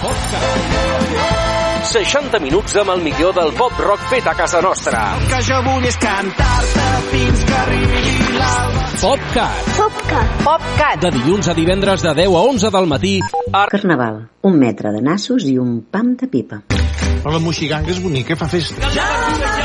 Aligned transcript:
PopCat. 0.00 1.80
60 1.90 2.38
minuts 2.40 2.76
amb 2.80 2.92
el 2.94 3.02
millor 3.04 3.34
del 3.36 3.50
pop 3.56 3.76
rock 3.82 4.02
fet 4.12 4.26
a 4.30 4.34
casa 4.38 4.60
nostra. 4.64 5.00
El 5.18 5.26
que 5.28 5.40
jo 5.44 5.58
vull 5.66 5.86
és 5.88 5.96
cantar-te 6.00 6.86
fins 7.10 7.44
que 7.48 7.56
arribi 7.60 8.02
l'alba. 8.38 8.86
PopCat. 9.02 9.70
PopCat. 9.76 10.34
PopCat. 10.46 11.04
De 11.04 11.12
dilluns 11.18 11.50
a 11.52 11.56
divendres 11.58 12.04
de 12.06 12.14
10 12.22 12.36
a 12.40 12.44
11 12.52 12.72
del 12.76 12.90
matí. 12.94 13.14
A... 13.52 13.66
Carnaval. 13.72 14.22
Un 14.48 14.60
metre 14.60 14.94
de 14.96 15.04
nassos 15.04 15.48
i 15.50 15.58
un 15.60 15.80
pam 15.90 16.14
de 16.20 16.30
pipa. 16.32 16.62
Però 16.70 17.34
la 17.34 17.42
moixiganga 17.44 17.92
és 17.92 18.00
bonica, 18.00 18.38
fa 18.40 18.48
festa. 18.48 18.80
La 18.96 19.10
verdura 19.10 19.59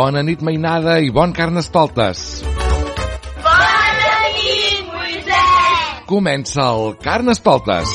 Bona 0.00 0.22
nit, 0.24 0.40
mainada, 0.40 0.94
i 1.04 1.10
bon 1.12 1.34
carnestoltes. 1.36 2.20
Bona 3.44 4.14
nit, 4.38 4.86
Moisès. 4.94 6.00
Comença 6.08 6.70
el 6.72 6.96
Carnestoltes. 7.04 7.92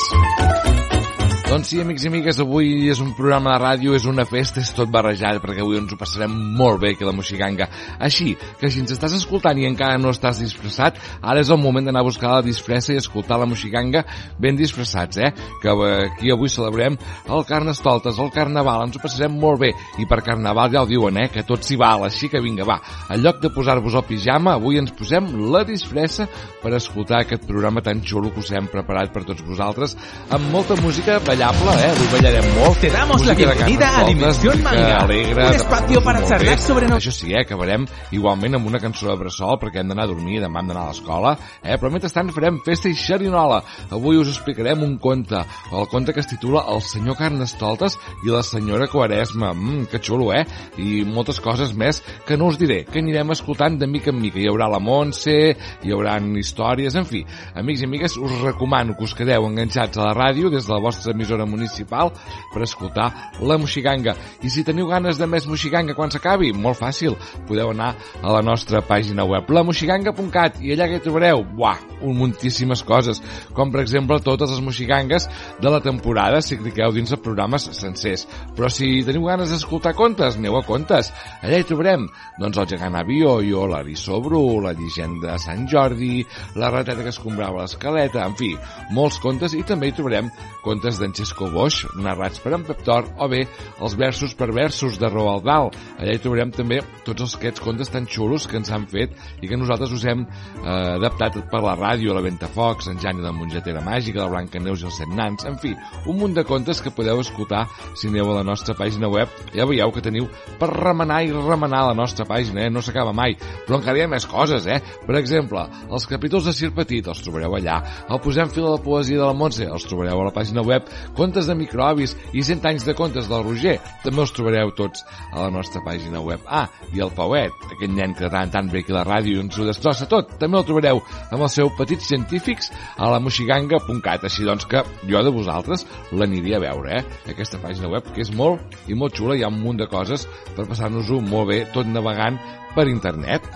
Doncs 1.45 1.69
sí, 1.69 1.77
amics 1.77 2.01
i 2.01 2.09
amigues, 2.09 2.39
avui 2.41 2.87
és 2.89 2.97
un 3.03 3.11
programa 3.13 3.51
de 3.53 3.59
ràdio, 3.61 3.91
és 3.93 4.07
una 4.09 4.23
festa, 4.25 4.63
és 4.65 4.71
tot 4.73 4.89
barrejat, 4.89 5.37
perquè 5.43 5.61
avui 5.61 5.77
ens 5.77 5.91
ho 5.93 5.97
passarem 5.99 6.33
molt 6.57 6.79
bé 6.81 6.95
a 6.95 7.05
la 7.05 7.11
Moixiganga. 7.13 7.67
Així 8.01 8.31
que 8.57 8.71
si 8.73 8.81
ens 8.81 8.95
estàs 8.95 9.13
escoltant 9.13 9.59
i 9.61 9.67
encara 9.69 9.99
no 10.01 10.09
estàs 10.09 10.39
disfressat, 10.41 10.97
ara 11.21 11.43
és 11.43 11.51
el 11.53 11.59
moment 11.61 11.85
d'anar 11.85 12.01
a 12.01 12.07
buscar 12.07 12.31
la 12.31 12.41
disfressa 12.41 12.95
i 12.95 12.97
escoltar 12.97 13.37
la 13.37 13.45
Moixiganga 13.45 14.01
ben 14.41 14.57
disfressats, 14.57 15.19
eh? 15.21 15.29
Que 15.61 15.69
eh, 15.69 16.07
aquí 16.07 16.31
avui 16.33 16.49
celebrem 16.49 16.97
el 16.97 17.45
Carnestoltes, 17.45 18.17
el 18.17 18.33
Carnaval, 18.33 18.87
ens 18.87 18.97
ho 18.97 19.03
passarem 19.05 19.37
molt 19.37 19.61
bé. 19.61 19.71
I 20.01 20.09
per 20.09 20.23
Carnaval 20.25 20.73
ja 20.73 20.81
ho 20.81 20.89
diuen, 20.89 21.21
eh? 21.21 21.27
Que 21.29 21.45
tot 21.45 21.61
s'hi 21.61 21.77
val, 21.77 22.07
així 22.09 22.31
que 22.33 22.41
vinga, 22.41 22.65
va. 22.65 22.79
En 23.13 23.21
lloc 23.21 23.37
de 23.45 23.53
posar-vos 23.53 23.99
el 24.01 24.07
pijama, 24.09 24.57
avui 24.57 24.81
ens 24.81 24.95
posem 24.97 25.29
la 25.53 25.61
disfressa 25.69 26.25
per 26.65 26.73
escoltar 26.73 27.21
aquest 27.21 27.45
programa 27.45 27.85
tan 27.85 28.01
xulo 28.01 28.33
que 28.33 28.41
us 28.41 28.49
hem 28.49 28.65
preparat 28.73 29.13
per 29.13 29.27
tots 29.29 29.45
vosaltres, 29.45 29.93
amb 30.33 30.49
molta 30.49 30.81
música 30.81 31.21
ballable, 31.35 31.71
eh? 31.83 31.91
Avui 31.91 32.07
ballarem 32.13 32.45
molt. 32.55 32.79
Te 32.79 32.89
damos 32.89 33.25
la 33.25 33.33
Música 33.33 33.53
bienvenida 33.53 33.99
a 33.99 34.03
Dimensión 34.05 34.63
Manga, 34.63 34.97
alegre, 34.99 35.47
un 35.47 35.53
espacio 35.55 36.01
para 36.01 36.25
charlar 36.25 36.59
sobre 36.59 36.87
no- 36.87 36.95
Això 36.95 37.11
sí, 37.11 37.33
eh? 37.33 37.41
Acabarem 37.41 37.85
igualment 38.11 38.55
amb 38.55 38.67
una 38.67 38.79
cançó 38.79 39.09
de 39.09 39.17
bressol 39.17 39.57
perquè 39.59 39.81
hem 39.81 39.89
d'anar 39.89 40.03
a 40.05 40.07
dormir, 40.07 40.39
demà 40.41 40.61
hem 40.61 40.67
d'anar 40.67 40.83
a 40.85 40.87
l'escola, 40.93 41.37
eh? 41.61 41.75
Però 41.77 41.91
mentrestant 41.91 42.31
farem 42.31 42.61
festa 42.63 42.87
i 42.89 42.95
xerinola. 42.95 43.61
Avui 43.91 44.17
us 44.17 44.29
explicarem 44.29 44.81
un 44.83 44.97
conte, 44.97 45.35
el 45.71 45.87
conte 45.87 46.13
que 46.13 46.21
es 46.21 46.27
titula 46.27 46.63
El 46.69 46.81
senyor 46.81 47.17
Carnestoltes 47.17 47.97
i 48.25 48.29
la 48.31 48.41
senyora 48.43 48.87
Quaresma. 48.87 49.53
Mmm, 49.53 49.85
que 49.91 49.99
xulo, 49.99 50.31
eh? 50.33 50.45
I 50.77 51.03
moltes 51.03 51.41
coses 51.41 51.73
més 51.75 52.01
que 52.25 52.37
no 52.37 52.47
us 52.47 52.57
diré, 52.57 52.85
que 52.85 52.99
anirem 52.99 53.31
escoltant 53.31 53.77
de 53.77 53.87
mica 53.87 54.09
en 54.11 54.21
mica. 54.21 54.39
Hi 54.39 54.47
haurà 54.47 54.69
la 54.71 54.79
Montse, 54.79 55.55
hi 55.83 55.91
haurà 55.91 56.15
històries, 56.35 56.95
en 56.95 57.05
fi. 57.05 57.25
Amics 57.55 57.81
i 57.81 57.85
amigues, 57.85 58.17
us 58.17 58.31
recomano 58.41 58.95
que 58.95 59.03
us 59.03 59.13
quedeu 59.13 59.45
enganxats 59.45 59.97
a 59.97 60.05
la 60.05 60.13
ràdio 60.13 60.49
des 60.49 60.65
de 60.65 60.73
la 60.73 60.79
vostra 60.79 61.11
emissora 61.11 61.24
municipal 61.49 62.11
per 62.53 62.63
escoltar 62.63 63.09
la 63.41 63.57
Moixiganga. 63.57 64.15
I 64.45 64.49
si 64.53 64.63
teniu 64.63 64.87
ganes 64.87 65.17
de 65.17 65.27
més 65.27 65.47
Moixiganga 65.49 65.95
quan 65.97 66.11
s'acabi, 66.13 66.51
molt 66.53 66.77
fàcil, 66.77 67.15
podeu 67.47 67.71
anar 67.71 67.95
a 68.21 68.31
la 68.31 68.43
nostra 68.45 68.81
pàgina 68.85 69.25
web, 69.25 69.49
lamoxiganga.cat, 69.49 70.61
i 70.61 70.73
allà 70.75 70.87
que 70.91 71.01
trobareu, 71.03 71.43
buah, 71.55 71.79
un 72.05 72.17
muntíssimes 72.19 72.83
coses, 72.85 73.21
com 73.55 73.71
per 73.71 73.81
exemple 73.81 74.19
totes 74.23 74.51
les 74.51 74.61
moxigangues 74.63 75.27
de 75.61 75.71
la 75.71 75.81
temporada, 75.81 76.41
si 76.41 76.59
cliqueu 76.59 76.93
dins 76.95 77.11
de 77.11 77.19
programes 77.21 77.67
sencers. 77.77 78.25
Però 78.55 78.69
si 78.71 79.03
teniu 79.07 79.25
ganes 79.29 79.53
d'escoltar 79.53 79.95
contes, 79.97 80.37
aneu 80.37 80.59
a 80.59 80.63
contes. 80.67 81.11
Allà 81.41 81.59
hi 81.59 81.67
trobarem, 81.67 82.07
doncs, 82.39 82.59
el 82.61 82.69
gegant 82.75 82.99
Abioio, 82.99 83.65
l'Arissó 83.71 84.19
Bru, 84.23 84.61
la 84.63 84.75
llegenda 84.77 85.33
de 85.33 85.39
Sant 85.41 85.65
Jordi, 85.71 86.25
la 86.59 86.71
rateta 86.73 87.03
que 87.03 87.13
escombrava 87.13 87.63
l'escaleta, 87.63 88.25
en 88.25 88.37
fi, 88.37 88.53
molts 88.95 89.19
contes, 89.23 89.55
i 89.55 89.63
també 89.67 89.89
hi 89.89 89.97
trobarem 89.97 90.31
contes 90.65 90.99
d'en 91.01 91.14
Xesco 91.15 91.49
Boix, 91.53 91.81
narrats 91.95 92.41
per 92.43 92.53
en 92.57 92.65
Pep 92.67 92.83
Tor, 92.85 93.07
o 93.17 93.29
bé 93.31 93.43
els 93.79 93.95
versos 93.99 94.35
per 94.37 94.51
versos 94.55 94.99
de 95.01 95.09
Roald 95.11 95.45
Dahl. 95.47 95.71
Allà 95.99 96.15
hi 96.15 96.21
trobarem 96.21 96.51
també 96.55 96.81
tots 97.07 97.37
aquests 97.37 97.63
contes 97.63 97.91
tan 97.93 98.07
xulos 98.11 98.47
que 98.49 98.59
ens 98.59 98.71
han 98.73 98.87
fet 98.91 99.15
i 99.41 99.49
que 99.49 99.59
nosaltres 99.59 99.93
us 99.95 100.05
hem 100.09 100.25
eh, 100.25 100.67
adaptat 100.67 101.39
per 101.51 101.61
la 101.63 101.75
ràdio, 101.79 102.13
la 102.15 102.23
Ventafocs, 102.25 102.89
en 102.91 102.99
Jani 103.01 103.23
de 103.23 103.33
Mongetera 103.35 103.83
Màgica, 103.85 104.23
la 104.23 104.31
Blanca 104.33 104.61
Neus 104.61 104.83
i 104.83 104.89
els 104.89 104.99
Set 105.01 105.11
Nans, 105.15 105.47
en 105.47 105.57
fi, 105.61 105.73
un 106.05 106.19
munt 106.19 106.35
de 106.35 106.45
contes 106.47 106.81
que 106.83 106.93
podeu 106.95 107.21
escoltar 107.23 107.65
si 107.95 108.09
aneu 108.11 108.31
a 108.31 108.39
la 108.39 108.45
nostra 108.47 108.75
pàgina 108.77 109.09
web. 109.11 109.31
Ja 109.55 109.67
veieu 109.69 109.93
que 109.95 110.03
teniu 110.03 110.27
per 110.59 110.71
remenar 110.73 111.21
i 111.25 111.33
remenar 111.33 111.85
la 111.89 111.97
nostra 111.97 112.27
pàgina, 112.27 112.65
eh? 112.65 112.73
no 112.73 112.83
s'acaba 112.83 113.13
mai. 113.15 113.37
Però 113.65 113.79
encara 113.79 113.99
hi 113.99 114.05
ha 114.05 114.11
més 114.11 114.27
coses, 114.29 114.67
eh? 114.67 114.81
Per 115.05 115.17
exemple, 115.19 115.63
els 115.89 116.07
capítols 116.09 116.49
de 116.49 116.55
Sir 116.55 116.71
Petit 116.75 117.07
els 117.11 117.23
trobareu 117.25 117.55
allà. 117.57 117.79
El 118.09 118.21
Posem 118.25 118.49
fil 118.49 118.65
a 118.65 118.75
la 118.75 118.81
poesia 118.81 119.19
de 119.21 119.25
la 119.27 119.35
Montse 119.37 119.67
els 119.69 119.85
trobareu 119.87 120.21
a 120.21 120.29
la 120.29 120.33
pàgina 120.35 120.63
web. 120.65 120.89
Contes 121.15 121.47
de 121.49 121.55
microbis 121.57 122.15
i 122.33 122.43
100 122.43 122.65
anys 122.69 122.85
de 122.87 122.95
contes 122.97 123.29
del 123.29 123.43
Roger 123.45 123.77
també 124.03 124.23
els 124.23 124.33
trobareu 124.35 124.71
tots 124.77 125.05
a 125.31 125.45
la 125.45 125.51
nostra 125.53 125.81
pàgina 125.85 126.21
web. 126.23 126.41
Ah, 126.47 126.67
i 126.93 127.03
el 127.03 127.13
Pauet, 127.15 127.53
aquest 127.75 127.93
nen 127.93 128.15
que 128.17 128.29
tant 128.31 128.51
tant 128.53 128.71
ve 128.71 128.81
aquí 128.83 128.93
a 128.93 128.99
la 128.99 129.05
ràdio 129.07 129.37
i 129.37 129.43
ens 129.43 129.59
ho 129.59 129.67
destrossa 129.67 130.09
tot, 130.11 130.35
també 130.41 130.59
el 130.59 130.67
trobareu 130.67 131.01
amb 131.29 131.41
el 131.41 131.51
seu 131.51 131.71
Petits 131.77 132.09
Científics 132.11 132.71
a 132.97 133.11
la 133.11 133.21
moxiganga.cat. 133.23 134.25
Així 134.25 134.47
doncs 134.47 134.67
que 134.69 134.83
jo 135.09 135.23
de 135.23 135.33
vosaltres 135.33 135.85
l'aniria 136.11 136.59
a 136.59 136.65
veure, 136.65 136.99
eh? 136.99 137.31
Aquesta 137.31 137.61
pàgina 137.61 137.91
web 137.91 138.11
que 138.13 138.23
és 138.25 138.33
molt 138.35 138.77
i 138.87 138.97
molt 138.97 139.15
xula, 139.17 139.37
hi 139.37 139.45
ha 139.45 139.51
un 139.53 139.61
munt 139.61 139.81
de 139.81 139.89
coses 139.91 140.27
per 140.55 140.67
passar-nos-ho 140.69 141.21
molt 141.21 141.51
bé, 141.53 141.63
tot 141.75 141.89
navegant 141.89 142.39
per 142.75 142.89
internet. 142.91 143.47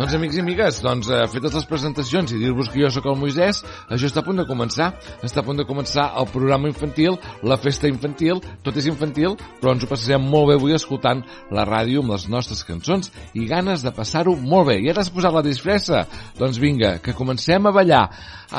Doncs 0.00 0.14
amics 0.16 0.38
i 0.38 0.40
amigues, 0.40 0.78
doncs 0.80 1.10
eh, 1.12 1.18
fetes 1.28 1.52
les 1.52 1.66
presentacions 1.68 2.30
i 2.32 2.38
dir-vos 2.40 2.70
que 2.72 2.80
jo 2.80 2.88
sóc 2.88 3.04
el 3.10 3.18
Moisès, 3.20 3.58
això 3.92 4.08
està 4.08 4.22
a 4.22 4.24
punt 4.24 4.38
de 4.40 4.46
començar. 4.48 4.86
Està 5.20 5.42
a 5.42 5.44
punt 5.44 5.58
de 5.60 5.66
començar 5.68 6.06
el 6.16 6.24
programa 6.32 6.70
infantil, 6.70 7.18
la 7.44 7.58
festa 7.60 7.84
infantil, 7.90 8.40
tot 8.64 8.78
és 8.80 8.88
infantil, 8.88 9.34
però 9.60 9.74
ens 9.74 9.84
ho 9.84 9.90
passarem 9.90 10.24
molt 10.24 10.48
bé 10.48 10.56
avui 10.56 10.72
escoltant 10.72 11.20
la 11.52 11.66
ràdio 11.68 12.00
amb 12.00 12.14
les 12.14 12.24
nostres 12.32 12.64
cançons 12.64 13.12
i 13.36 13.44
ganes 13.50 13.84
de 13.84 13.92
passar-ho 13.92 14.32
molt 14.40 14.70
bé. 14.70 14.78
I 14.80 14.88
ara 14.94 15.04
has 15.04 15.12
posat 15.12 15.36
la 15.36 15.44
disfressa? 15.44 16.06
Doncs 16.38 16.62
vinga, 16.64 16.94
que 17.04 17.12
comencem 17.18 17.68
a 17.68 17.74
ballar. 17.76 18.06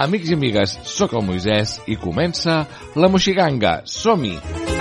Amics 0.06 0.30
i 0.30 0.38
amigues, 0.38 0.78
sóc 0.94 1.18
el 1.18 1.26
Moisès 1.26 1.80
i 1.90 1.98
comença 1.98 2.62
la 2.94 3.10
Moixiganga. 3.10 3.80
Som-hi! 3.90 4.38
Te 4.38 4.81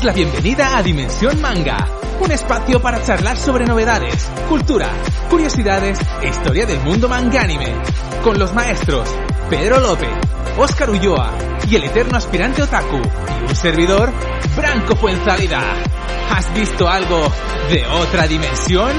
la 0.00 0.12
bienvenida 0.12 0.78
a 0.78 0.82
Dimensión 0.82 1.38
Manga, 1.42 1.86
un 2.18 2.32
espacio 2.32 2.80
para 2.80 3.04
charlar 3.04 3.36
sobre 3.36 3.66
novedades, 3.66 4.26
cultura, 4.48 4.88
curiosidades 5.28 6.00
e 6.22 6.28
historia 6.28 6.64
del 6.64 6.80
mundo 6.80 7.10
mangánime, 7.10 7.74
con 8.24 8.38
los 8.38 8.54
maestros 8.54 9.06
Pedro 9.50 9.80
López, 9.80 10.08
Óscar 10.56 10.88
Ulloa 10.88 11.30
y 11.68 11.76
el 11.76 11.84
eterno 11.84 12.16
aspirante 12.16 12.62
otaku, 12.62 12.96
y 12.96 13.50
un 13.50 13.54
servidor, 13.54 14.10
Branco 14.56 14.96
Fuenzalida. 14.96 15.62
¿Has 16.30 16.52
visto 16.54 16.88
algo 16.88 17.30
de 17.68 17.86
otra 17.86 18.26
dimensión? 18.26 18.92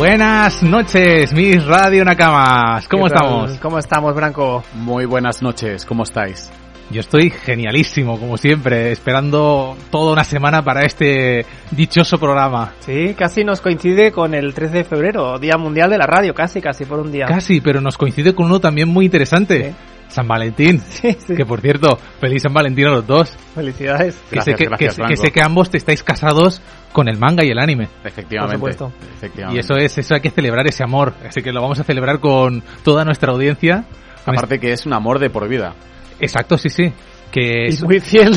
Buenas 0.00 0.62
noches, 0.62 1.34
mis 1.34 1.62
Radio 1.66 2.06
Nakamas. 2.06 2.88
¿Cómo 2.88 3.06
estamos? 3.06 3.58
¿Cómo 3.58 3.78
estamos, 3.78 4.14
Branco? 4.14 4.64
Muy 4.72 5.04
buenas 5.04 5.42
noches, 5.42 5.84
¿cómo 5.84 6.04
estáis? 6.04 6.50
Yo 6.90 7.00
estoy 7.00 7.28
genialísimo, 7.28 8.18
como 8.18 8.38
siempre, 8.38 8.92
esperando 8.92 9.76
toda 9.90 10.14
una 10.14 10.24
semana 10.24 10.62
para 10.62 10.86
este 10.86 11.44
dichoso 11.70 12.18
programa. 12.18 12.72
Sí, 12.78 13.14
casi 13.14 13.44
nos 13.44 13.60
coincide 13.60 14.10
con 14.10 14.32
el 14.32 14.54
13 14.54 14.78
de 14.78 14.84
febrero, 14.84 15.38
Día 15.38 15.58
Mundial 15.58 15.90
de 15.90 15.98
la 15.98 16.06
Radio, 16.06 16.32
casi, 16.32 16.62
casi 16.62 16.86
por 16.86 17.00
un 17.00 17.12
día. 17.12 17.26
Casi, 17.26 17.60
pero 17.60 17.82
nos 17.82 17.98
coincide 17.98 18.34
con 18.34 18.46
uno 18.46 18.58
también 18.58 18.88
muy 18.88 19.04
interesante. 19.04 19.68
Sí. 19.68 19.99
San 20.10 20.26
Valentín. 20.28 20.80
Sí, 20.90 21.16
sí. 21.26 21.34
Que 21.34 21.46
por 21.46 21.60
cierto, 21.60 21.98
feliz 22.20 22.42
San 22.42 22.52
Valentín 22.52 22.86
a 22.86 22.90
los 22.90 23.06
dos. 23.06 23.34
Felicidades. 23.54 24.16
Que 24.28 24.36
Gracias, 24.36 24.44
sé 24.44 24.64
que, 24.64 24.68
gracias, 24.68 24.94
que- 24.94 25.00
que 25.00 25.06
Franco. 25.06 25.22
sé 25.22 25.32
que 25.32 25.42
ambos 25.42 25.70
te 25.70 25.78
estáis 25.78 26.02
casados 26.02 26.60
con 26.92 27.08
el 27.08 27.16
manga 27.18 27.44
y 27.44 27.50
el 27.50 27.58
anime. 27.58 27.88
Efectivamente. 28.04 28.58
Por 28.58 28.72
supuesto. 28.72 28.92
efectivamente. 29.16 29.56
Y 29.56 29.60
eso 29.60 29.74
es, 29.76 29.96
eso 29.96 30.14
hay 30.14 30.20
que 30.20 30.30
celebrar 30.30 30.66
ese 30.66 30.82
amor. 30.82 31.14
Así 31.26 31.40
que 31.42 31.52
lo 31.52 31.62
vamos 31.62 31.78
a 31.80 31.84
celebrar 31.84 32.18
con 32.20 32.62
toda 32.84 33.04
nuestra 33.04 33.32
audiencia. 33.32 33.84
Aparte 34.26 34.58
que 34.58 34.72
es 34.72 34.84
un 34.86 34.92
amor 34.92 35.18
de 35.18 35.30
por 35.30 35.48
vida. 35.48 35.74
este- 36.12 36.24
Exacto, 36.26 36.58
sí, 36.58 36.68
sí. 36.68 36.92
Que 37.30 37.66
Y 37.66 37.68
es, 37.68 37.82
muy 37.84 38.00
fiel. 38.00 38.34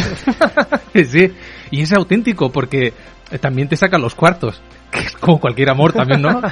sí. 1.06 1.31
Y 1.72 1.81
es 1.81 1.94
auténtico 1.94 2.51
porque 2.51 2.94
también 3.42 3.68
te 3.68 3.75
sacan 3.75 4.01
los 4.01 4.13
cuartos. 4.16 4.62
Que 4.92 5.00
es 5.00 5.13
como 5.13 5.40
cualquier 5.40 5.69
amor 5.72 5.92
también, 5.94 6.22
¿no? 6.22 6.40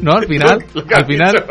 No, 0.00 0.12
al 0.12 0.26
final, 0.26 0.64
al 0.94 1.06
final, 1.06 1.44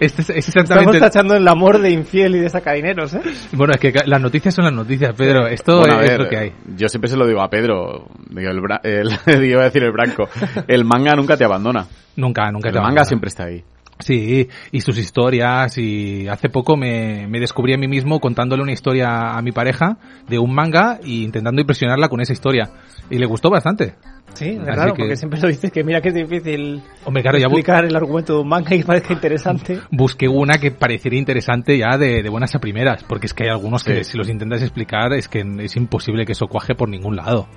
este 0.00 0.22
es, 0.22 0.30
es 0.30 0.48
Estamos 0.48 0.70
exactamente, 0.70 1.00
tachando 1.00 1.34
el 1.34 1.46
amor 1.48 1.78
de 1.80 1.90
infiel 1.90 2.36
y 2.36 2.38
de 2.40 2.48
sacadineros, 2.48 3.14
¿eh? 3.14 3.20
bueno, 3.52 3.74
es 3.74 3.80
que 3.80 3.92
las 4.06 4.20
noticias 4.20 4.54
son 4.54 4.64
las 4.66 4.74
noticias, 4.74 5.14
Pedro, 5.16 5.46
esto 5.48 5.80
Bueno, 5.80 6.00
es 6.00 6.08
ver, 6.08 6.20
lo 6.20 6.28
que 6.28 6.36
hay. 6.36 6.52
Yo 6.76 6.88
siempre 6.88 7.10
se 7.10 7.16
lo 7.16 7.26
digo 7.26 7.40
a 7.42 7.48
Pedro, 7.48 8.06
digo, 8.30 8.50
el, 8.50 8.60
bra- 8.60 8.80
el- 8.84 9.44
iba 9.44 9.62
a 9.62 9.64
decir 9.64 9.82
el 9.82 9.92
branco, 9.92 10.28
el 10.66 10.84
manga 10.84 11.14
nunca 11.16 11.36
te 11.36 11.44
abandona. 11.44 11.86
Nunca, 12.16 12.50
nunca 12.50 12.68
El 12.68 12.74
te 12.74 12.78
manga 12.80 12.86
abandona. 13.02 13.04
siempre 13.04 13.28
está 13.28 13.44
ahí. 13.44 13.62
Sí, 14.00 14.48
y 14.70 14.80
sus 14.80 14.96
historias, 14.96 15.76
y 15.76 16.28
hace 16.28 16.48
poco 16.48 16.76
me, 16.76 17.26
me 17.26 17.40
descubrí 17.40 17.74
a 17.74 17.78
mí 17.78 17.88
mismo 17.88 18.20
contándole 18.20 18.62
una 18.62 18.72
historia 18.72 19.36
a 19.36 19.42
mi 19.42 19.50
pareja 19.52 19.98
de 20.28 20.38
un 20.38 20.54
manga 20.54 21.00
y 21.04 21.24
intentando 21.24 21.60
impresionarla 21.60 22.08
con 22.08 22.20
esa 22.20 22.32
historia. 22.32 22.70
Y 23.10 23.18
le 23.18 23.26
gustó 23.26 23.50
bastante. 23.50 23.94
Sí, 24.34 24.50
es 24.50 24.64
raro, 24.64 24.92
que- 24.94 25.02
porque 25.02 25.16
siempre 25.16 25.40
lo 25.40 25.48
dices 25.48 25.72
que 25.72 25.82
mira 25.82 26.00
que 26.00 26.08
es 26.10 26.14
difícil 26.14 26.80
Hombre, 27.04 27.22
claro, 27.22 27.38
ya 27.38 27.46
bu- 27.46 27.52
explicar 27.52 27.84
el 27.86 27.96
argumento 27.96 28.34
de 28.34 28.40
un 28.42 28.48
manga 28.48 28.74
y 28.74 28.80
que 28.80 28.84
parezca 28.84 29.14
interesante. 29.14 29.80
busqué 29.90 30.28
una 30.28 30.58
que 30.58 30.70
parecería 30.70 31.18
interesante 31.18 31.76
ya 31.76 31.96
de, 31.98 32.22
de 32.22 32.28
buenas 32.28 32.54
a 32.54 32.60
primeras, 32.60 33.02
porque 33.04 33.26
es 33.26 33.34
que 33.34 33.44
hay 33.44 33.50
algunos 33.50 33.82
que 33.82 34.04
si 34.04 34.16
los 34.16 34.28
intentas 34.28 34.62
explicar 34.62 35.12
es 35.14 35.26
que 35.28 35.44
es 35.60 35.74
imposible 35.76 36.24
que 36.24 36.32
eso 36.32 36.46
cuaje 36.46 36.74
por 36.74 36.88
ningún 36.88 37.16
lado. 37.16 37.48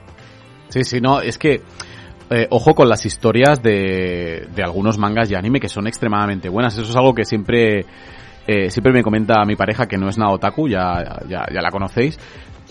Sí, 0.69 0.83
sí, 0.85 1.01
no, 1.01 1.19
es 1.21 1.37
que 1.37 1.61
eh, 2.31 2.47
ojo 2.49 2.73
con 2.73 2.89
las 2.89 3.05
historias 3.05 3.61
de, 3.61 4.47
de 4.55 4.63
algunos 4.63 4.97
mangas 4.97 5.29
y 5.29 5.35
anime 5.35 5.59
que 5.59 5.69
son 5.69 5.87
extremadamente 5.87 6.49
buenas. 6.49 6.73
Eso 6.77 6.89
es 6.89 6.95
algo 6.95 7.13
que 7.13 7.25
siempre 7.25 7.85
eh, 8.47 8.69
siempre 8.71 8.91
me 8.91 9.03
comenta 9.03 9.43
mi 9.45 9.55
pareja 9.55 9.85
que 9.87 9.97
no 9.97 10.09
es 10.09 10.17
nada 10.17 10.31
otaku, 10.31 10.67
ya, 10.67 11.21
ya, 11.27 11.45
ya 11.53 11.61
la 11.61 11.69
conocéis. 11.71 12.17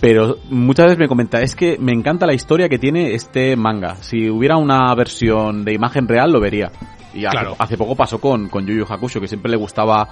Pero 0.00 0.38
muchas 0.48 0.86
veces 0.86 0.98
me 0.98 1.08
comenta, 1.08 1.42
es 1.42 1.54
que 1.54 1.76
me 1.78 1.92
encanta 1.92 2.26
la 2.26 2.32
historia 2.32 2.68
que 2.70 2.78
tiene 2.78 3.12
este 3.14 3.54
manga. 3.54 3.96
Si 3.96 4.30
hubiera 4.30 4.56
una 4.56 4.94
versión 4.94 5.62
de 5.64 5.74
imagen 5.74 6.08
real, 6.08 6.32
lo 6.32 6.40
vería. 6.40 6.70
Y 7.12 7.26
hace, 7.26 7.36
Claro. 7.36 7.56
hace 7.58 7.76
poco 7.76 7.94
pasó 7.96 8.18
con, 8.18 8.48
con 8.48 8.66
Yu 8.66 8.74
Yu 8.78 8.86
Hakusho, 8.88 9.20
que 9.20 9.28
siempre 9.28 9.50
le 9.50 9.58
gustaba 9.58 10.08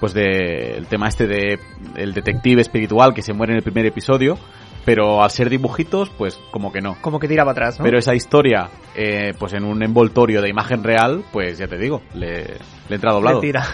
pues 0.00 0.14
de 0.14 0.76
el 0.76 0.86
tema 0.86 1.08
este 1.08 1.26
de 1.26 1.58
el 1.96 2.12
detective 2.14 2.60
espiritual 2.62 3.12
que 3.14 3.22
se 3.22 3.32
muere 3.32 3.52
en 3.52 3.58
el 3.58 3.62
primer 3.62 3.84
episodio, 3.86 4.38
pero 4.86 5.22
al 5.22 5.30
ser 5.32 5.50
dibujitos, 5.50 6.10
pues 6.10 6.40
como 6.52 6.72
que 6.72 6.80
no. 6.80 6.96
Como 7.02 7.18
que 7.18 7.26
tira 7.26 7.42
para 7.42 7.52
atrás, 7.52 7.78
¿no? 7.80 7.84
Pero 7.84 7.98
esa 7.98 8.14
historia, 8.14 8.70
eh, 8.94 9.34
pues 9.36 9.52
en 9.52 9.64
un 9.64 9.82
envoltorio 9.82 10.40
de 10.40 10.48
imagen 10.48 10.84
real, 10.84 11.24
pues 11.32 11.58
ya 11.58 11.66
te 11.66 11.76
digo, 11.76 12.02
le, 12.14 12.44
le 12.88 12.94
entra 12.94 13.12
doblado. 13.12 13.40
Le 13.42 13.48
tira. 13.48 13.66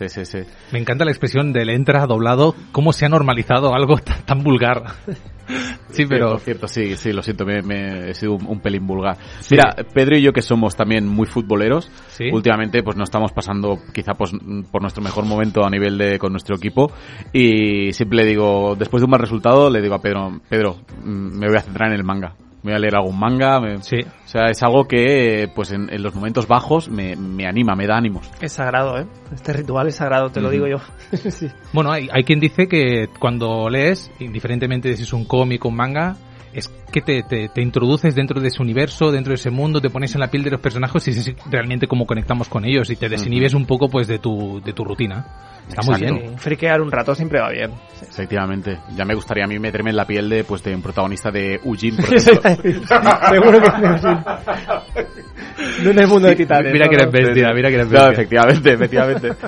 Sí, 0.00 0.08
sí, 0.08 0.24
sí. 0.24 0.38
Me 0.72 0.78
encanta 0.78 1.04
la 1.04 1.10
expresión 1.10 1.52
del 1.52 1.68
entra 1.68 2.06
doblado, 2.06 2.54
cómo 2.72 2.94
se 2.94 3.04
ha 3.04 3.10
normalizado 3.10 3.74
algo 3.74 3.98
tan, 3.98 4.22
tan 4.24 4.42
vulgar. 4.42 4.82
Sí, 5.88 6.04
pero 6.08 6.30
Por 6.30 6.40
cierto, 6.40 6.68
sí, 6.68 6.94
sí, 6.96 7.12
lo 7.12 7.22
siento, 7.22 7.44
me, 7.44 7.60
me 7.62 8.10
he 8.10 8.14
sido 8.14 8.34
un, 8.34 8.46
un 8.46 8.60
pelín 8.60 8.86
vulgar. 8.86 9.16
Mira, 9.50 9.74
Pedro 9.92 10.16
y 10.16 10.22
yo 10.22 10.32
que 10.32 10.42
somos 10.42 10.76
también 10.76 11.08
muy 11.08 11.26
futboleros, 11.26 11.90
Sí. 12.06 12.26
últimamente 12.32 12.84
pues 12.84 12.96
no 12.96 13.02
estamos 13.02 13.32
pasando 13.32 13.76
quizá 13.92 14.12
pues, 14.14 14.30
por 14.70 14.80
nuestro 14.80 15.02
mejor 15.02 15.24
momento 15.24 15.64
a 15.64 15.68
nivel 15.70 15.98
de 15.98 16.20
con 16.20 16.30
nuestro 16.30 16.54
equipo 16.54 16.92
y 17.32 17.92
siempre 17.92 18.18
le 18.18 18.26
digo, 18.26 18.76
después 18.76 19.00
de 19.00 19.06
un 19.06 19.10
mal 19.10 19.18
resultado, 19.20 19.68
le 19.70 19.82
digo 19.82 19.96
a 19.96 20.00
Pedro, 20.00 20.40
Pedro, 20.48 20.76
mm, 21.02 21.38
me 21.40 21.48
voy 21.48 21.56
a 21.56 21.62
centrar 21.62 21.88
en 21.88 21.96
el 21.96 22.04
manga. 22.04 22.36
Voy 22.62 22.74
a 22.74 22.78
leer 22.78 22.94
algún 22.94 23.18
manga, 23.18 23.58
me- 23.58 23.82
sí, 23.82 23.96
o 24.00 24.28
sea, 24.28 24.46
es 24.50 24.62
algo 24.62 24.86
que 24.86 25.48
pues 25.54 25.72
en, 25.72 25.88
en 25.92 26.02
los 26.02 26.14
momentos 26.14 26.46
bajos 26.46 26.90
me, 26.90 27.16
me 27.16 27.46
anima, 27.46 27.74
me 27.74 27.86
da 27.86 27.96
ánimos. 27.96 28.30
Es 28.40 28.52
sagrado, 28.52 28.98
¿eh? 28.98 29.06
Este 29.32 29.52
ritual 29.54 29.88
es 29.88 29.94
sagrado, 29.96 30.30
te 30.30 30.40
lo 30.42 30.50
digo 30.50 30.66
yo. 30.66 30.76
sí. 31.30 31.48
Bueno, 31.72 31.90
hay, 31.90 32.08
hay 32.12 32.22
quien 32.24 32.38
dice 32.38 32.68
que 32.68 33.08
cuando 33.18 33.70
lees, 33.70 34.10
indiferentemente 34.18 34.88
de 34.90 34.96
si 34.96 35.04
es 35.04 35.12
un 35.14 35.24
cómic 35.24 35.64
o 35.64 35.68
un 35.68 35.76
manga, 35.76 36.16
es 36.52 36.68
que 36.90 37.00
te, 37.00 37.22
te, 37.22 37.48
te 37.48 37.62
introduces 37.62 38.14
dentro 38.14 38.40
de 38.40 38.48
ese 38.48 38.62
universo, 38.62 39.12
dentro 39.12 39.30
de 39.30 39.36
ese 39.36 39.50
mundo, 39.50 39.80
te 39.80 39.90
pones 39.90 40.14
en 40.14 40.20
la 40.20 40.30
piel 40.30 40.42
de 40.42 40.50
los 40.50 40.60
personajes 40.60 41.06
y 41.08 41.10
es 41.10 41.34
realmente 41.50 41.86
cómo 41.86 42.06
conectamos 42.06 42.48
con 42.48 42.64
ellos 42.64 42.90
y 42.90 42.96
te 42.96 43.08
desinhibes 43.08 43.54
un 43.54 43.66
poco 43.66 43.88
pues 43.88 44.08
de 44.08 44.18
tu, 44.18 44.60
de 44.64 44.72
tu 44.72 44.84
rutina. 44.84 45.26
Está 45.68 45.82
muy 45.82 46.00
bien. 46.00 46.38
Friquear 46.38 46.80
un 46.80 46.90
rato 46.90 47.14
siempre 47.14 47.40
va 47.40 47.50
bien. 47.50 47.70
Efectivamente. 48.02 48.78
Ya 48.96 49.04
me 49.04 49.14
gustaría 49.14 49.44
a 49.44 49.46
mí 49.46 49.58
meterme 49.58 49.90
en 49.90 49.96
la 49.96 50.04
piel 50.04 50.28
de 50.28 50.42
pues 50.42 50.64
de 50.64 50.74
un 50.74 50.82
protagonista 50.82 51.30
de 51.30 51.60
Ujin, 51.62 51.96
por 51.96 52.14
ejemplo. 52.14 52.42
Seguro 53.28 53.60
que 53.60 55.06
no. 55.82 55.84
No 55.90 55.90
en 55.90 55.98
el 55.98 56.06
mundo 56.08 56.28
de 56.28 56.36
titanes. 56.36 56.72
Mira 56.72 56.86
no, 56.86 56.90
que 56.90 56.96
no. 56.96 57.02
eres 57.02 57.12
bestia, 57.12 57.48
mira 57.54 57.68
que 57.68 57.74
eres 57.74 57.86
No, 57.88 57.92
bestia. 57.92 58.12
efectivamente, 58.12 58.72
efectivamente. 58.72 59.28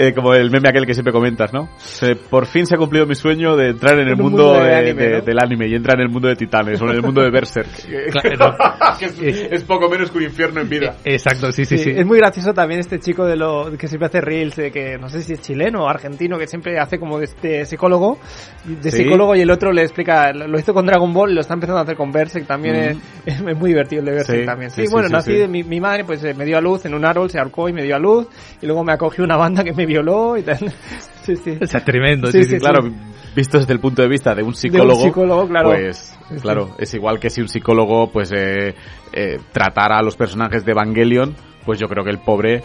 Eh, 0.00 0.12
como 0.14 0.32
el 0.32 0.48
meme 0.48 0.68
aquel 0.68 0.86
que 0.86 0.94
siempre 0.94 1.12
comentas, 1.12 1.52
¿no? 1.52 1.70
Se- 1.78 2.14
por 2.14 2.46
fin 2.46 2.66
se 2.66 2.76
ha 2.76 2.78
cumplido 2.78 3.04
mi 3.04 3.16
sueño 3.16 3.56
de 3.56 3.70
entrar 3.70 3.94
en 3.94 4.06
el 4.06 4.12
En 4.12 4.20
un 4.20 4.26
mundo, 4.30 4.44
mundo 4.52 4.62
de 4.62 4.68
de- 4.68 4.76
anime, 4.76 5.02
de- 5.02 5.18
¿no? 5.18 5.24
del 5.24 5.38
anime 5.40 5.66
y 5.66 5.74
entra 5.74 5.94
en 5.94 6.00
el 6.02 6.08
mundo 6.08 6.28
de 6.28 6.36
titanes 6.36 6.80
o 6.80 6.84
en 6.84 6.90
el 6.92 7.02
mundo 7.02 7.20
de 7.22 7.30
Berserk. 7.30 7.66
Claro. 8.12 8.54
Que 8.98 9.06
es, 9.06 9.48
es 9.50 9.64
poco 9.64 9.88
menos 9.88 10.12
que 10.12 10.18
un 10.18 10.24
infierno 10.24 10.60
en 10.60 10.68
vida. 10.68 10.94
Exacto, 11.04 11.50
sí, 11.50 11.64
sí, 11.64 11.78
Sí, 11.78 11.84
sí. 11.84 11.90
Es 11.96 12.06
muy 12.06 12.18
gracioso 12.18 12.54
también 12.54 12.78
este 12.78 13.00
chico 13.00 13.26
de 13.26 13.34
lo 13.36 13.72
que 13.76 13.88
siempre 13.88 14.06
hace 14.06 14.20
reels 14.20 14.54
de 14.54 14.70
que 14.70 14.98
no 14.98 15.08
sé 15.08 15.20
si 15.22 15.32
es 15.32 15.40
chileno 15.40 15.84
o 15.84 15.88
argentino 15.88 16.38
que 16.38 16.46
siempre 16.46 16.78
hace 16.78 16.98
como 17.00 17.18
de 17.18 17.24
este 17.24 17.64
psicólogo 17.64 18.18
de 18.66 18.90
Sí. 18.92 18.98
psicólogo 18.98 19.34
y 19.34 19.40
el 19.40 19.50
otro 19.50 19.72
le 19.72 19.82
explica 19.82 20.32
lo 20.32 20.58
hizo 20.60 20.72
con 20.74 20.86
Dragon 20.86 21.12
Ball 21.12 21.30
y 21.32 21.34
lo 21.34 21.40
está 21.40 21.54
empezando 21.54 21.80
a 21.80 21.82
hacer 21.82 21.96
con 21.96 22.12
Berserk 22.12 22.46
también 22.46 22.76
Mm. 22.76 23.00
es, 23.26 23.40
es 23.40 23.56
muy 23.56 23.70
divertido 23.70 24.00
el 24.00 24.06
de 24.06 24.12
Berserk 24.12 24.40
Sí, 24.40 24.46
también 24.46 24.70
sí, 24.70 24.82
sí, 24.82 24.86
sí, 24.86 24.92
bueno 24.92 25.08
sí, 25.08 25.12
nací 25.14 25.32
sí. 25.32 25.38
de 25.38 25.48
mi, 25.48 25.64
mi 25.68 25.80
madre 25.80 26.04
pues 26.04 26.24
eh, 26.24 26.34
me 26.34 26.44
dio 26.44 26.58
a 26.58 26.60
luz 26.60 26.84
en 26.86 26.94
un 26.94 27.04
árbol 27.04 27.30
se 27.30 27.38
ahorcó 27.38 27.68
y 27.68 27.72
me 27.72 27.82
dio 27.82 27.94
a 27.94 27.98
luz 27.98 28.26
y 28.60 28.66
luego 28.66 28.82
me 28.82 28.92
acogió 28.92 29.22
una 29.24 29.36
banda 29.36 29.62
que 29.62 29.72
me 29.72 29.86
violó 29.86 30.36
y 30.36 30.42
tal 30.42 30.58
sí 31.22 31.36
sí 31.36 31.58
O 31.60 31.66
sea, 31.66 31.84
tremendo, 31.84 32.32
Sí, 32.32 32.42
sí, 32.42 32.44
sí. 32.44 32.54
sí, 32.56 32.58
Claro, 32.60 32.80
visto 33.36 33.58
desde 33.58 33.72
el 33.72 33.80
punto 33.80 34.02
de 34.02 34.08
vista 34.08 34.34
de 34.34 34.42
un 34.42 34.54
psicólogo, 34.54 35.02
psicólogo, 35.02 35.46
claro. 35.46 35.70
pues 35.70 36.18
claro, 36.42 36.74
es 36.78 36.92
igual 36.94 37.20
que 37.20 37.30
si 37.30 37.40
un 37.40 37.48
psicólogo 37.48 38.10
pues 38.10 38.32
eh, 38.32 38.74
eh, 39.12 39.38
tratara 39.52 39.98
a 39.98 40.02
los 40.02 40.16
personajes 40.16 40.64
de 40.64 40.72
Evangelion, 40.72 41.36
pues 41.64 41.78
yo 41.78 41.86
creo 41.86 42.02
que 42.02 42.10
el 42.10 42.18
pobre 42.18 42.62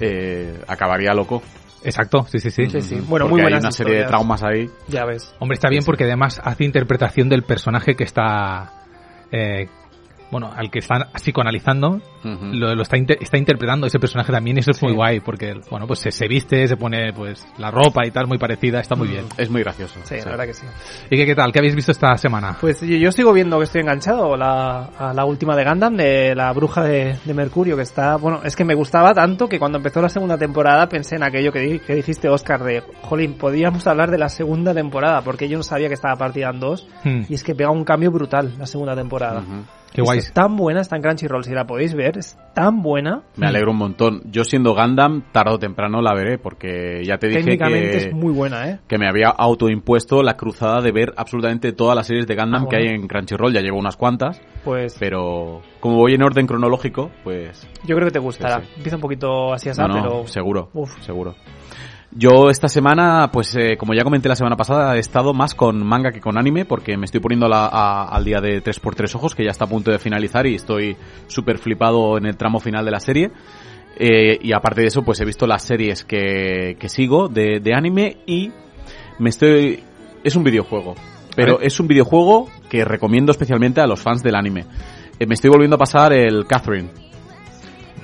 eh, 0.00 0.58
acabaría 0.66 1.12
loco. 1.12 1.42
Exacto, 1.84 2.26
sí, 2.28 2.40
sí, 2.40 2.50
sí. 2.50 2.66
Sí, 2.66 2.80
sí. 2.80 2.94
Bueno, 3.06 3.26
porque 3.28 3.42
muy 3.44 3.52
hay 3.52 3.58
una 3.60 3.70
serie 3.70 3.98
de 3.98 4.04
traumas 4.04 4.42
ahí. 4.42 4.68
ya 4.88 5.04
ves 5.04 5.32
Hombre, 5.38 5.54
está 5.54 5.68
bien 5.68 5.84
porque 5.84 6.04
además 6.04 6.40
hace 6.42 6.64
interpretación 6.64 7.28
del 7.28 7.42
personaje 7.44 7.94
que 7.94 8.02
está... 8.04 8.72
eh, 9.30 9.68
bueno, 10.30 10.50
al 10.54 10.70
que 10.70 10.80
están 10.80 11.04
psicoanalizando, 11.14 12.00
Lo, 12.22 12.74
lo 12.74 12.82
está, 12.82 12.96
inter- 12.96 13.18
está 13.20 13.38
interpretando 13.38 13.86
ese 13.86 13.98
personaje 13.98 14.32
también 14.32 14.56
y 14.56 14.60
eso 14.60 14.70
es 14.72 14.82
muy 14.82 14.92
guay 14.92 15.20
porque, 15.20 15.54
bueno, 15.70 15.86
pues 15.86 16.00
se, 16.00 16.10
se 16.12 16.26
viste, 16.28 16.66
se 16.66 16.76
pone 16.76 17.12
pues 17.12 17.46
la 17.58 17.70
ropa 17.70 18.06
y 18.06 18.10
tal 18.10 18.26
muy 18.26 18.38
parecida, 18.38 18.80
está 18.80 18.94
muy 18.96 19.08
bien. 19.08 19.24
Es 19.36 19.50
muy 19.50 19.62
gracioso. 19.62 20.00
sí, 20.04 20.16
la 20.18 20.24
verdad 20.32 20.46
que 20.46 20.54
sí 20.54 20.66
¿Y 21.10 21.16
qué, 21.16 21.26
qué 21.26 21.34
tal? 21.34 21.52
¿Qué 21.52 21.58
habéis 21.58 21.74
visto 21.74 21.92
esta 21.92 22.16
semana? 22.16 22.56
Pues 22.60 22.80
yo, 22.80 22.96
yo 22.96 23.12
sigo 23.12 23.32
viendo 23.32 23.58
que 23.58 23.64
estoy 23.64 23.80
enganchado 23.82 24.36
la, 24.36 24.84
a 24.98 25.12
la 25.14 25.24
última 25.24 25.54
de 25.56 25.64
Gundam, 25.64 25.96
de 25.96 26.34
la 26.34 26.52
bruja 26.52 26.82
de, 26.82 27.16
de 27.24 27.34
Mercurio, 27.34 27.76
que 27.76 27.82
está, 27.82 28.16
bueno, 28.16 28.40
es 28.44 28.56
que 28.56 28.64
me 28.64 28.74
gustaba 28.74 29.14
tanto 29.14 29.48
que 29.48 29.58
cuando 29.58 29.78
empezó 29.78 30.00
la 30.02 30.08
segunda 30.08 30.36
temporada 30.38 30.88
pensé 30.88 31.16
en 31.16 31.22
aquello 31.22 31.52
que, 31.52 31.60
di- 31.60 31.78
que 31.80 31.94
dijiste, 31.94 32.28
Oscar, 32.28 32.62
de, 32.64 32.82
jolín, 33.02 33.34
podíamos 33.34 33.86
hablar 33.86 34.10
de 34.10 34.18
la 34.18 34.28
segunda 34.28 34.74
temporada, 34.74 35.22
porque 35.22 35.48
yo 35.48 35.56
no 35.56 35.62
sabía 35.62 35.88
que 35.88 35.94
estaba 35.94 36.16
partida 36.16 36.50
en 36.50 36.60
dos, 36.60 36.86
Hmm, 37.04 37.22
y 37.28 37.34
es 37.34 37.44
que 37.44 37.54
pega 37.54 37.70
un 37.70 37.84
cambio 37.84 38.10
brutal 38.10 38.54
la 38.58 38.66
segunda 38.66 38.94
temporada. 38.96 39.40
Ujú. 39.40 39.62
qué 39.92 40.02
guay. 40.02 40.18
Es 40.18 40.32
tan 40.32 40.56
buena, 40.56 40.80
está 40.80 40.96
en 40.96 41.02
Crunchyroll, 41.02 41.44
si 41.44 41.52
la 41.52 41.66
podéis 41.66 41.94
ver, 41.94 42.07
es 42.16 42.38
tan 42.54 42.82
buena. 42.82 43.22
Me 43.36 43.46
alegro 43.46 43.72
un 43.72 43.78
montón. 43.78 44.22
Yo 44.30 44.44
siendo 44.44 44.74
Gundam, 44.74 45.24
tarde 45.32 45.54
o 45.54 45.58
temprano 45.58 46.00
la 46.00 46.14
veré, 46.14 46.38
porque 46.38 47.02
ya 47.04 47.18
te 47.18 47.28
dije 47.28 47.58
que, 47.58 47.96
es 47.96 48.12
muy 48.14 48.32
buena, 48.32 48.68
¿eh? 48.68 48.78
que 48.88 48.98
me 48.98 49.08
había 49.08 49.28
autoimpuesto 49.28 50.22
la 50.22 50.36
cruzada 50.36 50.80
de 50.80 50.92
ver 50.92 51.12
absolutamente 51.16 51.72
todas 51.72 51.96
las 51.96 52.06
series 52.06 52.26
de 52.26 52.34
Gundam 52.34 52.64
Ah, 52.64 52.68
que 52.68 52.76
hay 52.76 52.86
en 52.88 53.06
Crunchyroll. 53.06 53.52
Ya 53.52 53.60
llevo 53.60 53.78
unas 53.78 53.96
cuantas, 53.96 54.40
Pues 54.64 54.96
pero 54.98 55.62
como 55.80 55.96
voy 55.96 56.14
en 56.14 56.22
orden 56.22 56.46
cronológico, 56.46 57.10
pues 57.24 57.68
yo 57.84 57.94
creo 57.94 58.06
que 58.06 58.12
te 58.12 58.18
gustará. 58.18 58.62
Sí. 58.62 58.70
Empieza 58.76 58.96
un 58.96 59.02
poquito 59.02 59.52
así 59.52 59.68
así, 59.68 59.80
no, 59.80 59.88
no, 59.88 59.94
pero... 59.94 60.26
seguro, 60.26 60.70
Uf. 60.72 60.98
seguro. 61.00 61.34
Yo 62.10 62.48
esta 62.48 62.68
semana, 62.68 63.30
pues 63.30 63.54
eh, 63.54 63.76
como 63.76 63.92
ya 63.92 64.02
comenté 64.02 64.28
la 64.30 64.34
semana 64.34 64.56
pasada, 64.56 64.96
he 64.96 64.98
estado 64.98 65.34
más 65.34 65.54
con 65.54 65.86
manga 65.86 66.10
que 66.10 66.20
con 66.20 66.38
anime 66.38 66.64
porque 66.64 66.96
me 66.96 67.04
estoy 67.04 67.20
poniendo 67.20 67.48
la- 67.48 67.66
a- 67.66 68.08
al 68.08 68.24
día 68.24 68.40
de 68.40 68.62
3x3 68.62 69.14
ojos, 69.14 69.34
que 69.34 69.44
ya 69.44 69.50
está 69.50 69.66
a 69.66 69.68
punto 69.68 69.90
de 69.90 69.98
finalizar 69.98 70.46
y 70.46 70.54
estoy 70.54 70.96
súper 71.26 71.58
flipado 71.58 72.16
en 72.16 72.24
el 72.24 72.36
tramo 72.36 72.60
final 72.60 72.84
de 72.86 72.90
la 72.90 73.00
serie. 73.00 73.30
Eh, 74.00 74.38
y 74.40 74.52
aparte 74.52 74.80
de 74.80 74.86
eso, 74.86 75.02
pues 75.02 75.20
he 75.20 75.24
visto 75.26 75.46
las 75.46 75.62
series 75.62 76.04
que, 76.04 76.76
que 76.80 76.88
sigo 76.88 77.28
de, 77.28 77.60
de 77.60 77.74
anime 77.74 78.16
y 78.26 78.52
me 79.18 79.28
estoy... 79.28 79.82
Es 80.24 80.34
un 80.34 80.44
videojuego, 80.44 80.94
pero 81.36 81.60
es 81.60 81.78
un 81.78 81.88
videojuego 81.88 82.48
que 82.70 82.84
recomiendo 82.84 83.32
especialmente 83.32 83.80
a 83.80 83.86
los 83.86 84.00
fans 84.00 84.22
del 84.22 84.34
anime. 84.34 84.64
Eh, 85.20 85.26
me 85.26 85.34
estoy 85.34 85.50
volviendo 85.50 85.76
a 85.76 85.78
pasar 85.78 86.12
el 86.12 86.46
Catherine. 86.46 86.88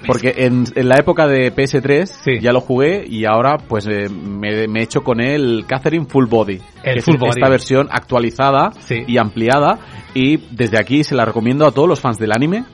Porque 0.06 0.34
en, 0.37 0.64
en 0.75 0.88
la 0.88 0.96
época 0.96 1.26
de 1.26 1.54
PS3 1.54 2.40
ya 2.40 2.52
lo 2.52 2.61
jugué 2.61 3.04
y 3.06 3.25
ahora 3.25 3.56
pues 3.56 3.87
eh, 3.87 4.08
me, 4.08 4.68
me 4.68 4.80
he 4.80 4.82
hecho 4.82 5.02
con 5.02 5.20
el 5.20 5.64
Catherine 5.66 6.06
Full 6.06 6.26
Body. 6.26 6.61
El 6.82 6.94
que 6.94 6.99
es 6.99 7.04
Full 7.04 7.16
Body. 7.16 7.30
Esta 7.30 7.49
versión 7.49 7.88
actualizada 7.90 8.73
y 8.88 9.18
ampliada 9.18 9.78
y 10.14 10.38
desde 10.50 10.78
aquí 10.78 11.04
se 11.04 11.14
la 11.14 11.25
recomiendo 11.25 11.66
a 11.66 11.73
todos 11.73 11.88
los 11.88 12.00
fans 12.00 12.18
del 12.18 12.32
anime. 12.32 12.64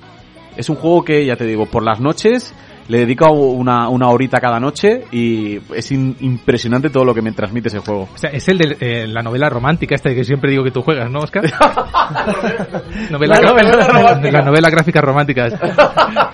Es 0.56 0.68
un 0.68 0.76
juego 0.76 1.04
que, 1.04 1.24
ya 1.24 1.36
te 1.36 1.44
digo, 1.46 1.66
por 1.66 1.84
las 1.84 2.00
noches 2.00 2.54
le 2.90 2.98
dedico 2.98 3.30
una, 3.30 3.88
una 3.88 4.08
horita 4.08 4.40
cada 4.40 4.58
noche 4.58 5.04
y 5.12 5.58
es 5.74 5.92
in- 5.92 6.16
impresionante 6.20 6.90
todo 6.90 7.04
lo 7.04 7.14
que 7.14 7.22
me 7.22 7.30
transmite 7.30 7.68
ese 7.68 7.78
juego. 7.78 8.08
O 8.12 8.18
sea, 8.18 8.30
es 8.30 8.48
el 8.48 8.58
de 8.58 8.76
eh, 8.80 9.06
la 9.06 9.22
novela 9.22 9.48
romántica 9.48 9.94
esta 9.94 10.12
que 10.12 10.24
siempre 10.24 10.50
digo 10.50 10.64
que 10.64 10.72
tú 10.72 10.82
juegas, 10.82 11.08
¿no, 11.08 11.20
Oscar? 11.20 11.44
novela, 13.10 13.36
La 13.40 13.50
novela 13.50 13.86
romántica. 13.86 14.38
La 14.38 14.44
novela 14.44 14.70
gráficas 14.70 15.04
románticas. 15.04 15.52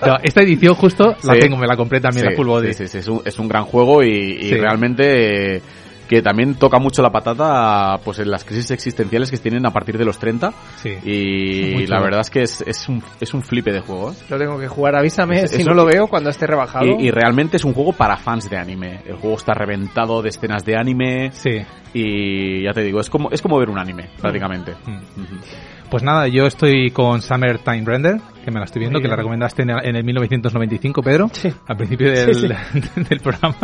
No, 0.05 0.15
esta 0.23 0.41
edición 0.41 0.73
justo 0.75 1.15
la 1.23 1.37
tengo, 1.39 1.57
me 1.57 1.67
la 1.67 1.75
compré 1.75 1.99
también, 1.99 2.25
Sí, 2.25 2.29
la 2.31 2.35
Full 2.35 2.47
Body. 2.47 2.73
sí, 2.73 2.83
es, 2.83 3.07
un, 3.07 3.21
es 3.23 3.37
un 3.39 3.47
gran 3.47 3.63
juego 3.65 4.03
y, 4.03 4.51
realmente 4.51 5.57
eh, 5.57 5.61
que 6.07 6.21
también 6.21 6.55
toca 6.55 6.79
mucho 6.79 7.01
la 7.01 7.09
patata 7.11 7.99
pues 8.03 8.19
en 8.19 8.31
las 8.31 8.43
crisis 8.43 8.71
existenciales 8.71 9.29
que 9.29 9.37
tienen 9.37 9.65
a 9.65 9.71
partir 9.71 9.97
de 9.97 10.05
los 10.05 10.17
30 10.17 10.53
Sí. 10.81 10.97
y 11.03 11.85
la 11.87 11.99
verdad 12.01 12.21
es 12.21 12.29
que 12.29 12.41
es, 12.43 12.61
es, 12.65 12.87
un, 12.89 13.03
es 13.19 13.33
un 13.33 13.41
flipe 13.41 13.71
de 13.71 13.81
juego. 13.81 14.11
¿eh? 14.11 14.15
Lo 14.29 14.37
tengo 14.37 14.57
que 14.59 14.67
jugar, 14.67 14.95
avísame 14.95 15.41
Es- 15.43 15.51
si 15.51 15.61
es 15.61 15.65
no 15.65 15.71
un- 15.71 15.77
lo 15.77 15.85
veo 15.85 16.07
cuando 16.07 16.29
esté 16.29 16.47
rebajado. 16.47 16.85
Y, 16.85 17.07
y 17.07 17.11
realmente 17.11 17.57
es 17.57 17.65
un 17.65 17.73
juego 17.73 17.93
para 17.93 18.17
fans 18.17 18.49
de 18.49 18.57
anime. 18.57 19.01
El 19.05 19.15
juego 19.17 19.35
está 19.37 19.53
reventado 19.53 20.21
de 20.21 20.29
escenas 20.29 20.63
de 20.65 20.75
anime. 20.77 21.31
Sí. 21.31 21.61
Y 21.93 22.63
ya 22.63 22.73
te 22.73 22.81
digo, 22.83 22.99
es 22.99 23.09
como, 23.09 23.29
es 23.31 23.41
como 23.41 23.57
ver 23.59 23.69
un 23.69 23.79
anime, 23.79 24.09
prácticamente. 24.21 24.73
Mm. 24.85 25.86
Pues 25.89 26.03
nada, 26.03 26.27
yo 26.27 26.45
estoy 26.45 26.91
con 26.91 27.21
Summer 27.21 27.59
Time 27.59 27.83
Render, 27.85 28.17
que 28.43 28.51
me 28.51 28.59
la 28.59 28.65
estoy 28.65 28.81
viendo, 28.81 28.99
que 28.99 29.07
la 29.07 29.15
recomendaste 29.15 29.61
en 29.61 29.69
el, 29.69 29.85
en 29.85 29.95
el 29.95 30.03
1995, 30.03 31.01
Pedro, 31.01 31.31
al 31.65 31.77
principio 31.77 32.11
del, 32.11 32.35
Sí, 32.35 32.47
del 33.09 33.19
programa. 33.21 33.55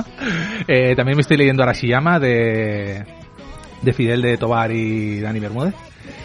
Eh, 0.67 0.95
también 0.95 1.17
me 1.17 1.21
estoy 1.21 1.35
leyendo 1.37 1.63
Arashiyama 1.63 2.19
de, 2.19 3.03
de 3.81 3.93
Fidel 3.93 4.21
de 4.21 4.37
Tobar 4.37 4.71
y 4.71 5.19
Dani 5.19 5.39
Bermúdez. 5.41 5.75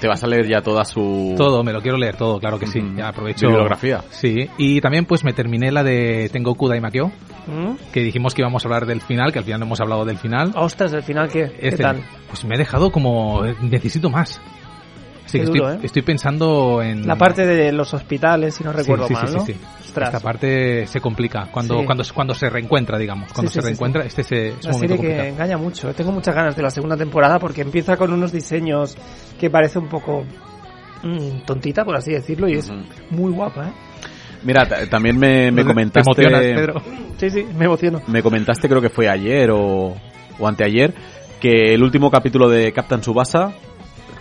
Te 0.01 0.07
vas 0.07 0.23
a 0.23 0.29
leer 0.29 0.47
ya 0.49 0.61
toda 0.61 0.85
su... 0.85 1.35
Todo, 1.37 1.65
me 1.65 1.73
lo 1.73 1.81
quiero 1.83 1.99
leer 1.99 2.17
todo, 2.17 2.39
claro 2.39 2.59
que 2.61 2.67
sí. 2.69 2.79
Ujú. 2.81 2.97
Ya 2.97 3.09
aprovecho. 3.09 3.47
Bibliografía. 3.49 4.03
Sí, 4.11 4.49
y 4.57 4.81
también 4.81 5.05
pues 5.05 5.25
me 5.25 5.33
terminé 5.33 5.73
la 5.73 5.83
de 5.83 6.29
Tengoku 6.33 6.69
Daimakyo, 6.69 7.09
¿Mm? 7.47 7.75
que 7.93 8.01
dijimos 8.01 8.35
que 8.35 8.43
íbamos 8.43 8.65
a 8.65 8.69
hablar 8.69 8.87
del 8.87 9.01
final, 9.01 9.33
que 9.33 9.41
al 9.41 9.45
final 9.45 9.61
no 9.61 9.67
hemos 9.67 9.81
hablado 9.81 10.05
del 10.05 10.19
final. 10.19 10.53
Ostras, 10.55 10.93
el 10.93 11.03
final, 11.03 11.29
¿qué? 11.29 11.51
¿Qué 11.61 11.69
Este, 11.69 11.83
tal? 11.83 12.03
Pues 12.29 12.45
me 12.45 12.55
he 12.55 12.59
dejado 12.59 12.91
como 12.93 13.43
necesito 13.63 14.11
más. 14.11 14.41
Qué 15.33 15.41
que 15.41 15.45
duro, 15.47 15.69
estoy, 15.71 15.83
¿eh? 15.83 15.87
estoy 15.87 16.03
pensando 16.03 16.83
en 16.83 17.07
La 17.07 17.17
parte 17.17 17.45
de 17.47 17.73
los 17.73 17.93
hospitales, 17.95 18.55
si 18.55 18.65
no 18.65 18.73
Sí, 18.73 18.79
recuerdo 18.79 19.07
sí, 19.07 19.13
mal, 19.15 19.29
sí, 19.29 19.35
¿no? 19.35 19.41
sí, 19.45 19.53
sí. 19.55 19.61
Ostras. 19.87 20.09
Esta 20.15 20.21
parte 20.21 20.87
se 20.87 21.01
complica 21.01 21.49
cuando 21.53 21.81
Sí. 21.81 21.87
cuando 21.87 22.05
cuando 22.15 22.35
se 22.35 22.49
reencuentra, 22.51 22.99
digamos, 22.99 23.33
cuando 23.33 23.51
Sí, 23.51 23.55
sí, 23.55 23.61
se 23.61 23.61
sí, 23.63 23.67
reencuentra, 23.67 24.03
sí. 24.03 24.09
este 24.09 24.23
se, 24.25 24.49
es 24.49 24.65
Una 24.65 24.75
un 24.75 24.81
serie 24.81 24.97
momento 24.97 25.17
que 25.23 25.29
engaña 25.29 25.57
mucho. 25.59 25.93
Tengo 25.95 26.13
muchas 26.13 26.35
ganas 26.35 26.57
de 26.57 26.63
la 26.63 26.71
segunda 26.71 26.97
temporada 26.97 27.39
porque 27.39 27.63
empieza 27.63 27.97
con 27.97 28.13
unos 28.13 28.33
diseños 28.33 28.97
que 29.39 29.51
parece 29.51 29.79
un 29.79 29.89
poco 29.89 30.25
mm, 31.03 31.41
tontita, 31.47 31.85
por 31.85 31.97
así 31.97 32.13
decirlo, 32.13 32.49
y 32.49 32.55
es 32.55 32.71
muy 33.11 33.31
guapa, 33.33 33.69
¿eh? 33.69 33.73
Mira, 34.45 34.67
ta- 34.69 34.87
también 34.89 35.19
me, 35.19 35.51
me 35.51 35.63
Te 35.63 35.69
comentaste... 35.69 36.01
emocionas, 36.09 36.41
Pedro. 36.43 36.83
Sí, 37.17 37.31
sí, 37.31 37.45
me 37.57 37.65
emociono. 37.65 38.01
Me 38.07 38.23
comentaste, 38.23 38.69
creo 38.69 38.81
que 38.81 38.89
fue 38.89 39.09
ayer 39.09 39.51
o, 39.51 39.95
o 40.39 40.47
anteayer, 40.49 40.95
que 41.41 41.75
el 41.75 41.83
último 41.83 42.11
capítulo 42.11 42.49
de 42.49 42.73
Captain 42.73 43.03
Subasa 43.03 43.53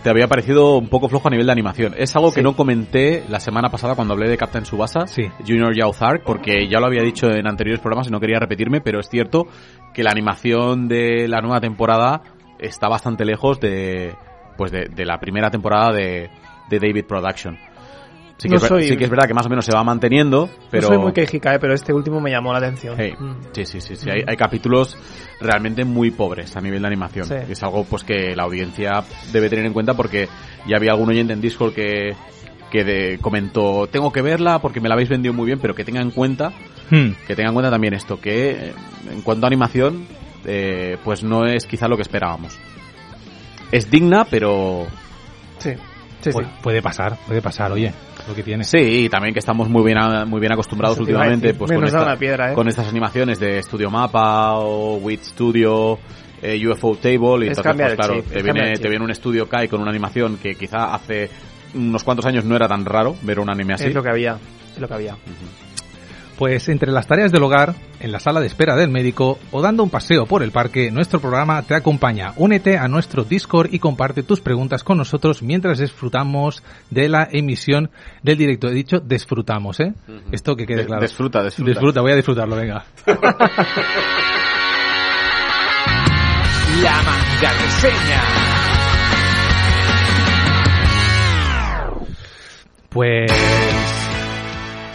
te 0.02 0.10
había 0.10 0.28
parecido 0.28 0.78
un 0.78 0.88
poco 0.88 1.08
flojo 1.08 1.28
a 1.28 1.30
nivel 1.30 1.46
de 1.46 1.52
animación. 1.52 1.94
Es 1.98 2.14
algo 2.16 2.30
que 2.30 2.36
Sí. 2.40 2.42
no 2.42 2.54
comenté 2.56 3.24
la 3.28 3.40
semana 3.40 3.68
pasada 3.70 3.94
cuando 3.94 4.14
hablé 4.14 4.28
de 4.28 4.36
Captain 4.36 4.64
Subasa, 4.64 5.06
Junior 5.46 5.74
Yauzark, 5.76 6.22
porque 6.24 6.68
ya 6.68 6.80
lo 6.80 6.86
había 6.86 7.02
dicho 7.02 7.28
en 7.30 7.46
anteriores 7.46 7.80
programas 7.80 8.08
y 8.08 8.10
no 8.10 8.20
quería 8.20 8.38
repetirme, 8.38 8.80
pero 8.80 9.00
es 9.00 9.08
cierto 9.08 9.46
que 9.92 10.02
la 10.02 10.10
animación 10.10 10.88
de 10.88 11.26
la 11.28 11.40
nueva 11.40 11.60
temporada 11.60 12.22
está 12.58 12.88
bastante 12.88 13.24
lejos 13.24 13.60
de 13.60 14.14
pues 14.56 14.72
de, 14.72 14.86
de 14.86 15.04
la 15.04 15.18
primera 15.20 15.50
temporada 15.50 15.92
de, 15.92 16.30
de 16.68 16.78
David 16.80 17.04
Production. 17.06 17.56
Sí 18.38 18.48
que, 18.48 18.50
No 18.50 18.56
es, 18.56 18.62
ver- 18.62 18.68
soy- 18.68 18.88
sí 18.88 18.96
que 18.96 19.04
es 19.04 19.10
verdad 19.10 19.26
que 19.26 19.34
más 19.34 19.44
o 19.46 19.48
menos 19.48 19.64
se 19.66 19.72
va 19.72 19.82
manteniendo, 19.82 20.48
pero... 20.70 20.82
No 20.82 20.88
soy 20.94 20.98
muy 20.98 21.12
quejica, 21.12 21.54
¿eh? 21.54 21.58
pero 21.60 21.74
este 21.74 21.92
último 21.92 22.20
me 22.20 22.30
llamó 22.30 22.52
la 22.52 22.58
atención. 22.58 22.94
Hey, 22.96 23.12
Mm. 23.18 23.32
Sí, 23.52 23.64
sí, 23.66 23.80
sí, 23.80 23.96
sí. 23.96 24.08
Hay, 24.08 24.22
hay 24.26 24.36
capítulos 24.36 24.96
realmente 25.40 25.84
muy 25.84 26.12
pobres 26.12 26.56
a 26.56 26.60
nivel 26.60 26.80
de 26.82 26.86
animación. 26.86 27.24
Sí. 27.26 27.34
Es 27.48 27.62
algo 27.64 27.82
pues 27.84 28.04
que 28.04 28.36
la 28.36 28.44
audiencia 28.44 29.02
debe 29.32 29.50
tener 29.50 29.66
en 29.66 29.72
cuenta 29.72 29.94
porque 29.94 30.28
ya 30.68 30.76
había 30.76 30.92
algún 30.92 31.08
oyente 31.08 31.32
en 31.32 31.40
Discord 31.40 31.74
que, 31.74 32.14
que 32.70 32.84
de- 32.84 33.18
comentó, 33.20 33.88
tengo 33.88 34.12
que 34.12 34.22
verla 34.22 34.60
porque 34.60 34.80
me 34.80 34.88
la 34.88 34.94
habéis 34.94 35.08
vendido 35.08 35.34
muy 35.34 35.46
bien, 35.46 35.58
pero 35.60 35.74
que 35.74 35.84
tenga 35.84 36.00
en 36.00 36.12
cuenta, 36.12 36.52
Hmm. 36.90 37.10
que 37.26 37.34
tenga 37.34 37.48
en 37.48 37.54
cuenta 37.54 37.70
también 37.72 37.92
esto, 37.94 38.20
que 38.20 38.50
eh, 38.50 38.72
en 39.10 39.20
cuanto 39.22 39.46
a 39.46 39.48
animación, 39.48 40.06
eh, 40.44 40.96
pues 41.04 41.24
no 41.24 41.44
es 41.44 41.66
quizá 41.66 41.88
lo 41.88 41.96
que 41.96 42.02
esperábamos. 42.02 42.56
Es 43.72 43.90
digna, 43.90 44.24
pero... 44.30 44.86
Sí, 45.58 45.72
sí, 46.20 46.30
Pu- 46.30 46.48
Puede 46.62 46.80
pasar, 46.82 47.18
puede 47.26 47.42
pasar, 47.42 47.72
oye, 47.72 47.92
lo 48.28 48.34
que 48.34 48.42
tiene. 48.42 48.64
Sí, 48.64 48.78
y 48.78 49.08
también 49.08 49.32
que 49.32 49.40
estamos 49.40 49.68
muy 49.68 49.82
bien 49.84 49.98
a- 49.98 50.24
muy 50.24 50.40
bien 50.40 50.52
acostumbrados 50.52 50.98
últimamente 50.98 51.54
pues 51.54 51.70
Menos 51.70 51.84
con, 51.84 51.92
da 51.92 51.98
esta- 51.98 52.10
una 52.12 52.18
piedra, 52.18 52.52
¿eh? 52.52 52.54
con 52.54 52.68
estas 52.68 52.86
animaciones 52.88 53.40
de 53.40 53.62
Studio 53.62 53.90
Mapa 53.90 54.54
o 54.58 54.96
Wit 54.96 55.22
Studio, 55.22 55.98
eh, 56.42 56.60
UFO 56.68 56.96
Table 56.96 57.46
y 57.46 57.48
Es 57.50 57.58
entonces 57.58 57.74
pues 57.76 57.94
claro, 57.96 58.14
chip, 58.16 58.32
te 58.32 58.42
viene 58.42 58.76
te 58.76 58.88
viene 58.88 59.04
un 59.04 59.10
estudio 59.10 59.48
Kai 59.48 59.66
con 59.68 59.80
una 59.80 59.90
animación 59.90 60.36
que 60.38 60.54
quizá 60.54 60.94
hace 60.94 61.28
unos 61.74 62.04
cuantos 62.04 62.24
años 62.26 62.44
no 62.44 62.54
era 62.56 62.68
tan 62.68 62.84
raro 62.84 63.16
ver 63.22 63.40
un 63.40 63.50
anime 63.50 63.74
así. 63.74 63.86
Es 63.86 63.94
lo 63.94 64.02
que 64.02 64.10
había, 64.10 64.38
es 64.74 64.80
lo 64.80 64.86
que 64.88 64.94
había. 64.94 65.16
Pues 66.38 66.68
entre 66.68 66.92
las 66.92 67.08
tareas 67.08 67.32
del 67.32 67.42
hogar, 67.42 67.74
en 67.98 68.12
la 68.12 68.20
sala 68.20 68.38
de 68.40 68.46
espera 68.46 68.76
del 68.76 68.90
médico 68.90 69.40
o 69.50 69.60
dando 69.60 69.82
un 69.82 69.90
paseo 69.90 70.24
por 70.24 70.44
el 70.44 70.52
parque, 70.52 70.88
nuestro 70.92 71.18
programa 71.18 71.62
te 71.62 71.74
acompaña. 71.74 72.32
Únete 72.36 72.78
a 72.78 72.86
nuestro 72.86 73.24
Discord 73.24 73.70
y 73.74 73.80
comparte 73.80 74.22
tus 74.22 74.40
preguntas 74.40 74.84
con 74.84 74.98
nosotros 74.98 75.42
mientras 75.42 75.80
disfrutamos 75.80 76.62
de 76.90 77.08
la 77.08 77.26
emisión 77.28 77.90
del 78.22 78.38
directo. 78.38 78.68
He 78.68 78.74
dicho 78.74 79.00
disfrutamos, 79.00 79.80
¿eh? 79.80 79.94
Esto 80.30 80.54
que 80.54 80.64
quede 80.64 80.82
De- 80.82 80.86
claro. 80.86 81.02
disfruta, 81.02 81.42
disfruta. 81.42 81.70
Disfruta, 81.72 82.00
voy 82.02 82.12
a 82.12 82.16
disfrutarlo, 82.16 82.54
venga. 82.54 82.84
La 86.82 87.02
manga 87.02 87.52
reseña. 87.64 88.22
Pues 92.90 93.32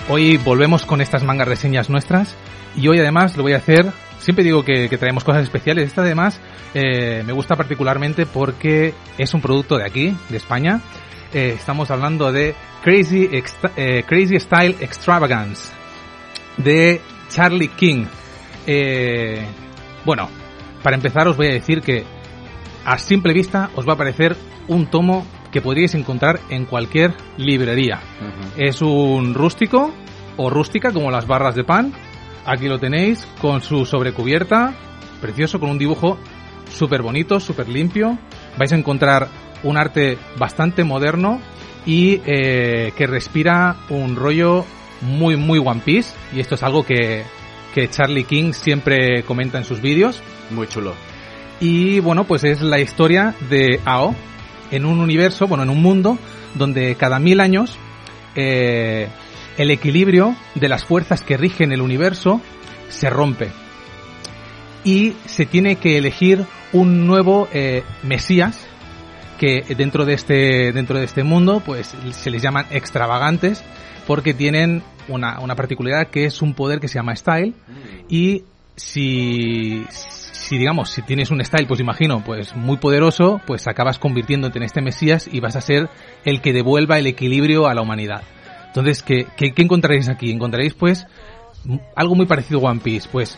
hoy 0.10 0.38
volvemos 0.38 0.86
con 0.86 1.02
estas 1.02 1.24
mangas 1.24 1.48
reseñas 1.48 1.90
nuestras 1.90 2.36
y 2.76 2.88
hoy 2.88 3.00
además 3.00 3.38
lo 3.38 3.44
voy 3.44 3.54
a 3.54 3.58
hacer, 3.58 3.92
siempre 4.20 4.44
digo 4.44 4.64
que, 4.64 4.90
traemos 4.98 5.24
cosas 5.24 5.44
especiales, 5.44 5.88
esta 5.88 6.02
además 6.02 6.40
eh, 6.74 7.24
me 7.26 7.34
gusta 7.34 7.56
particularmente 7.56 8.26
porque 8.26 8.94
es 9.18 9.34
un 9.34 9.42
producto 9.42 9.78
de 9.78 9.86
aquí, 9.86 10.16
de 10.30 10.38
España. 10.38 10.82
Eh, 11.34 11.54
estamos 11.56 11.90
hablando 11.92 12.32
de 12.32 12.56
Crazy, 12.84 13.30
eh, 13.76 14.04
Crazy 14.06 14.40
Style 14.40 14.76
Extravagance 14.80 15.72
de 16.58 17.02
Charlie 17.30 17.70
King. 17.70 18.06
Bueno, 20.06 20.30
para 20.82 20.96
empezar 20.96 21.28
os 21.28 21.38
voy 21.38 21.48
a 21.48 21.54
decir 21.54 21.82
que 21.82 22.04
a 22.86 22.98
simple 22.98 23.34
vista 23.34 23.70
os 23.76 23.88
va 23.88 23.94
a 23.94 23.98
parecer 23.98 24.36
un 24.68 24.88
tomo 24.88 25.26
que 25.54 25.62
podríais 25.62 25.94
encontrar 25.94 26.40
en 26.50 26.66
cualquier 26.66 27.14
librería. 27.38 28.02
Es 28.58 28.82
un 28.82 29.36
rústico 29.36 29.94
o 30.36 30.50
rústica 30.50 30.92
como 30.92 31.12
las 31.12 31.28
barras 31.28 31.56
de 31.56 31.64
pan. 31.64 31.94
Aquí 32.46 32.68
lo 32.68 32.80
tenéis 32.80 33.26
con 33.40 33.62
su 33.62 33.86
sobrecubierta, 33.86 34.74
precioso, 35.22 35.60
con 35.60 35.70
un 35.70 35.78
dibujo 35.78 36.18
súper 36.70 37.04
bonito, 37.04 37.40
súper 37.40 37.70
limpio. 37.70 38.18
Vais 38.58 38.74
a 38.74 38.76
encontrar 38.76 39.28
un 39.62 39.78
arte 39.78 40.18
bastante 40.38 40.84
moderno 40.84 41.40
y 41.86 42.20
eh, 42.26 42.92
que 42.98 43.06
respira 43.06 43.78
un 43.90 44.16
rollo 44.16 44.66
muy, 45.02 45.38
muy 45.38 45.60
One 45.60 45.82
Piece. 45.86 46.16
Y 46.34 46.40
esto 46.40 46.56
es 46.56 46.64
algo 46.64 46.84
que, 46.84 47.24
que 47.76 47.90
Charlie 47.90 48.24
King 48.24 48.54
siempre 48.54 49.22
comenta 49.24 49.60
en 49.60 49.66
sus 49.66 49.82
vídeos. 49.82 50.20
Muy 50.50 50.68
chulo. 50.68 50.96
Y 51.60 52.00
bueno, 52.00 52.24
pues 52.24 52.44
es 52.44 52.62
la 52.62 52.80
historia 52.80 53.36
de 53.52 53.80
Ao 53.86 54.16
en 54.74 54.86
un 54.86 55.00
universo, 55.00 55.48
bueno, 55.48 55.64
en 55.64 55.70
un 55.70 55.82
mundo 55.82 56.18
donde 56.56 56.96
cada 56.96 57.20
mil 57.20 57.40
años 57.40 57.78
eh, 58.36 59.08
el 59.58 59.70
equilibrio 59.70 60.36
de 60.56 60.68
las 60.68 60.84
fuerzas 60.84 61.22
que 61.22 61.38
rigen 61.38 61.72
el 61.72 61.82
universo 61.82 62.42
se 62.90 63.10
rompe. 63.10 63.52
y 64.84 65.14
se 65.26 65.46
tiene 65.46 65.78
que 65.78 65.98
elegir 65.98 66.46
un 66.74 67.08
nuevo 67.08 67.48
eh, 67.54 67.84
Mesías 68.02 68.68
que 69.40 69.64
dentro 69.78 70.06
de 70.06 70.14
este 70.14 70.74
dentro 70.74 70.98
de 70.98 71.06
este 71.06 71.24
mundo 71.24 71.62
pues 71.66 71.96
se 72.12 72.32
les 72.32 72.42
llaman 72.42 72.66
extravagantes 72.72 73.64
porque 74.08 74.34
tienen 74.34 74.84
una, 75.08 75.40
una 75.40 75.56
particularidad 75.56 76.08
que 76.08 76.26
es 76.26 76.42
un 76.42 76.54
poder 76.54 76.80
que 76.80 76.88
se 76.88 76.96
llama 76.96 77.16
style 77.16 77.54
y 78.10 78.44
si 78.76 79.86
si 80.54 80.60
digamos 80.60 80.92
si 80.92 81.02
tienes 81.02 81.32
un 81.32 81.44
style 81.44 81.66
pues 81.66 81.80
imagino 81.80 82.24
pues 82.24 82.56
muy 82.56 82.78
poderoso 82.78 83.42
pues 83.48 83.66
acabas 83.68 83.98
convirtiéndote 83.98 84.60
en 84.60 84.64
este 84.64 84.82
mesías 84.82 85.28
y 85.32 85.40
vas 85.40 85.56
a 85.56 85.62
ser 85.62 85.90
el 86.26 86.42
que 86.42 86.54
devuelva 86.54 87.00
el 87.00 87.08
equilibrio 87.08 87.66
a 87.68 87.74
la 87.74 87.82
humanidad. 87.82 88.22
Entonces 88.68 89.02
qué, 89.02 89.26
qué, 89.36 89.52
encontraréis 89.58 90.10
aquí 90.10 90.30
encontraréis 90.32 90.76
pues 90.76 91.08
algo 91.96 92.14
muy 92.14 92.28
parecido 92.28 92.60
a 92.60 92.70
One 92.70 92.82
Piece 92.82 93.10
pues 93.12 93.36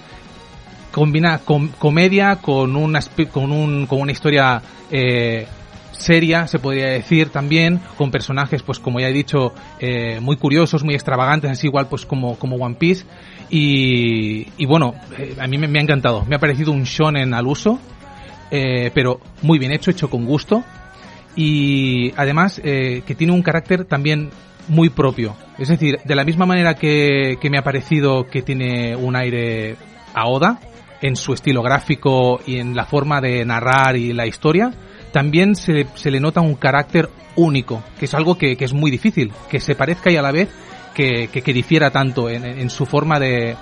combina 0.92 1.38
com- 1.40 1.70
comedia 1.80 2.36
con 2.38 2.76
una 2.76 3.00
con 3.32 3.54
un 3.54 3.86
con 3.86 4.02
una 4.02 4.12
historia 4.12 4.62
eh, 4.92 5.48
seria 5.94 6.48
se 6.48 6.60
podría 6.60 6.88
decir 6.88 7.30
también 7.30 7.80
con 7.98 8.12
personajes 8.12 8.62
pues 8.62 8.80
como 8.80 9.00
ya 9.00 9.08
he 9.08 9.14
dicho 9.14 9.54
eh, 9.80 10.20
muy 10.20 10.36
curiosos 10.36 10.84
muy 10.84 10.96
extravagantes 10.96 11.50
así 11.50 11.68
igual 11.68 11.88
pues 11.88 12.06
como 12.06 12.38
como 12.38 12.58
One 12.58 12.76
Piece 12.76 13.06
y, 13.50 14.66
bueno 14.66 14.96
eh, 15.18 15.36
a 15.40 15.48
mí 15.48 15.58
me, 15.58 15.68
me 15.68 15.80
ha 15.80 15.82
encantado 15.82 16.26
me 16.26 16.36
ha 16.36 16.40
parecido 16.40 16.72
un 16.72 16.84
shonen 16.84 17.34
al 17.34 17.46
uso 17.48 17.80
eh, 18.52 18.92
pero 18.94 19.20
muy 19.42 19.60
bien 19.60 19.72
hecho 19.72 19.92
hecho 19.92 20.10
con 20.10 20.26
gusto 20.26 20.64
y 21.36 22.14
además 22.16 22.62
eh, 22.64 23.04
que 23.06 23.16
tiene 23.16 23.34
un 23.34 23.42
carácter 23.42 23.86
también 23.86 24.30
muy 24.68 24.90
propio. 24.90 25.36
Es 25.58 25.68
decir, 25.68 26.00
de 26.04 26.16
la 26.16 26.24
misma 26.24 26.46
manera 26.46 26.76
que, 26.76 27.38
que 27.40 27.50
me 27.50 27.58
ha 27.58 27.64
parecido 27.64 28.28
que 28.28 28.42
tiene 28.42 28.96
un 28.96 29.16
aire 29.16 29.76
a 30.14 30.28
Oda 30.28 30.60
en 31.02 31.16
su 31.16 31.34
estilo 31.34 31.62
gráfico 31.62 32.40
y 32.46 32.58
en 32.58 32.76
la 32.76 32.86
forma 32.86 33.22
de 33.22 33.46
narrar 33.46 33.98
y 33.98 34.14
la 34.14 34.26
historia, 34.26 34.72
también 35.12 35.56
se, 35.56 35.86
se 35.96 36.10
le 36.10 36.20
nota 36.20 36.42
un 36.42 36.56
carácter 36.56 37.10
único, 37.36 37.84
que 38.00 38.06
es 38.06 38.14
algo 38.14 38.38
que, 38.38 38.56
que 38.56 38.66
es 38.66 38.74
muy 38.74 38.90
difícil, 38.90 39.32
que 39.50 39.60
se 39.60 39.76
parezca 39.76 40.10
y 40.10 40.16
a 40.16 40.22
la 40.22 40.32
vez 40.32 40.50
que, 40.96 41.28
que, 41.28 41.44
que 41.44 41.54
difiera 41.54 41.92
tanto 41.92 42.30
en, 42.30 42.44
en 42.46 42.70
su 42.72 42.88
forma 42.88 43.20
de, 43.20 43.56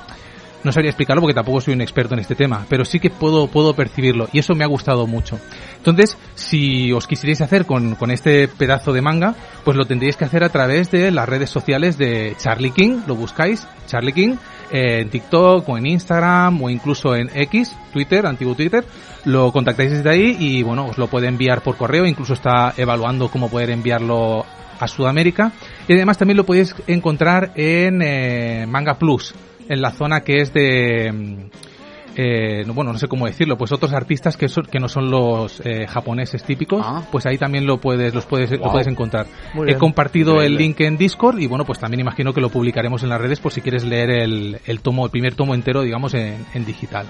no 0.64 0.72
sabría 0.72 0.90
explicarlo 0.90 1.22
porque 1.22 1.34
tampoco 1.34 1.62
soy 1.62 1.74
un 1.74 1.82
experto 1.82 2.14
en 2.14 2.22
este 2.22 2.36
tema, 2.36 2.66
pero 2.70 2.86
sí 2.86 3.00
que 3.00 3.10
puedo, 3.10 3.48
puedo 3.48 3.76
percibirlo 3.76 4.30
y 4.32 4.40
eso 4.40 4.56
me 4.56 4.64
ha 4.64 4.68
gustado 4.68 5.08
mucho. 5.08 5.40
Entonces, 5.78 6.18
si 6.36 6.92
os 6.94 7.08
quisierais 7.08 7.42
hacer 7.42 7.66
con, 7.66 7.96
con 7.96 8.12
este 8.12 8.48
pedazo 8.48 8.94
de 8.94 9.02
manga, 9.02 9.36
pues 9.64 9.76
lo 9.76 9.86
tendríais 9.86 10.16
que 10.16 10.26
hacer 10.26 10.44
a 10.44 10.50
través 10.50 10.90
de 10.92 11.12
las 11.12 11.28
redes 11.28 11.50
sociales 11.50 11.98
de 11.98 12.36
Charlie 12.38 12.72
King, 12.72 13.02
lo 13.08 13.16
buscáis, 13.16 13.68
Charlie 13.88 14.14
King, 14.14 14.36
eh, 14.72 15.02
en 15.02 15.10
TikTok 15.10 15.68
o 15.68 15.78
en 15.78 15.86
Instagram 15.86 16.62
o 16.62 16.70
incluso 16.70 17.16
en 17.16 17.30
X, 17.34 17.76
Twitter, 17.92 18.26
antiguo 18.26 18.56
Twitter, 18.56 18.86
lo 19.26 19.52
contactáis 19.52 19.92
desde 19.92 20.10
ahí 20.10 20.38
y 20.40 20.64
bueno, 20.64 20.88
os 20.88 20.98
lo 20.98 21.08
puede 21.08 21.28
enviar 21.28 21.62
por 21.62 21.76
correo, 21.76 22.06
incluso 22.06 22.34
está 22.34 22.74
evaluando 22.78 23.28
cómo 23.28 23.50
poder 23.50 23.70
enviarlo 23.70 24.46
a 24.80 24.88
Sudamérica 24.88 25.52
y 25.88 25.94
además 25.94 26.18
también 26.18 26.38
lo 26.38 26.46
podéis 26.46 26.76
encontrar 26.88 27.52
en 27.56 28.02
eh, 28.02 28.66
Manga 28.68 28.98
Plus, 28.98 29.34
en 29.68 29.82
la 29.82 29.92
zona 29.92 30.22
que 30.22 30.42
es 30.42 30.54
de 30.54 31.12
mm, 31.12 31.73
eh, 32.16 32.64
no- 32.66 32.74
bueno 32.74 32.94
no 32.94 33.00
sé 33.00 33.08
cómo 33.08 33.26
decirlo 33.26 33.58
pues 33.58 33.72
otros 33.72 33.94
artistas 33.94 34.38
que 34.38 34.48
son 34.48 34.66
que 34.66 34.80
no 34.80 34.88
son 34.88 35.10
los 35.10 35.62
eh, 35.66 35.88
japoneses 35.88 36.44
típicos 36.44 36.86
pues 37.12 37.26
ahí 37.26 37.38
también 37.38 37.66
lo 37.66 37.78
puedes 37.80 38.14
los 38.14 38.26
puedes 38.26 38.52
lo 38.52 38.72
puedes 38.72 38.88
encontrar. 38.88 39.26
Muy 39.54 39.64
he 39.64 39.66
bien. 39.68 39.80
compartido 39.80 40.42
el 40.42 40.56
link 40.56 40.80
en 40.82 40.98
Discord 40.98 41.40
y 41.40 41.48
bueno 41.48 41.66
pues 41.66 41.80
también 41.80 42.00
imagino 42.02 42.34
que 42.34 42.42
lo 42.42 42.50
publicaremos 42.50 43.04
en 43.04 43.10
las 43.10 43.20
redes 43.20 43.40
por 43.40 43.52
si 43.52 43.62
quieres 43.62 43.84
leer 43.84 44.10
el, 44.12 44.60
el 44.66 44.80
tomo 44.82 45.06
el 45.06 45.12
primer 45.12 45.36
tomo 45.36 45.56
entero 45.56 45.82
digamos 45.82 46.14
en, 46.14 46.46
en 46.54 46.66
digital. 46.66 47.08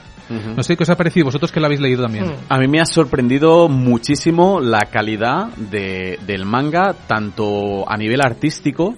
No 0.55 0.63
sé 0.63 0.75
qué 0.77 0.83
os 0.83 0.89
ha 0.89 0.95
parecido 0.95 1.25
vosotros 1.25 1.51
que 1.51 1.59
lo 1.59 1.65
habéis 1.67 1.81
leído 1.81 2.01
también. 2.03 2.25
A 2.49 2.57
mí 2.57 2.67
me 2.67 2.79
ha 2.79 2.85
sorprendido 2.85 3.67
muchísimo 3.69 4.59
la 4.61 4.79
calidad 4.91 5.47
de, 5.57 6.17
del 6.25 6.45
manga, 6.45 6.95
tanto 7.07 7.87
a 7.89 7.97
nivel 7.97 8.21
artístico 8.21 8.95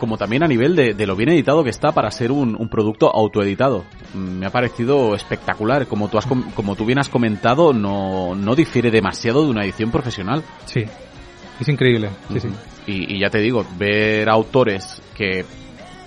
como 0.00 0.18
también 0.18 0.42
a 0.42 0.48
nivel 0.48 0.74
de, 0.74 0.94
de 0.94 1.06
lo 1.06 1.14
bien 1.14 1.28
editado 1.28 1.62
que 1.62 1.70
está 1.70 1.92
para 1.92 2.10
ser 2.10 2.32
un, 2.32 2.56
un 2.58 2.68
producto 2.68 3.08
autoeditado. 3.14 3.84
Mm, 4.14 4.38
Me 4.40 4.46
ha 4.46 4.50
parecido 4.50 5.14
espectacular. 5.14 5.86
Como 5.86 6.08
tú, 6.08 6.18
has, 6.18 6.26
com- 6.26 6.50
como 6.56 6.74
tú 6.74 6.84
bien 6.84 6.98
has 6.98 7.08
comentado, 7.08 7.72
no, 7.72 8.34
no 8.34 8.56
difiere 8.56 8.90
demasiado 8.90 9.44
de 9.44 9.50
una 9.50 9.62
edición 9.64 9.92
profesional. 9.92 10.42
Sí, 10.64 10.84
es 11.60 11.68
increíble. 11.68 12.10
Sí, 12.32 12.40
sí. 12.40 12.48
Y, 12.88 13.14
y 13.14 13.20
ya 13.20 13.30
te 13.30 13.38
digo, 13.38 13.64
ver 13.78 14.28
autores 14.28 15.00
que 15.16 15.44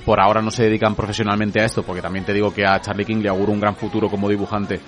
por 0.05 0.19
ahora 0.19 0.41
no 0.41 0.51
se 0.51 0.63
dedican 0.63 0.95
profesionalmente 0.95 1.61
a 1.61 1.65
esto, 1.65 1.83
porque 1.83 2.01
también 2.01 2.25
te 2.25 2.33
digo 2.33 2.53
que 2.53 2.65
a 2.65 2.81
Charlie 2.81 3.05
King 3.05 3.21
le 3.21 3.29
auguro 3.29 3.53
un 3.53 3.61
gran 3.61 3.75
futuro 3.77 4.09
como 4.09 4.27
dibujante, 4.27 4.81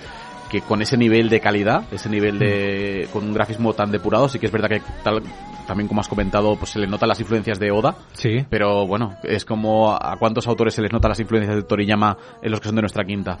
que 0.50 0.60
con 0.60 0.80
ese 0.82 0.96
nivel 0.96 1.28
de 1.28 1.40
calidad, 1.40 1.84
ese 1.92 2.08
nivel 2.08 2.38
de, 2.38 3.08
con 3.12 3.24
un 3.24 3.34
grafismo 3.34 3.72
tan 3.72 3.90
depurado, 3.90 4.28
sí 4.28 4.38
que 4.38 4.46
es 4.46 4.52
verdad 4.52 4.68
que 4.68 4.80
tal, 5.02 5.22
también 5.66 5.88
como 5.88 6.00
has 6.00 6.08
comentado, 6.08 6.56
pues 6.56 6.70
se 6.70 6.78
le 6.78 6.86
notan 6.86 7.08
las 7.08 7.18
influencias 7.20 7.58
de 7.58 7.70
Oda, 7.72 7.96
Sí. 8.12 8.44
pero 8.48 8.86
bueno, 8.86 9.14
es 9.24 9.44
como 9.44 9.92
a 9.92 10.16
cuántos 10.18 10.46
autores 10.46 10.74
se 10.74 10.82
les 10.82 10.92
notan 10.92 11.08
las 11.08 11.20
influencias 11.20 11.56
de 11.56 11.62
Toriyama 11.62 12.16
en 12.42 12.50
los 12.50 12.60
que 12.60 12.66
son 12.68 12.76
de 12.76 12.82
nuestra 12.82 13.04
quinta. 13.04 13.38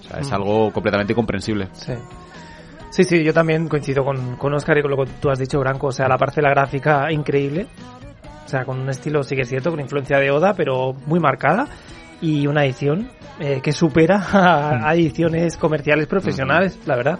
O 0.00 0.02
sea, 0.02 0.20
es 0.20 0.30
Mm. 0.30 0.34
algo 0.34 0.70
completamente 0.72 1.14
comprensible. 1.14 1.68
Sí. 1.72 1.92
Sí, 2.90 3.02
sí, 3.04 3.24
yo 3.24 3.32
también 3.34 3.66
coincido 3.66 4.04
con, 4.04 4.36
con 4.36 4.54
Oscar 4.54 4.78
y 4.78 4.82
con 4.82 4.92
lo 4.92 4.98
que 4.98 5.10
tú 5.20 5.28
has 5.28 5.38
dicho, 5.38 5.58
Branco. 5.58 5.88
O 5.88 5.92
sea, 5.92 6.06
la 6.08 6.16
parcela 6.16 6.50
gráfica 6.50 7.10
increíble. 7.10 7.66
O 8.44 8.48
sea, 8.48 8.64
con 8.64 8.78
un 8.78 8.88
estilo, 8.88 9.24
sí 9.24 9.34
que 9.34 9.42
es 9.42 9.48
cierto, 9.48 9.70
con 9.70 9.80
influencia 9.80 10.18
de 10.18 10.30
Oda, 10.30 10.54
pero 10.54 10.92
muy 11.06 11.18
marcada. 11.18 11.66
Y 12.20 12.46
una 12.46 12.64
edición 12.64 13.08
eh, 13.40 13.60
que 13.62 13.72
supera 13.72 14.16
a, 14.32 14.88
a 14.88 14.94
ediciones 14.94 15.56
comerciales 15.56 16.06
profesionales, 16.06 16.78
la 16.86 16.96
verdad. 16.96 17.18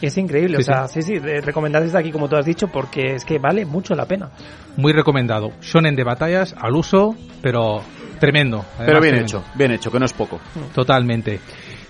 Es 0.00 0.18
increíble. 0.18 0.56
Sí, 0.56 0.62
o 0.62 0.64
sea, 0.64 0.88
sí, 0.88 1.00
sí, 1.02 1.18
recomendar 1.18 1.80
desde 1.82 1.96
aquí, 1.98 2.10
como 2.10 2.28
tú 2.28 2.34
has 2.36 2.44
dicho, 2.44 2.66
porque 2.66 3.14
es 3.14 3.24
que 3.24 3.38
vale 3.38 3.64
mucho 3.64 3.94
la 3.94 4.04
pena. 4.06 4.30
muy 4.76 4.92
recomendado 4.92 5.52
shonen 5.60 5.94
de 5.94 6.02
batallas 6.02 6.54
al 6.58 6.74
uso 6.74 7.14
pero 7.40 7.80
tremendo 8.18 8.64
Pero 8.78 9.00
bien 9.00 9.14
tremendo. 9.14 9.22
hecho, 9.26 9.44
bien 9.54 9.70
hecho, 9.70 9.90
que 9.92 9.98
no 10.00 10.04
es 10.06 10.12
poco. 10.12 10.40
Totalmente. 10.74 11.38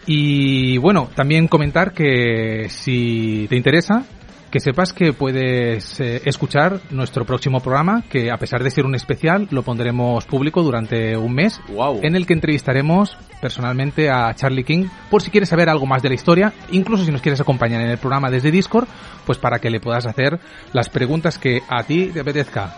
Y 0.06 0.76
bueno, 0.78 1.08
también 1.14 1.48
comentar 1.48 1.92
que 1.92 2.66
si 2.68 3.46
te 3.48 3.56
interesa, 3.56 4.04
que 4.52 4.60
sepas 4.60 4.92
que 4.92 5.14
puedes 5.14 5.98
eh, 5.98 6.20
escuchar 6.26 6.78
nuestro 6.90 7.24
próximo 7.24 7.60
programa, 7.60 8.04
que 8.10 8.30
a 8.30 8.36
pesar 8.36 8.62
de 8.62 8.70
ser 8.70 8.84
un 8.84 8.94
especial, 8.94 9.48
lo 9.50 9.62
pondremos 9.62 10.26
público 10.26 10.62
durante 10.62 11.16
un 11.16 11.34
mes, 11.34 11.58
en 12.02 12.14
el 12.14 12.26
que 12.26 12.34
entrevistaremos 12.34 13.16
personalmente 13.40 14.10
a 14.10 14.34
Charlie 14.34 14.62
King, 14.62 14.88
por 15.10 15.22
si 15.22 15.30
quieres 15.30 15.48
saber 15.48 15.70
algo 15.70 15.86
más 15.86 16.02
de 16.02 16.10
la 16.10 16.16
historia, 16.16 16.52
incluso 16.70 17.06
si 17.06 17.10
nos 17.10 17.22
quieres 17.22 17.40
acompañar 17.40 17.80
en 17.80 17.88
el 17.88 17.96
programa 17.96 18.30
desde 18.30 18.50
Discord, 18.50 18.86
pues 19.24 19.38
para 19.38 19.58
que 19.58 19.70
le 19.70 19.80
puedas 19.80 20.04
hacer 20.04 20.38
las 20.74 20.90
preguntas 20.90 21.38
que 21.38 21.62
a 21.66 21.82
ti 21.84 22.10
te 22.12 22.20
apetezca. 22.20 22.76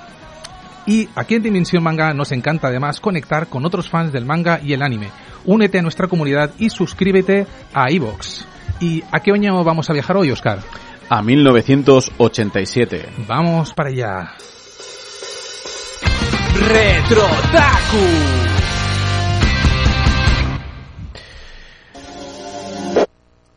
Y 0.87 1.09
aquí 1.17 1.35
en 1.35 1.43
Dimensión 1.43 1.83
Manga 1.83 2.15
nos 2.15 2.31
encanta 2.31 2.69
además 2.69 3.01
conectar 3.01 3.49
con 3.49 3.67
otros 3.67 3.91
fans 3.91 4.13
del 4.13 4.25
manga 4.25 4.61
y 4.63 4.75
el 4.75 4.83
anime. 4.83 5.11
Únete 5.45 5.81
a 5.81 5.83
nuestra 5.83 6.07
comunidad 6.07 6.53
y 6.57 6.71
suscríbete 6.71 7.49
a 7.73 7.91
iVoox. 7.91 8.45
¿Y 8.81 9.03
a 9.11 9.19
qué 9.21 9.33
año 9.33 9.65
vamos 9.65 9.91
a 9.91 9.93
viajar 9.93 10.17
hoy, 10.17 10.31
Oscar? 10.31 10.61
A 11.09 11.23
1987. 11.23 13.09
Vamos 13.27 13.73
para 13.75 13.89
allá. 13.91 14.35
Retrotaku. 16.55 18.45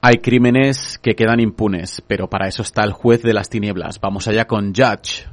Hay 0.02 0.18
crímenes 0.18 1.00
que 1.00 1.16
quedan 1.16 1.40
impunes, 1.40 2.02
pero 2.08 2.30
para 2.30 2.48
eso 2.48 2.62
está 2.62 2.84
el 2.84 2.94
juez 2.94 3.24
de 3.24 3.34
las 3.34 3.50
tinieblas. 3.50 4.00
Vamos 4.00 4.28
allá 4.28 4.46
con 4.46 4.74
Judge. 4.74 5.26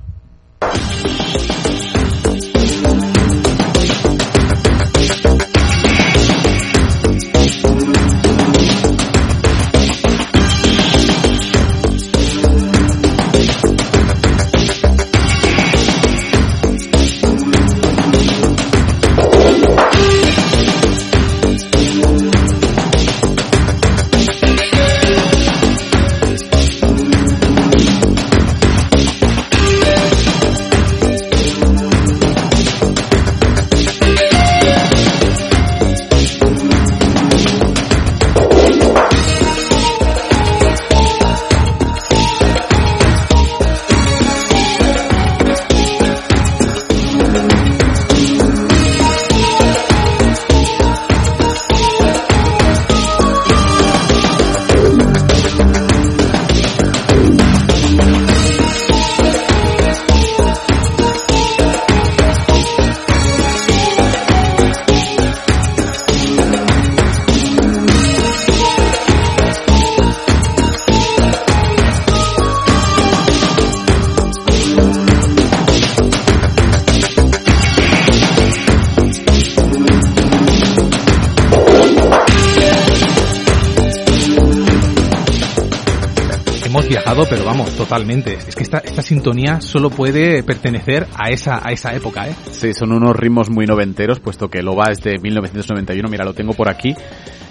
Totalmente. 87.95 88.35
Es 88.35 88.57
que 88.57 88.65
esta, 88.65 88.81
sintonía 89.03 89.61
solo 89.61 89.89
puede 89.89 90.43
pertenecer 90.43 91.07
a 91.15 91.31
esa, 91.31 91.61
a 91.65 91.71
esa 91.71 91.95
época, 91.95 92.29
¿eh? 92.29 92.35
Sí, 92.51 92.75
son 92.75 92.93
unos 92.93 93.15
ritmos 93.15 93.51
muy 93.51 93.67
noventeros, 93.67 94.19
puesto 94.19 94.49
que 94.49 94.63
Loba 94.63 94.91
es 94.91 95.01
de 95.01 95.19
1991, 95.19 96.09
mira, 96.11 96.25
lo 96.25 96.35
tengo 96.35 96.55
por 96.55 96.69
aquí. 96.69 96.93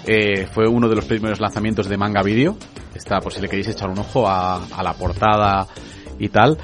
Eh, 0.06 0.46
fue 0.52 0.68
uno 0.68 0.88
de 0.88 0.96
los 0.96 1.06
primeros 1.06 1.40
lanzamientos 1.40 1.88
de 1.88 1.96
manga 1.96 2.22
video. 2.22 2.58
Está, 2.94 3.20
por 3.20 3.32
si 3.32 3.40
le 3.40 3.48
queréis 3.48 3.68
echar 3.68 3.88
un 3.88 3.98
ojo 3.98 4.28
a, 4.28 4.66
a 4.66 4.82
la 4.82 4.92
portada 4.92 5.66
y 6.18 6.28
tal. 6.28 6.58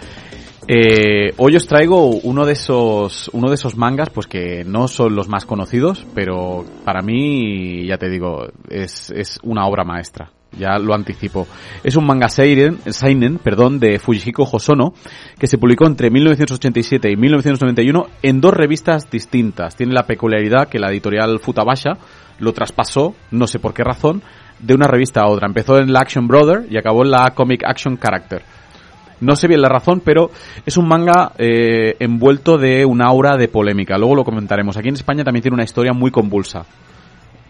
Eh, 0.69 1.33
hoy 1.39 1.57
os 1.57 1.67
traigo 1.67 2.07
uno 2.07 2.45
de 2.45 2.53
esos 2.53 3.31
uno 3.33 3.49
de 3.49 3.55
esos 3.55 3.77
mangas 3.77 4.11
pues 4.11 4.27
que 4.27 4.63
no 4.63 4.89
son 4.89 5.17
los 5.17 5.27
más 5.27 5.47
conocidos 5.47 6.07
pero 6.15 6.65
para 6.85 7.01
mí 7.01 7.87
ya 7.87 7.97
te 7.97 8.11
digo 8.11 8.47
es, 8.69 9.11
es 9.11 9.41
una 9.43 9.67
obra 9.67 9.85
maestra 9.85 10.31
ya 10.59 10.79
lo 10.79 10.95
anticipo 10.95 11.47
es 11.85 11.97
un 11.97 12.07
manga 12.07 12.29
seinen, 12.29 13.39
perdón 13.43 13.79
de 13.79 13.99
Fujihiko 13.99 14.43
Hosono 14.51 14.95
que 15.39 15.47
se 15.47 15.59
publicó 15.59 15.87
entre 15.87 16.11
1987 16.11 17.11
y 17.11 17.17
1991 17.17 18.07
en 18.23 18.41
dos 18.41 18.55
revistas 18.55 19.11
distintas 19.11 19.77
tiene 19.77 19.93
la 19.93 20.07
peculiaridad 20.07 20.69
que 20.69 20.79
la 20.79 20.91
editorial 20.91 21.39
Futabasha 21.41 21.99
lo 22.39 22.53
traspasó 22.53 23.15
no 23.31 23.47
sé 23.47 23.59
por 23.59 23.75
qué 23.75 23.85
razón 23.85 24.23
de 24.59 24.75
una 24.75 24.87
revista 24.87 25.21
a 25.23 25.29
otra 25.29 25.47
empezó 25.47 25.79
en 25.79 25.93
la 25.93 26.01
Action 26.01 26.27
Brother 26.27 26.67
y 26.69 26.77
acabó 26.77 27.05
en 27.05 27.13
la 27.13 27.31
Comic 27.35 27.63
Action 27.65 27.97
Character 27.97 28.43
no 29.21 29.37
sé 29.37 29.49
bien 29.49 29.61
la 29.61 29.69
razón, 29.69 30.01
pero 30.03 30.31
es 30.65 30.77
un 30.77 30.89
manga 30.89 31.33
eh, 31.37 31.95
envuelto 31.99 32.57
de 32.57 32.87
una 32.87 33.07
aura 33.07 33.37
de 33.37 33.49
polémica. 33.49 33.99
Luego 33.99 34.15
lo 34.15 34.25
comentaremos. 34.25 34.77
Aquí 34.77 34.89
en 34.89 34.95
España 34.95 35.25
también 35.25 35.43
tiene 35.43 35.55
una 35.55 35.65
historia 35.65 35.93
muy 35.93 36.11
convulsa, 36.11 36.65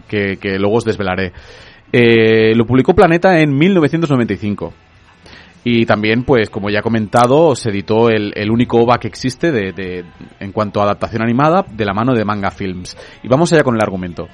que, 0.07 0.37
que 0.37 0.59
luego 0.59 0.77
os 0.77 0.83
desvelaré. 0.83 1.31
Eh, 1.91 2.55
lo 2.55 2.65
publicó 2.65 2.93
Planeta 2.93 3.39
en 3.39 3.57
1995. 3.57 4.73
Y 5.63 5.85
también, 5.85 6.23
pues, 6.23 6.49
como 6.49 6.69
ya 6.69 6.79
he 6.79 6.81
comentado, 6.83 7.55
se 7.55 7.69
editó 7.69 8.09
el, 8.09 8.49
único 8.49 8.79
OVA 8.79 8.97
que 8.97 9.07
existe 9.07 9.51
de, 9.51 9.73
de, 9.73 10.03
en 10.39 10.51
cuanto 10.51 10.79
a 10.79 10.85
adaptación 10.85 11.21
animada 11.21 11.63
de 11.71 11.85
la 11.85 11.93
mano 11.93 12.13
de 12.13 12.25
Manga 12.25 12.49
Films. 12.49 12.97
Y 13.21 13.27
vamos 13.27 13.53
allá 13.53 13.63
con 13.63 13.75
el 13.75 13.81
argumento. 13.81 14.27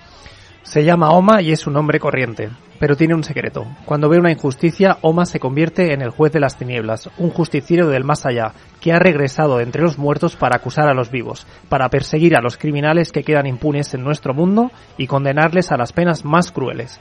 Se 0.67 0.83
llama 0.83 1.11
Oma 1.11 1.41
y 1.41 1.53
es 1.53 1.65
un 1.65 1.77
hombre 1.77 1.97
corriente, 1.97 2.49
pero 2.77 2.97
tiene 2.97 3.15
un 3.15 3.23
secreto. 3.23 3.65
Cuando 3.85 4.09
ve 4.09 4.19
una 4.19 4.33
injusticia, 4.33 4.97
Oma 5.01 5.25
se 5.25 5.39
convierte 5.39 5.93
en 5.93 6.01
el 6.01 6.09
juez 6.09 6.33
de 6.33 6.41
las 6.41 6.57
tinieblas, 6.57 7.09
un 7.17 7.29
justiciero 7.29 7.87
del 7.87 8.03
más 8.03 8.25
allá, 8.25 8.51
que 8.81 8.91
ha 8.91 8.99
regresado 8.99 9.61
entre 9.61 9.81
los 9.81 9.97
muertos 9.97 10.35
para 10.35 10.57
acusar 10.57 10.89
a 10.89 10.93
los 10.93 11.09
vivos, 11.09 11.47
para 11.69 11.87
perseguir 11.87 12.35
a 12.35 12.41
los 12.41 12.57
criminales 12.57 13.13
que 13.13 13.23
quedan 13.23 13.47
impunes 13.47 13.93
en 13.93 14.03
nuestro 14.03 14.33
mundo 14.33 14.69
y 14.97 15.07
condenarles 15.07 15.71
a 15.71 15.77
las 15.77 15.93
penas 15.93 16.25
más 16.25 16.51
crueles. 16.51 16.99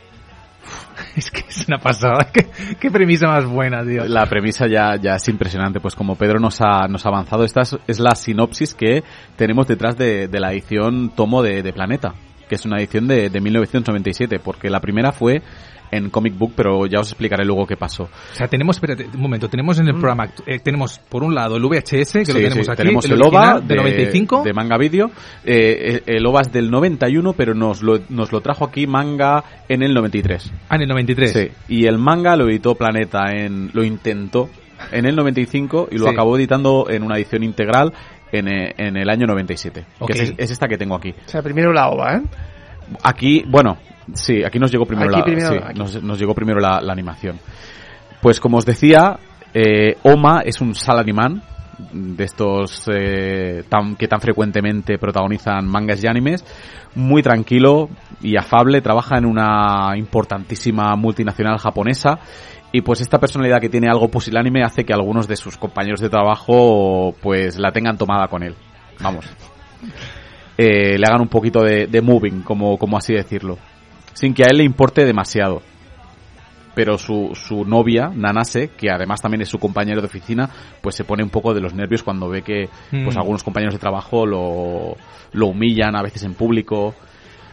Es 1.16 1.31
que 1.31 1.40
es 1.48 1.66
una 1.66 1.79
pasada. 1.79 2.31
¿Qué, 2.81 2.90
premisa 2.90 3.26
más 3.26 3.46
buena, 3.46 3.83
tío. 3.83 4.05
La 4.05 4.26
premisa 4.26 4.66
ya, 4.66 4.96
ya 4.96 5.16
es 5.16 5.29
impresionante. 5.29 5.81
Pues 5.81 5.94
como 5.94 6.14
Pedro 6.16 6.38
nos 6.38 6.61
ha, 6.61 6.87
nos 6.88 7.07
ha 7.07 7.09
avanzado, 7.09 7.44
esta 7.44 7.62
es, 7.62 7.98
la 8.00 8.14
sinopsis 8.14 8.74
que 8.74 9.02
tenemos 9.37 9.66
detrás 9.66 9.96
de, 9.96 10.29
la 10.33 10.52
edición 10.52 11.11
tomo 11.11 11.42
de, 11.42 11.62
de 11.62 11.72
Planeta 11.72 12.14
que 12.48 12.55
es 12.55 12.64
una 12.64 12.79
edición 12.79 13.09
de, 13.09 13.29
de 13.29 13.40
1997, 13.40 14.38
porque 14.38 14.70
la 14.70 14.79
primera 14.79 15.11
fue 15.11 15.42
en 15.90 16.11
Comic 16.11 16.37
Book, 16.37 16.53
pero 16.57 16.87
ya 16.87 17.01
os 17.01 17.09
explicaré 17.09 17.44
luego 17.44 17.66
qué 17.66 17.77
pasó. 17.77 18.05
O 18.05 18.35
sea, 18.35 18.49
tenemos, 18.49 18.77
espérate, 18.77 19.07
un 19.14 19.20
momento, 19.20 19.49
tenemos 19.49 19.79
en 19.79 19.88
el 19.88 19.94
programa, 19.94 20.29
eh, 20.46 20.59
tenemos 20.61 20.99
por 20.99 21.22
un 21.22 21.35
lado 21.35 21.57
el 21.57 21.62
VHS, 21.64 22.12
que 22.12 22.25
sí, 22.25 22.33
lo 22.33 22.35
tenemos 22.35 22.66
sí, 22.66 22.70
aquí, 22.72 22.77
tenemos 22.83 23.05
el, 23.05 23.12
el 23.12 23.22
OVA 23.22 23.40
original, 23.55 23.68
de, 23.68 23.77
95. 23.77 24.42
de 24.44 24.53
manga 24.53 24.79
vídeo, 24.79 25.11
eh, 25.44 26.03
el 26.07 26.27
OVA 26.27 26.40
es 26.42 26.53
del 26.53 26.70
91, 26.70 27.33
pero 27.35 27.55
nos 27.55 27.83
lo, 27.83 28.01
nos 28.09 28.33
lo 28.33 28.40
trajo 28.40 28.64
aquí 28.64 28.87
manga 28.87 29.44
en 29.68 29.83
el 29.83 29.94
93. 29.94 30.53
Ah, 30.68 30.77
en 30.77 30.83
el 30.83 30.88
93. 30.88 31.33
Sí, 31.33 31.49
y 31.68 31.87
el 31.87 31.99
manga 31.99 32.37
lo 32.37 32.49
editó 32.49 32.75
Planeta 32.75 33.31
en, 33.33 33.70
lo 33.72 33.85
intentó 33.85 34.49
en 34.92 35.07
el 35.07 35.16
95 35.16 35.88
y 35.90 35.99
lo 35.99 36.05
Sí. 36.07 36.11
acabó 36.12 36.37
editando 36.37 36.87
en 36.90 37.03
una 37.03 37.16
edición 37.16 37.42
integral 37.42 37.92
en, 38.33 38.49
eh, 38.49 38.75
en 38.77 38.96
el 38.96 39.09
año 39.09 39.27
97, 39.27 39.85
Ok. 40.01 40.12
que 40.12 40.22
es, 40.22 40.35
es 40.37 40.51
esta 40.51 40.66
que 40.68 40.77
tengo 40.77 40.94
aquí. 40.94 41.11
O 41.11 41.29
sea, 41.29 41.42
primero 41.42 41.72
la 41.72 41.88
OVA, 41.88 42.16
¿eh? 42.16 42.22
Aquí, 43.03 43.42
bueno, 43.49 43.79
sí, 44.12 44.42
aquí 44.45 44.59
nos 44.59 44.71
llegó 44.73 44.85
primero, 44.87 45.11
Aquí 45.11 45.19
la, 45.19 45.25
primero- 45.25 45.53
sí, 45.53 45.59
aquí. 45.64 45.79
Nos, 45.79 46.03
nos 46.03 46.19
llegó 46.19 46.35
primero 46.35 46.61
la, 46.61 46.81
la 46.81 46.92
animación. 46.92 47.38
Pues 48.21 48.40
como 48.40 48.59
os 48.59 48.64
decía, 48.66 49.19
eh, 49.55 49.97
Oma 50.03 50.40
es 50.45 50.61
un 50.61 50.75
salarimán 50.75 51.42
de 51.92 52.25
estos 52.25 52.88
eh, 52.90 53.62
tan, 53.69 53.97
que 53.97 54.09
tan 54.09 54.21
frecuentemente 54.21 54.99
protagonizan 54.99 55.66
mangas 55.66 56.03
y 56.03 56.07
animes, 56.07 56.45
muy 56.95 57.23
tranquilo 57.23 57.90
y 58.23 58.37
afable, 58.37 58.81
trabaja 58.81 59.19
en 59.19 59.27
una 59.27 59.92
importantísima 59.97 60.97
multinacional 60.97 61.59
japonesa 61.59 62.19
y 62.73 62.81
pues 62.81 63.03
esta 63.03 63.19
personalidad 63.19 63.61
que 63.61 63.69
tiene 63.69 63.88
algo 63.88 64.09
pusilánime 64.09 64.62
hace 64.62 64.85
que 64.85 64.95
algunos 64.95 65.29
de 65.29 65.37
sus 65.37 65.59
compañeros 65.59 66.01
de 66.01 66.09
trabajo 66.09 67.14
pues 67.23 67.59
la 67.59 67.73
tengan 67.73 67.99
tomada 67.99 68.29
con 68.29 68.42
él. 68.42 68.55
Vamos. 69.01 69.27
Eh, 70.57 70.97
le 70.99 71.07
hagan 71.07 71.21
un 71.21 71.29
poquito 71.29 71.62
de, 71.62 71.87
de 71.87 72.01
moving, 72.01 72.40
como, 72.42 72.79
como 72.79 72.97
así 72.97 73.12
decirlo. 73.12 73.59
Sin 74.16 74.33
que 74.35 74.44
a 74.44 74.46
él 74.48 74.57
le 74.57 74.64
importe 74.64 75.05
demasiado. 75.05 75.61
Pero 76.74 76.98
su, 76.98 77.31
su 77.35 77.64
novia, 77.64 78.11
Nanase, 78.14 78.68
que 78.76 78.90
además 78.90 79.20
también 79.22 79.40
es 79.42 79.48
su 79.48 79.59
compañero 79.59 80.00
de 80.00 80.09
oficina, 80.09 80.48
pues 80.83 80.94
se 80.94 81.05
pone 81.05 81.22
un 81.22 81.31
poco 81.31 81.55
de 81.55 81.61
los 81.61 81.72
nervios 81.74 82.02
cuando 82.02 82.29
ve 82.29 82.42
que 82.42 82.68
pues 82.90 83.16
Mm. 83.16 83.18
algunos 83.18 83.42
compañeros 83.42 83.74
de 83.74 83.81
trabajo 83.81 84.26
lo, 84.26 84.94
lo 85.33 85.46
humillan 85.46 85.96
a 85.96 86.02
veces 86.02 86.22
en 86.24 86.35
público. 86.35 86.94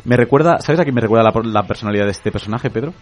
Me 0.06 0.17
recuerda, 0.17 0.60
¿sabes 0.60 0.80
a 0.82 0.84
quién 0.84 0.95
me 0.95 0.99
recuerda 1.02 1.23
la, 1.32 1.41
la 1.43 1.63
personalidad 1.63 2.06
de 2.06 2.12
este 2.12 2.32
personaje, 2.32 2.69
Pedro? 2.69 2.93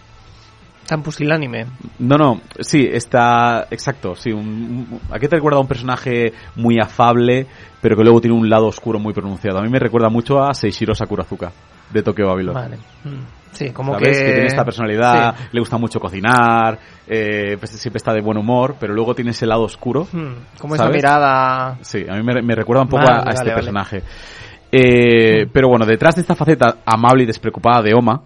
Tan 0.87 1.01
pusilánime. 1.03 1.65
No, 1.99 2.17
no, 2.17 2.41
sí, 2.59 2.87
está, 2.91 3.67
exacto, 3.71 4.13
sí, 4.15 4.31
un, 4.31 4.45
un- 4.91 4.99
¿a 5.09 5.17
qué 5.17 5.27
te 5.27 5.37
recuerda 5.37 5.59
un 5.59 5.67
personaje 5.67 6.33
muy 6.55 6.79
afable, 6.79 7.47
pero 7.81 7.95
que 7.95 8.03
luego 8.03 8.19
tiene 8.21 8.35
un 8.37 8.49
lado 8.49 8.67
oscuro 8.67 8.99
muy 8.99 9.13
pronunciado? 9.13 9.57
A 9.59 9.61
mí 9.63 9.69
me 9.69 9.79
recuerda 9.79 10.09
mucho 10.09 10.43
a 10.43 10.53
Seishiro 10.53 10.93
Sakurazuka, 10.93 11.51
de 11.91 12.03
Tokyo 12.03 12.27
Babylon. 12.27 12.53
Vale. 12.55 12.77
Mm. 13.03 13.23
Sí, 13.51 13.71
como 13.71 13.93
¿Sabes? 13.95 14.17
que... 14.17 14.23
que 14.25 14.31
tiene 14.31 14.47
esta 14.47 14.63
personalidad, 14.63 15.35
Sí. 15.35 15.43
le 15.51 15.59
gusta 15.59 15.77
mucho 15.77 15.99
cocinar, 15.99 16.79
eh, 17.05 17.57
pues 17.59 17.71
siempre 17.71 17.97
está 17.97 18.13
de 18.13 18.21
buen 18.21 18.37
humor, 18.37 18.75
pero 18.79 18.93
luego 18.93 19.13
tiene 19.13 19.31
ese 19.31 19.45
lado 19.45 19.63
oscuro. 19.63 20.07
Mm, 20.11 20.57
Como 20.59 20.75
esa 20.75 20.87
mirada... 20.89 21.77
Sí, 21.81 22.05
a 22.09 22.13
mí 22.15 22.23
me, 22.23 22.41
me 22.41 22.55
recuerda 22.55 22.83
un 22.83 22.87
poco 22.89 23.03
Vale, 23.03 23.17
a, 23.17 23.19
a 23.19 23.23
vale, 23.25 23.31
este 23.33 23.43
vale. 23.49 23.55
personaje. 23.55 24.03
Eh, 24.71 25.47
Pero 25.51 25.67
bueno, 25.67 25.85
detrás 25.85 26.15
de 26.15 26.21
esta 26.21 26.33
faceta 26.35 26.77
amable 26.85 27.23
y 27.23 27.25
despreocupada 27.25 27.81
de 27.81 27.93
Oma, 27.93 28.21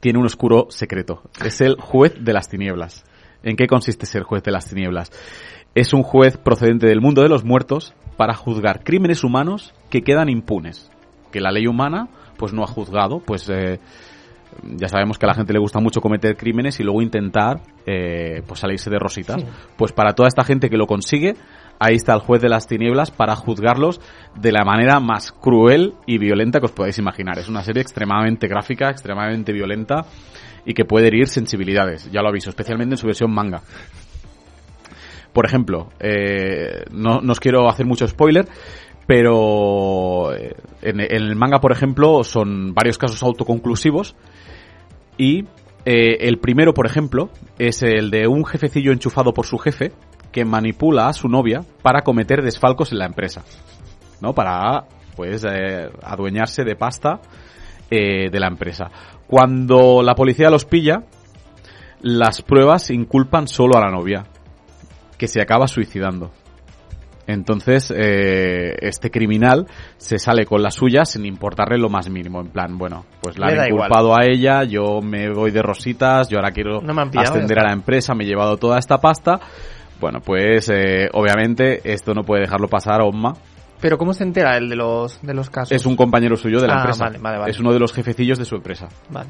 tiene 0.00 0.18
un 0.18 0.26
oscuro 0.26 0.66
secreto. 0.68 1.22
Es 1.42 1.60
el 1.62 1.76
juez 1.80 2.14
de 2.22 2.32
las 2.34 2.48
tinieblas. 2.48 3.04
¿En 3.42 3.56
qué 3.56 3.66
consiste 3.66 4.04
ser 4.06 4.22
juez 4.24 4.42
de 4.42 4.52
las 4.52 4.66
tinieblas? 4.68 5.10
Es 5.74 5.92
un 5.94 6.02
juez 6.02 6.36
procedente 6.36 6.86
del 6.86 7.00
mundo 7.00 7.22
de 7.22 7.28
los 7.28 7.44
muertos 7.44 7.94
para 8.16 8.34
juzgar 8.34 8.82
crímenes 8.84 9.24
humanos 9.24 9.74
que 9.90 10.02
quedan 10.02 10.28
impunes. 10.28 10.90
Que 11.32 11.40
la 11.40 11.50
ley 11.50 11.66
humana, 11.66 12.08
pues 12.36 12.52
no 12.52 12.62
ha 12.62 12.66
juzgado, 12.66 13.20
pues 13.20 13.48
eh, 13.48 13.78
ya 14.62 14.88
sabemos 14.88 15.18
que 15.18 15.26
a 15.26 15.28
la 15.28 15.34
gente 15.34 15.52
le 15.52 15.58
gusta 15.58 15.80
mucho 15.80 16.00
cometer 16.00 16.36
crímenes 16.36 16.78
y 16.80 16.82
luego 16.82 17.02
intentar 17.02 17.60
eh, 17.84 18.42
pues 18.46 18.60
salirse 18.60 18.90
de 18.90 18.98
rositas. 18.98 19.40
Sí. 19.40 19.46
Pues 19.76 19.92
para 19.92 20.14
toda 20.14 20.28
esta 20.28 20.44
gente 20.44 20.70
que 20.70 20.76
lo 20.76 20.86
consigue, 20.86 21.36
ahí 21.78 21.96
está 21.96 22.14
el 22.14 22.20
juez 22.20 22.40
de 22.40 22.48
las 22.48 22.66
tinieblas 22.66 23.10
para 23.10 23.36
juzgarlos 23.36 24.00
de 24.34 24.52
la 24.52 24.64
manera 24.64 25.00
más 25.00 25.32
cruel 25.32 25.94
y 26.06 26.18
violenta 26.18 26.60
que 26.60 26.66
os 26.66 26.72
podáis 26.72 26.98
imaginar. 26.98 27.38
Es 27.38 27.48
una 27.48 27.62
serie 27.62 27.82
extremadamente 27.82 28.48
gráfica, 28.48 28.90
extremadamente 28.90 29.52
violenta 29.52 30.06
y 30.64 30.74
que 30.74 30.84
puede 30.84 31.08
herir 31.08 31.28
sensibilidades, 31.28 32.10
ya 32.10 32.22
lo 32.22 32.28
aviso, 32.28 32.50
especialmente 32.50 32.94
en 32.94 32.98
su 32.98 33.06
versión 33.06 33.32
manga. 33.32 33.62
Por 35.32 35.44
ejemplo, 35.44 35.90
eh, 36.00 36.84
no, 36.90 37.20
no 37.20 37.32
os 37.32 37.40
quiero 37.40 37.68
hacer 37.68 37.84
mucho 37.84 38.08
spoiler, 38.08 38.48
pero 39.06 39.95
en, 40.86 41.00
el 41.00 41.36
manga, 41.36 41.60
por 41.60 41.72
ejemplo, 41.72 42.22
son 42.24 42.74
varios 42.74 42.98
casos 42.98 43.22
autoconclusivos 43.22 44.14
y 45.18 45.44
eh, 45.84 46.18
el 46.20 46.38
primero, 46.38 46.74
por 46.74 46.86
ejemplo, 46.86 47.30
es 47.58 47.82
el 47.82 48.10
de 48.10 48.26
un 48.28 48.44
jefecillo 48.44 48.92
enchufado 48.92 49.32
por 49.32 49.46
su 49.46 49.58
jefe 49.58 49.92
que 50.32 50.44
manipula 50.44 51.08
a 51.08 51.12
su 51.12 51.28
novia 51.28 51.62
para 51.82 52.02
cometer 52.02 52.42
desfalcos 52.42 52.92
en 52.92 52.98
la 52.98 53.06
empresa, 53.06 53.44
¿no? 54.20 54.32
Para, 54.32 54.84
pues, 55.16 55.44
eh, 55.44 55.88
adueñarse 56.02 56.64
de 56.64 56.76
pasta 56.76 57.20
eh, 57.90 58.30
de 58.30 58.40
la 58.40 58.48
empresa. 58.48 58.90
Cuando 59.26 60.02
la 60.02 60.14
policía 60.14 60.50
los 60.50 60.64
pilla, 60.64 61.04
las 62.00 62.42
pruebas 62.42 62.90
inculpan 62.90 63.48
solo 63.48 63.76
a 63.76 63.80
la 63.80 63.90
novia, 63.90 64.24
que 65.18 65.28
se 65.28 65.40
acaba 65.40 65.66
suicidando. 65.66 66.30
Entonces, 67.26 67.92
eh, 67.94 68.76
este 68.80 69.10
criminal 69.10 69.66
se 69.96 70.18
sale 70.18 70.46
con 70.46 70.62
la 70.62 70.70
suya 70.70 71.04
sin 71.04 71.26
importarle 71.26 71.76
lo 71.78 71.88
más 71.88 72.08
mínimo. 72.08 72.40
En 72.40 72.48
plan, 72.48 72.78
bueno, 72.78 73.04
pues 73.20 73.38
la 73.38 73.46
Le 73.48 73.60
han 73.60 73.68
igual. 73.68 73.88
inculpado 73.88 74.14
a 74.16 74.24
ella, 74.24 74.62
yo 74.64 75.00
me 75.02 75.28
voy 75.30 75.50
de 75.50 75.62
rositas, 75.62 76.28
yo 76.28 76.38
ahora 76.38 76.50
quiero 76.52 76.80
No 76.80 76.94
ascender 77.20 77.58
a 77.58 77.64
la 77.64 77.72
empresa, 77.72 78.14
me 78.14 78.24
he 78.24 78.26
llevado 78.26 78.56
toda 78.56 78.78
esta 78.78 78.98
pasta. 78.98 79.40
Bueno, 80.00 80.20
pues 80.20 80.68
eh, 80.72 81.08
obviamente 81.12 81.80
esto 81.92 82.12
no 82.14 82.22
puede 82.22 82.42
dejarlo 82.42 82.68
pasar 82.68 83.00
a 83.00 83.04
Omma. 83.04 83.32
Pero 83.80 83.98
¿cómo 83.98 84.12
se 84.14 84.24
entera 84.24 84.56
el 84.56 84.68
de 84.68 84.76
los, 84.76 85.20
de 85.20 85.34
los 85.34 85.50
casos? 85.50 85.72
Es 85.72 85.84
un 85.84 85.96
compañero 85.96 86.36
suyo 86.36 86.60
de 86.60 86.66
la 86.68 86.74
Ah, 86.74 86.78
empresa. 86.78 87.04
vale, 87.04 87.18
vale, 87.18 87.38
vale. 87.38 87.50
Es 87.50 87.60
uno 87.60 87.72
de 87.72 87.78
los 87.78 87.92
jefecillos 87.92 88.38
de 88.38 88.44
su 88.44 88.54
empresa. 88.56 88.88
Vale. 89.10 89.28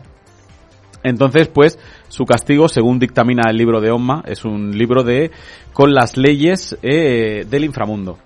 Entonces, 1.03 1.49
pues, 1.49 1.79
su 2.09 2.25
castigo, 2.25 2.69
según 2.69 2.99
dictamina 2.99 3.49
el 3.49 3.57
libro 3.57 3.81
de 3.81 3.91
Omma, 3.91 4.23
es 4.27 4.45
un 4.45 4.77
libro 4.77 5.03
de 5.05 5.31
con 5.73 5.95
las 5.95 6.17
leyes 6.17 6.77
eh, 6.83 7.45
del 7.49 7.65
inframundo. 7.65 8.19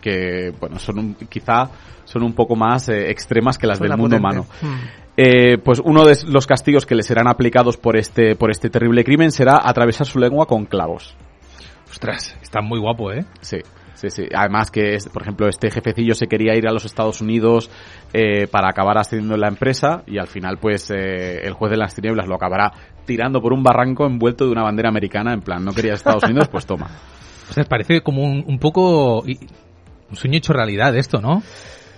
Que, 0.00 0.52
bueno, 0.60 0.78
son 0.78 0.98
un- 0.98 1.14
quizá 1.14 1.68
son 2.04 2.22
un 2.22 2.32
poco 2.32 2.56
más 2.56 2.88
eh, 2.88 3.10
extremas 3.10 3.58
que 3.58 3.66
las 3.66 3.78
del 3.80 3.90
mundo 3.96 4.16
potente. 4.16 4.18
humano. 4.18 4.46
Hmm. 4.62 4.88
Eh, 5.16 5.58
pues 5.58 5.80
uno 5.84 6.04
de 6.06 6.16
los 6.28 6.46
castigos 6.46 6.86
que 6.86 6.94
le 6.94 7.02
serán 7.02 7.26
aplicados 7.26 7.76
por 7.76 7.96
este, 7.96 8.36
por 8.36 8.50
este 8.52 8.70
terrible 8.70 9.02
crimen 9.04 9.32
será 9.32 9.60
atravesar 9.62 10.06
su 10.06 10.18
lengua 10.20 10.46
con 10.46 10.64
clavos. 10.64 11.16
Ostras, 11.90 12.36
está 12.40 12.60
muy 12.62 12.78
guapo, 12.78 13.10
¿eh? 13.12 13.24
Sí, 13.40 13.58
sí, 14.00 14.10
sí. 14.10 14.24
Además 14.34 14.70
que, 14.70 14.94
es- 14.94 15.08
por 15.08 15.22
ejemplo, 15.22 15.48
este 15.48 15.70
jefecillo 15.70 16.14
se 16.14 16.26
quería 16.26 16.54
ir 16.56 16.66
a 16.68 16.72
los 16.72 16.84
Estados 16.84 17.20
Unidos 17.20 17.70
eh, 18.12 18.46
para 18.46 18.68
acabar 18.68 18.98
ascendiendo 18.98 19.34
en 19.34 19.40
la 19.40 19.48
empresa 19.48 20.02
y 20.06 20.18
al 20.18 20.26
final, 20.28 20.58
pues, 20.58 20.90
eh, 20.90 21.40
el 21.46 21.52
juez 21.52 21.70
de 21.70 21.76
las 21.76 21.94
tinieblas 21.94 22.26
lo 22.26 22.34
acabará 22.36 22.72
tirando 23.04 23.40
por 23.40 23.52
un 23.52 23.62
barranco 23.62 24.06
envuelto 24.06 24.44
de 24.46 24.52
una 24.52 24.62
bandera 24.62 24.88
americana. 24.88 25.32
En 25.32 25.40
plan, 25.40 25.64
no 25.64 25.72
quería 25.72 25.94
Estados 25.94 26.24
Unidos, 26.24 26.48
pues 26.48 26.66
toma. 26.66 26.88
Ostras, 27.48 27.66
parece 27.66 28.02
como 28.02 28.22
un, 28.22 28.44
un 28.46 28.58
poco 28.58 29.20
un 29.22 30.16
sueño 30.16 30.36
hecho 30.38 30.52
realidad 30.52 30.94
esto, 30.96 31.20
¿no? 31.20 31.42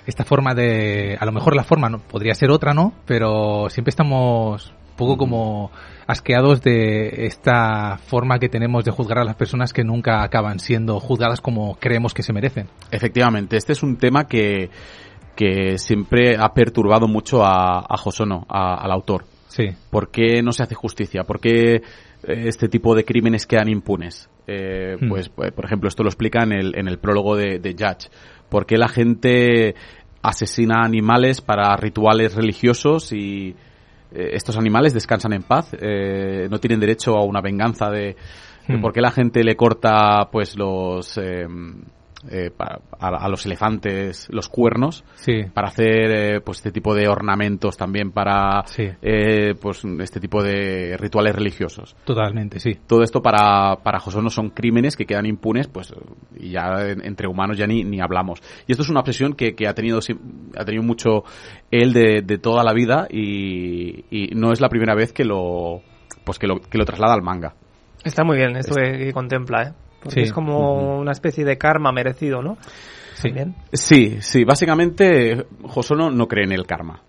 Esta 0.07 0.25
forma 0.25 0.55
de... 0.55 1.17
A 1.21 1.25
lo 1.27 1.33
mejor 1.33 1.55
la 1.55 1.63
forma 1.65 1.89
no, 1.89 1.99
podría 1.99 2.35
ser 2.35 2.51
otra, 2.51 2.73
¿no? 2.75 2.93
Pero 3.07 3.69
siempre 3.69 3.91
estamos 3.91 4.73
poco 5.01 5.17
como 5.17 5.73
asqueados 6.07 6.63
de 6.63 7.27
esta 7.27 7.99
forma 7.99 8.39
que 8.39 8.49
tenemos 8.49 8.85
de 8.85 8.93
juzgar 8.93 9.19
a 9.19 9.25
las 9.25 9.35
personas 9.35 9.73
que 9.73 9.83
nunca 9.83 10.23
acaban 10.23 10.61
siendo 10.61 11.01
juzgadas 11.01 11.41
como 11.41 11.75
creemos 11.81 12.15
que 12.15 12.23
se 12.23 12.33
merecen. 12.33 12.69
Efectivamente, 12.93 13.57
este 13.57 13.73
es 13.73 13.83
un 13.83 13.97
tema 13.97 14.29
que, 14.29 14.71
que 15.35 15.77
siempre 15.79 16.37
ha 16.39 16.55
perturbado 16.55 17.09
mucho 17.09 17.45
a, 17.45 17.81
a 17.81 17.97
Josono, 17.97 18.47
a- 18.49 18.77
al 18.77 18.93
autor. 18.93 19.25
Sí. 19.49 19.65
¿Por 19.91 20.13
qué 20.13 20.43
no 20.43 20.53
se 20.53 20.63
hace 20.63 20.77
justicia? 20.77 21.25
¿Por 21.25 21.41
qué 21.41 21.75
eh, 21.75 21.83
este 22.23 22.69
tipo 22.69 22.95
de 22.95 23.05
crímenes 23.05 23.47
quedan 23.47 23.69
impunes? 23.69 24.29
Eh, 24.47 24.97
Hmm. 25.01 25.09
Pues, 25.09 25.29
pues, 25.29 25.53
por 25.53 25.65
ejemplo, 25.65 25.89
esto 25.89 26.03
lo 26.05 26.09
explica 26.09 26.43
en 26.45 26.53
el, 26.53 26.77
en 26.79 26.87
el 26.89 26.99
prólogo 26.99 27.35
de, 27.37 27.59
de 27.59 27.73
Judge. 27.73 28.09
¿Por 28.49 28.67
qué 28.67 28.77
la 28.77 28.89
gente 28.89 29.75
asesina 30.23 30.83
animales 30.85 31.41
para 31.41 31.75
rituales 31.77 32.35
religiosos 32.35 33.13
y 33.13 33.55
eh, 34.13 34.31
estos 34.33 34.57
animales 34.57 34.95
descansan 34.95 35.33
en 35.33 35.43
paz? 35.43 35.71
Eh, 35.81 36.49
no 36.51 36.59
tienen 36.59 36.81
derecho 36.81 37.17
a 37.17 37.25
una 37.25 37.41
venganza 37.41 37.91
de... 37.91 38.17
de 38.69 38.77
Hmm. 38.77 38.81
¿Por 38.81 38.93
qué 38.93 39.01
la 39.01 39.11
gente 39.11 39.43
le 39.43 39.57
corta 39.57 40.29
pues 40.31 40.57
los... 40.57 41.19
eh, 42.29 42.51
pa- 42.55 42.81
a, 42.99 43.09
a 43.09 43.29
los 43.29 43.47
elefantes 43.47 44.29
los 44.31 44.49
cuernos 44.49 45.05
Sí. 45.15 45.45
para 45.55 45.69
hacer 45.69 46.11
eh, 46.11 46.41
pues 46.41 46.59
este 46.59 46.71
tipo 46.73 46.95
de 46.95 47.09
ornamentos 47.09 47.77
también 47.79 48.11
para 48.13 48.63
Sí. 48.67 48.85
eh, 49.01 49.55
pues 49.61 49.83
este 50.01 50.21
tipo 50.21 50.43
de 50.43 50.97
rituales 50.99 51.35
religiosos 51.35 51.97
Totalmente, 52.05 52.61
sí. 52.61 52.77
todo 52.87 53.03
esto 53.03 53.23
para 53.23 53.77
para 53.77 54.01
José 54.01 54.21
no 54.21 54.29
son 54.29 54.51
crímenes 54.51 54.97
que 54.97 55.07
quedan 55.07 55.25
impunes 55.27 55.67
pues 55.69 55.95
y 56.39 56.51
ya 56.51 56.89
en- 56.91 57.05
entre 57.07 57.27
humanos 57.27 57.57
ya 57.57 57.67
ni, 57.67 57.85
ni 57.85 58.01
hablamos 58.01 58.43
y 58.67 58.73
esto 58.73 58.83
es 58.83 58.91
una 58.91 59.01
obsesión 59.01 59.33
que, 59.33 59.55
que 59.55 59.67
ha 59.67 59.73
tenido 59.75 60.01
ha 60.59 60.65
tenido 60.65 60.83
mucho 60.83 61.25
él 61.71 61.93
de, 61.95 62.21
de 62.23 62.39
toda 62.39 62.63
la 62.65 62.73
vida 62.75 63.07
y, 63.11 64.05
y 64.11 64.35
no 64.35 64.53
es 64.53 64.61
la 64.61 64.69
primera 64.69 64.95
vez 64.95 65.13
que 65.13 65.25
lo 65.25 65.81
pues 66.25 66.39
que 66.39 66.47
lo 66.47 66.61
que 66.61 66.77
lo 66.77 66.85
traslada 66.85 67.15
al 67.15 67.23
manga 67.23 67.55
Está 68.05 68.25
muy 68.25 68.37
bien 68.39 68.57
esto 68.57 68.75
que, 68.77 68.93
que 68.97 69.13
contempla, 69.13 69.63
¿eh? 69.63 69.73
Porque 70.03 70.21
Sí. 70.21 70.21
es 70.23 70.33
como 70.33 70.99
una 70.99 71.13
especie 71.13 71.45
de 71.45 71.59
karma 71.59 71.93
merecido, 71.93 72.43
¿no? 72.43 72.57
Sí. 73.15 73.29
También. 73.29 73.55
Sí, 73.73 74.17
sí, 74.21 74.45
básicamente 74.45 75.45
Josono 75.65 76.11
no 76.11 76.27
cree 76.27 76.45
en 76.45 76.53
el 76.53 76.67
karma. 76.67 77.03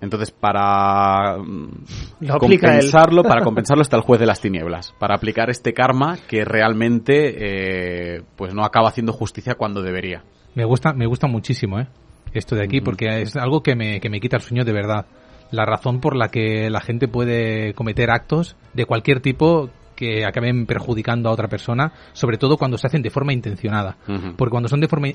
Entonces, 0.00 0.30
para 0.30 1.38
mm, 1.38 1.84
Lo 2.20 2.34
aplica 2.34 2.66
él. 2.68 2.74
compensarlo, 2.74 3.22
para 3.22 3.40
compensarlo 3.44 3.82
está 3.82 3.96
el 3.96 4.02
juez 4.02 4.20
de 4.20 4.26
las 4.26 4.40
tinieblas, 4.40 4.92
para 4.98 5.14
aplicar 5.16 5.50
este 5.50 5.72
karma 5.72 6.18
que 6.28 6.44
realmente 6.44 8.16
eh, 8.16 8.22
pues 8.36 8.54
no 8.54 8.62
acaba 8.64 8.88
haciendo 8.88 9.12
justicia 9.12 9.54
cuando 9.54 9.82
debería. 9.82 10.22
Me 10.54 10.64
gusta, 10.64 10.92
me 10.92 11.06
gusta 11.06 11.26
muchísimo, 11.26 11.80
¿eh? 11.80 11.88
Esto 12.32 12.54
de 12.54 12.64
aquí, 12.64 12.80
porque 12.82 13.22
es 13.22 13.36
algo 13.36 13.62
que 13.62 13.74
me, 13.74 13.98
que 14.00 14.10
me 14.10 14.20
quita 14.20 14.36
el 14.36 14.42
sueño 14.42 14.64
de 14.64 14.72
verdad. 14.72 15.06
La 15.50 15.64
razón 15.64 16.00
por 16.00 16.14
la 16.16 16.28
que 16.28 16.68
la 16.70 16.80
gente 16.80 17.08
puede 17.08 17.72
cometer 17.74 18.10
actos 18.10 18.56
de 18.74 18.84
cualquier 18.84 19.20
tipo 19.20 19.70
que 19.96 20.24
acaben 20.24 20.66
perjudicando 20.66 21.28
a 21.28 21.32
otra 21.32 21.48
persona, 21.48 21.92
sobre 22.12 22.38
todo 22.38 22.56
cuando 22.56 22.78
se 22.78 22.86
hacen 22.86 23.02
de 23.02 23.10
forma 23.10 23.32
intencionada. 23.32 23.96
Porque 24.36 24.50
cuando 24.50 24.68
son 24.68 24.80
de 24.80 24.88
forma 24.88 25.08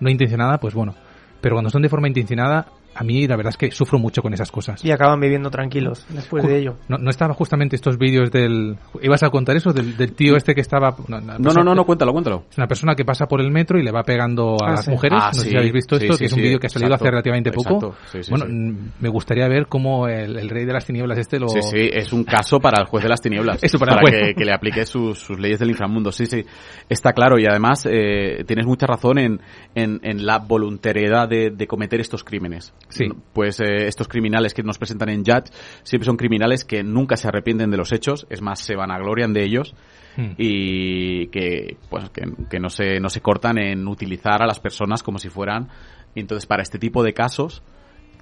no 0.00 0.08
intencionada, 0.08 0.58
pues 0.58 0.72
bueno. 0.74 0.94
Pero 1.40 1.56
cuando 1.56 1.70
son 1.70 1.82
de 1.82 1.88
forma 1.88 2.08
intencionada, 2.08 2.66
a 2.94 3.04
mí 3.04 3.26
la 3.26 3.36
verdad 3.36 3.50
es 3.50 3.56
que 3.56 3.70
sufro 3.70 3.98
mucho 3.98 4.22
con 4.22 4.32
esas 4.34 4.50
cosas. 4.50 4.84
Y 4.84 4.90
acaban 4.90 5.20
viviendo 5.20 5.50
tranquilos 5.50 6.04
después 6.08 6.44
de 6.44 6.58
ello. 6.58 6.76
No, 6.88 6.98
no 6.98 7.10
estaba 7.10 7.34
justamente 7.34 7.76
estos 7.76 7.96
vídeos 7.98 8.30
del... 8.30 8.76
¿Ibas 9.02 9.22
a 9.22 9.30
contar 9.30 9.56
eso? 9.56 9.72
Del, 9.72 9.96
del 9.96 10.12
tío 10.14 10.36
este 10.36 10.54
que 10.54 10.60
estaba... 10.60 10.96
No, 11.08 11.20
no, 11.20 11.38
no, 11.62 11.74
no, 11.74 11.84
cuéntalo, 11.84 12.12
cuéntalo. 12.12 12.44
es 12.50 12.58
una 12.58 12.66
persona 12.66 12.94
que 12.94 13.04
pasa 13.04 13.26
por 13.26 13.40
el 13.40 13.50
metro 13.50 13.78
y 13.78 13.82
le 13.84 13.92
va 13.92 14.02
pegando 14.02 14.56
a 14.62 14.68
Ah, 14.68 14.70
las 14.72 14.84
sí. 14.84 14.90
mujeres. 14.90 15.18
Ah, 15.22 15.28
no 15.28 15.34
sé 15.34 15.40
sí, 15.44 15.50
si 15.50 15.56
habéis 15.56 15.72
visto 15.72 15.96
sí, 15.96 16.04
esto, 16.04 16.14
sí, 16.14 16.18
que 16.20 16.24
es 16.26 16.32
un 16.32 16.36
sí, 16.38 16.42
vídeo 16.42 16.58
que 16.58 16.66
ha 16.66 16.70
salido 16.70 16.88
exacto, 16.88 17.04
hace 17.04 17.10
relativamente 17.10 17.52
poco. 17.52 17.74
exacto, 17.74 17.96
sí, 18.12 18.22
sí, 18.24 18.30
bueno, 18.30 18.46
sí. 18.46 18.90
me 19.00 19.08
gustaría 19.08 19.48
ver 19.48 19.66
cómo 19.68 20.08
el, 20.08 20.36
el 20.38 20.48
rey 20.48 20.64
de 20.64 20.72
las 20.72 20.84
tinieblas 20.84 21.18
este 21.18 21.38
lo... 21.38 21.48
Sí, 21.48 21.62
sí, 21.62 21.88
es 21.92 22.12
un 22.12 22.24
caso 22.24 22.58
para 22.58 22.80
el 22.80 22.86
juez 22.86 23.02
de 23.04 23.08
las 23.10 23.20
tinieblas. 23.20 23.62
Eso 23.62 23.78
para 23.78 23.94
el 23.94 24.00
juez. 24.00 24.14
que, 24.28 24.34
que 24.34 24.44
le 24.44 24.52
aplique 24.52 24.84
sus, 24.86 25.18
sus 25.18 25.38
leyes 25.38 25.58
del 25.58 25.70
inframundo. 25.70 26.10
Sí, 26.12 26.26
sí, 26.26 26.44
está 26.88 27.12
claro. 27.12 27.38
Y 27.38 27.46
además 27.46 27.86
eh, 27.90 28.44
tienes 28.46 28.66
mucha 28.66 28.86
razón 28.86 29.18
en, 29.18 29.40
en, 29.74 30.00
en 30.02 30.26
la 30.26 30.38
voluntariedad 30.38 31.28
de, 31.28 31.50
de 31.50 31.66
cometer 31.66 32.00
estos 32.00 32.24
crímenes. 32.24 32.72
Sí. 32.88 33.06
Pues 33.32 33.60
eh, 33.60 33.86
estos 33.86 34.08
criminales 34.08 34.54
que 34.54 34.62
nos 34.62 34.78
presentan 34.78 35.10
en 35.10 35.24
Judge 35.24 35.50
siempre 35.82 36.06
son 36.06 36.16
criminales 36.16 36.64
que 36.64 36.82
nunca 36.82 37.16
se 37.16 37.28
arrepienten 37.28 37.70
de 37.70 37.76
los 37.76 37.92
hechos, 37.92 38.26
es 38.30 38.40
más, 38.40 38.60
se 38.60 38.76
vanaglorian 38.76 39.32
de 39.32 39.44
ellos 39.44 39.74
Hmm. 40.16 40.32
y 40.36 41.28
que 41.28 41.76
pues 41.90 42.10
que, 42.10 42.22
que 42.50 42.58
no 42.58 42.70
se 42.70 42.98
no 42.98 43.08
se 43.08 43.20
cortan 43.20 43.56
en 43.58 43.86
utilizar 43.86 44.42
a 44.42 44.46
las 44.46 44.58
personas 44.58 45.04
como 45.04 45.18
si 45.20 45.28
fueran 45.28 45.68
entonces 46.16 46.44
para 46.44 46.60
este 46.62 46.80
tipo 46.80 47.04
de 47.04 47.12
casos 47.12 47.62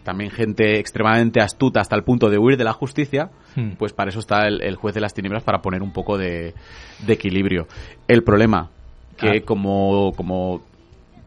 también 0.03 0.31
gente 0.31 0.79
extremadamente 0.79 1.41
astuta 1.41 1.81
hasta 1.81 1.97
el 1.97 2.03
punto 2.05 2.29
de 2.29 2.37
huir 2.37 2.59
de 2.59 2.65
la 2.65 2.75
justicia 2.75 3.31
Hmm. 3.55 3.77
pues 3.79 3.95
para 3.95 4.11
eso 4.11 4.19
está 4.19 4.47
el, 4.47 4.61
el 4.63 4.75
juez 4.77 4.95
de 4.95 5.01
las 5.01 5.15
tinieblas 5.15 5.43
para 5.43 5.63
poner 5.63 5.81
un 5.83 5.93
poco 5.95 6.19
de, 6.19 6.53
de 7.07 7.13
equilibrio 7.15 7.67
el 8.09 8.23
problema 8.23 8.69
que 9.17 9.39
Ah. 9.39 9.43
como 9.47 10.13
como 10.15 10.61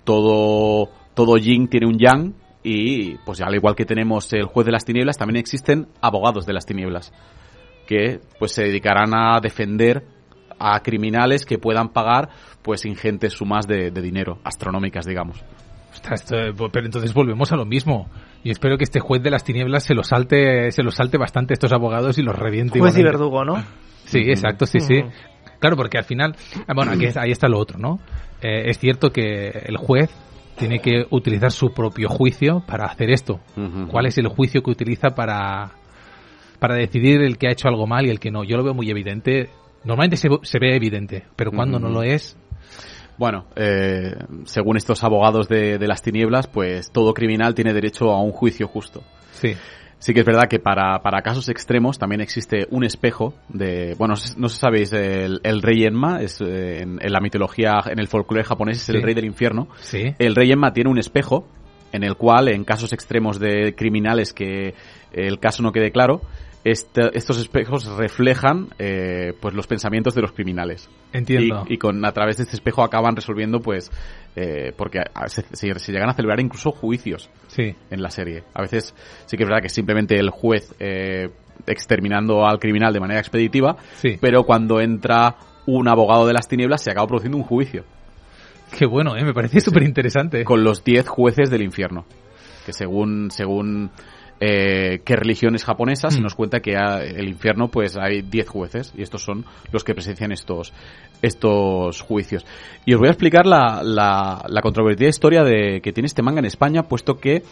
todo 0.04 0.90
todo 1.16 1.38
yin 1.38 1.68
tiene 1.68 1.88
un 1.88 1.98
yang 1.98 2.34
y 2.64 3.16
pues 3.26 3.42
al 3.42 3.56
igual 3.56 3.76
que 3.76 3.86
tenemos 3.86 4.32
el 4.34 4.44
juez 4.46 4.66
de 4.66 4.72
las 4.72 4.86
tinieblas 4.86 5.18
también 5.18 5.38
existen 5.38 5.88
abogados 6.02 6.46
de 6.46 6.54
las 6.54 6.66
tinieblas 6.66 7.14
que 7.88 8.20
pues 8.38 8.52
se 8.52 8.64
dedicarán 8.64 9.14
a 9.16 9.40
defender 9.42 10.04
a 10.60 10.80
criminales 10.82 11.46
que 11.46 11.58
puedan 11.58 11.90
pagar 11.90 12.30
pues 12.62 12.86
ingentes 12.86 13.34
sumas 13.34 13.66
de, 13.68 13.92
de 13.92 14.02
dinero 14.02 14.40
astronómicas 14.44 15.06
digamos 15.06 15.42
Ostras, 15.92 16.22
esto- 16.22 16.70
pero 16.72 16.86
entonces 16.86 17.14
volvemos 17.16 17.52
a 17.52 17.56
lo 17.56 17.66
mismo. 17.66 18.08
Y 18.44 18.52
espero 18.52 18.78
que 18.78 18.84
este 18.84 19.00
juez 19.00 19.24
de 19.24 19.32
las 19.32 19.44
tinieblas 19.44 19.84
se 19.84 19.96
lo 19.96 20.04
salte, 20.04 20.72
se 20.72 20.84
lo 20.84 20.92
salte 20.92 21.18
bastante 21.18 21.54
estos 21.54 21.74
abogados 21.74 22.18
y 22.20 22.22
los 22.22 22.38
reviente. 22.38 22.80
Juez 22.80 22.96
y 22.98 23.04
verdugo, 23.04 23.44
¿no? 23.44 23.62
Sí, 24.06 24.20
exacto, 24.20 24.66
sí, 24.68 24.80
sí. 24.80 25.02
Claro, 25.60 25.76
porque 25.76 25.98
al 25.98 26.04
final, 26.06 26.36
bueno, 26.74 26.92
aquí, 26.92 27.08
ahí 27.16 27.32
está 27.32 27.50
lo 27.50 27.58
otro, 27.58 27.80
¿no? 27.80 28.00
Eh, 28.42 28.70
es 28.70 28.78
cierto 28.78 29.10
que 29.10 29.48
el 29.66 29.78
juez 29.78 30.10
tiene 30.60 30.80
que 30.80 31.06
utilizar 31.10 31.52
su 31.52 31.74
propio 31.74 32.10
juicio 32.10 32.62
para 32.68 32.86
hacer 32.86 33.10
esto. 33.10 33.40
¿Cuál 33.90 34.06
es 34.06 34.18
el 34.18 34.28
juicio 34.28 34.62
que 34.62 34.70
utiliza 34.72 35.10
para, 35.16 35.72
para 36.60 36.76
decidir 36.76 37.22
el 37.22 37.38
que 37.38 37.48
ha 37.48 37.52
hecho 37.52 37.68
algo 37.68 37.88
mal 37.88 38.06
y 38.06 38.10
el 38.10 38.20
que 38.20 38.30
no? 38.30 38.44
Yo 38.44 38.58
lo 38.58 38.64
veo 38.64 38.74
muy 38.74 38.90
evidente. 38.92 39.50
Normalmente 39.84 40.18
se, 40.18 40.28
se 40.44 40.60
ve 40.60 40.76
evidente, 40.76 41.24
pero 41.36 41.52
cuando 41.52 41.80
no 41.80 41.90
lo 41.90 42.04
es, 42.04 42.38
Bueno, 43.18 43.46
eh, 43.56 44.16
según 44.46 44.78
estos 44.78 45.04
abogados 45.04 45.48
de, 45.48 45.78
de 45.78 45.88
las 45.88 46.02
tinieblas, 46.02 46.48
pues 46.48 46.92
todo 46.92 47.14
criminal 47.14 47.56
tiene 47.56 47.74
derecho 47.74 48.12
a 48.12 48.22
un 48.22 48.32
juicio 48.32 48.68
justo. 48.68 49.02
sí. 49.32 49.56
Sí 50.00 50.14
que 50.14 50.22
es 50.22 50.26
verdad 50.26 50.48
que 50.50 50.60
para, 50.60 51.00
para 51.00 51.22
casos 51.22 51.50
extremos 51.50 52.00
también 52.00 52.22
existe 52.22 52.66
un 52.72 52.86
espejo 52.86 53.34
de... 53.50 53.96
Bueno, 53.98 54.14
no 54.38 54.48
sé 54.48 54.56
si 54.56 54.60
sabéis, 54.62 54.94
el, 54.94 55.42
el 55.44 55.62
rey 55.62 55.84
Enma 55.84 56.22
es, 56.22 56.40
eh, 56.40 56.82
en, 56.82 57.00
en 57.02 57.12
la 57.12 57.20
mitología, 57.20 57.82
en 57.86 58.00
el 58.00 58.08
folclore 58.08 58.46
japonés 58.46 58.78
es 58.78 58.84
Sí. 58.84 58.94
el 58.94 59.04
rey 59.04 59.14
del 59.14 59.26
infierno. 59.26 59.68
Sí. 59.82 60.16
El 60.18 60.36
rey 60.36 60.52
Enma 60.52 60.72
tiene 60.72 60.90
un 60.90 60.98
espejo 61.00 61.48
en 61.92 62.04
el 62.04 62.16
cual, 62.16 62.48
en 62.48 62.64
casos 62.64 62.94
extremos 62.94 63.40
de 63.40 63.76
criminales 63.76 64.32
que 64.34 64.74
el 65.12 65.38
caso 65.40 65.64
no 65.64 65.72
quede 65.74 65.92
claro, 65.92 66.22
este- 66.64 67.18
estos 67.18 67.40
espejos 67.40 67.86
reflejan 67.98 68.68
eh, 68.80 69.34
pues 69.40 69.54
los 69.54 69.66
pensamientos 69.68 70.14
de 70.16 70.22
los 70.22 70.32
criminales. 70.34 70.90
Entiendo. 71.14 71.66
Y, 71.70 71.76
y 71.76 71.78
con 71.78 72.04
a 72.06 72.12
través 72.12 72.38
de 72.38 72.44
este 72.44 72.56
espejo 72.56 72.84
acaban 72.84 73.16
resolviendo, 73.16 73.60
pues, 73.62 73.92
eh, 74.36 74.74
porque 74.78 75.00
a- 75.00 75.28
se, 75.30 75.44
llegan 75.92 76.10
a 76.10 76.14
celebrar 76.14 76.40
incluso 76.40 76.72
juicios 76.72 77.30
Sí. 77.48 77.76
en 77.90 78.02
la 78.02 78.10
serie. 78.12 78.44
A 78.54 78.62
veces 78.62 78.94
sí 79.26 79.38
que 79.38 79.44
es 79.44 79.50
verdad 79.50 79.62
que 79.62 79.70
simplemente 79.70 80.18
el 80.20 80.30
juez 80.30 80.76
eh, 80.80 81.30
exterminando 81.68 82.46
al 82.46 82.60
criminal 82.60 82.94
de 82.94 83.00
manera 83.00 83.20
expeditiva, 83.20 83.78
Sí. 83.96 84.18
pero 84.20 84.44
cuando 84.44 84.80
entra 84.82 85.36
un 85.66 85.88
abogado 85.88 86.26
de 86.28 86.34
las 86.34 86.48
tinieblas 86.48 86.82
se 86.82 86.92
acaba 86.92 87.08
produciendo 87.08 87.38
un 87.38 87.44
juicio 87.44 87.84
Qué 88.78 88.86
bueno, 88.86 89.16
¿eh? 89.18 89.24
Me 89.26 89.34
parece 89.34 89.62
súper 89.62 89.82
interesante. 89.84 90.44
con 90.44 90.64
los 90.64 90.84
10 90.84 91.08
jueces 91.08 91.50
del 91.50 91.64
infierno, 91.64 92.06
que 92.68 92.72
según 92.74 93.32
según 93.32 93.90
eh, 94.40 95.02
qué 95.04 95.16
religión 95.16 95.56
es 95.56 95.66
japonesa, 95.66 96.10
se 96.12 96.20
Mm. 96.20 96.24
nos 96.24 96.36
cuenta 96.36 96.60
que 96.62 96.76
a- 96.78 97.04
el 97.04 97.28
infierno 97.28 97.68
pues 97.68 97.98
hay 97.98 98.22
10 98.22 98.48
jueces 98.48 98.94
y 98.98 99.02
estos 99.02 99.22
son 99.24 99.46
los 99.72 99.84
que 99.84 99.94
presencian 99.94 100.32
estos 100.32 100.74
estos 101.22 102.00
juicios. 102.02 102.46
Y 102.86 102.94
os 102.94 103.00
voy 103.00 103.10
a 103.10 103.12
explicar 103.12 103.46
la, 103.46 103.82
la, 103.84 104.46
la 104.48 104.62
controvertida 104.62 105.10
historia 105.10 105.44
de 105.44 105.82
que 105.82 105.92
tiene 105.92 106.08
este 106.08 106.22
manga 106.22 106.40
en 106.40 106.46
España, 106.46 106.84
puesto 106.84 107.20
que 107.20 107.44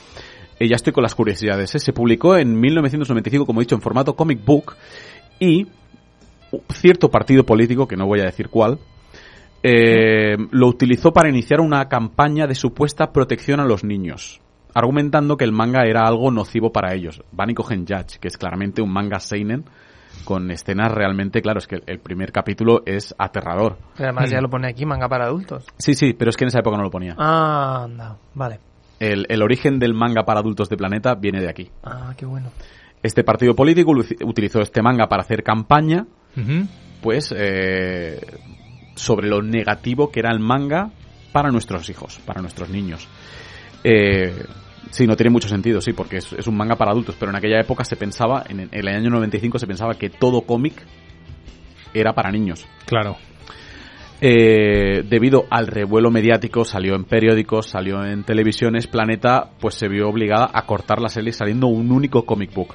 eh, 0.60 0.68
ya 0.70 0.76
estoy 0.78 0.94
con 0.94 1.04
las 1.04 1.14
curiosidades. 1.16 1.76
¿eh? 1.76 1.80
Se 1.80 1.92
publicó 1.92 2.38
en 2.38 2.58
1995, 2.60 3.46
como 3.46 3.60
he 3.60 3.64
dicho, 3.66 3.76
en 3.76 3.82
formato 3.82 4.16
comic 4.16 4.44
book 4.46 4.76
y 5.40 5.68
cierto 6.72 7.12
partido 7.12 7.44
político, 7.46 7.88
que 7.90 7.98
no 7.98 8.06
voy 8.08 8.22
a 8.22 8.24
decir 8.26 8.48
cuál, 8.48 8.80
eh, 9.64 10.38
lo 10.52 10.68
utilizó 10.68 11.12
para 11.12 11.28
iniciar 11.30 11.60
una 11.60 11.90
campaña 11.90 12.48
de 12.48 12.56
supuesta 12.56 13.12
protección 13.12 13.60
a 13.60 13.66
los 13.66 13.84
niños, 13.84 14.40
argumentando 14.78 15.38
que 15.38 15.44
el 15.46 15.52
manga 15.52 15.84
era 15.86 16.06
algo 16.08 16.30
nocivo 16.32 16.72
para 16.72 16.94
ellos. 16.94 17.22
Van 17.32 17.50
y 17.50 17.54
cogen 17.54 17.86
Judge, 17.88 18.20
que 18.20 18.28
es 18.28 18.38
claramente 18.38 18.82
un 18.82 18.92
manga 18.92 19.20
seinen 19.20 19.66
con 20.24 20.52
escenas 20.52 20.92
realmente, 20.92 21.42
claro, 21.42 21.60
es 21.60 21.68
que 21.68 21.82
el 21.86 22.00
primer 22.00 22.32
capítulo 22.32 22.82
es 22.86 23.16
aterrador. 23.18 23.78
Pero 23.96 24.10
además 24.10 24.30
Mm. 24.30 24.34
ya 24.34 24.42
lo 24.42 24.50
pone 24.50 24.68
aquí, 24.68 24.86
manga 24.86 25.08
para 25.08 25.26
adultos. 25.26 25.66
Sí, 25.78 25.94
sí, 25.94 26.14
pero 26.14 26.30
es 26.30 26.38
que 26.38 26.44
en 26.44 26.50
esa 26.50 26.60
época 26.60 26.76
no 26.78 26.84
lo 26.84 26.92
ponía. 26.92 27.16
Ah, 27.18 27.84
anda, 27.86 28.18
vale. 28.34 28.60
El, 29.00 29.26
el 29.30 29.42
origen 29.42 29.80
del 29.80 29.94
manga 29.94 30.24
para 30.26 30.40
adultos 30.42 30.70
de 30.70 30.76
Planeta 30.78 31.16
viene 31.16 31.40
de 31.40 31.50
aquí. 31.50 31.70
Ah, 31.84 32.14
qué 32.18 32.26
bueno. 32.26 32.50
Este 33.04 33.24
partido 33.24 33.56
político 33.56 33.92
utilizó 34.26 34.60
este 34.60 34.82
manga 34.82 35.08
para 35.08 35.22
hacer 35.22 35.44
campaña, 35.44 36.06
pues, 37.02 37.34
eh, 37.38 38.20
sobre 38.96 39.28
lo 39.28 39.42
negativo 39.42 40.12
que 40.12 40.20
era 40.20 40.32
el 40.32 40.40
manga 40.40 40.90
para 41.32 41.52
nuestros 41.52 41.90
hijos, 41.90 42.20
para 42.26 42.42
nuestros 42.42 42.70
niños. 42.70 43.08
Eh, 43.84 44.34
sí, 44.92 45.08
no 45.08 45.16
tiene 45.16 45.30
mucho 45.30 45.48
sentido, 45.48 45.82
sí, 45.82 45.94
porque 45.94 46.18
es, 46.18 46.34
es 46.34 46.48
un 46.48 46.56
manga 46.56 46.76
para 46.76 46.92
adultos, 46.92 47.16
pero 47.20 47.32
en 47.32 47.38
aquella 47.38 47.60
época 47.60 47.84
se 47.84 47.96
pensaba, 47.96 48.44
en, 48.48 48.62
en 48.62 48.70
el 48.72 48.88
año 48.88 49.10
95 49.10 49.60
se 49.60 49.68
pensaba 49.68 49.94
que 49.96 50.10
todo 50.10 50.42
cómic 50.42 50.74
era 51.94 52.14
para 52.14 52.32
niños. 52.32 52.68
Claro. 52.86 53.18
Eh, 54.20 55.04
debido 55.08 55.46
al 55.50 55.68
revuelo 55.68 56.10
mediático, 56.10 56.66
salió 56.66 56.96
en 56.96 57.04
periódicos, 57.04 57.68
salió 57.70 58.04
en 58.04 58.24
televisiones, 58.24 58.88
Planeta 58.88 59.52
pues 59.60 59.76
se 59.76 59.88
vio 59.88 60.10
obligada 60.10 60.50
a 60.52 60.66
cortar 60.66 61.00
la 61.00 61.10
serie 61.10 61.32
saliendo 61.32 61.68
un 61.68 61.92
único 61.92 62.26
comic 62.26 62.54
book. 62.54 62.74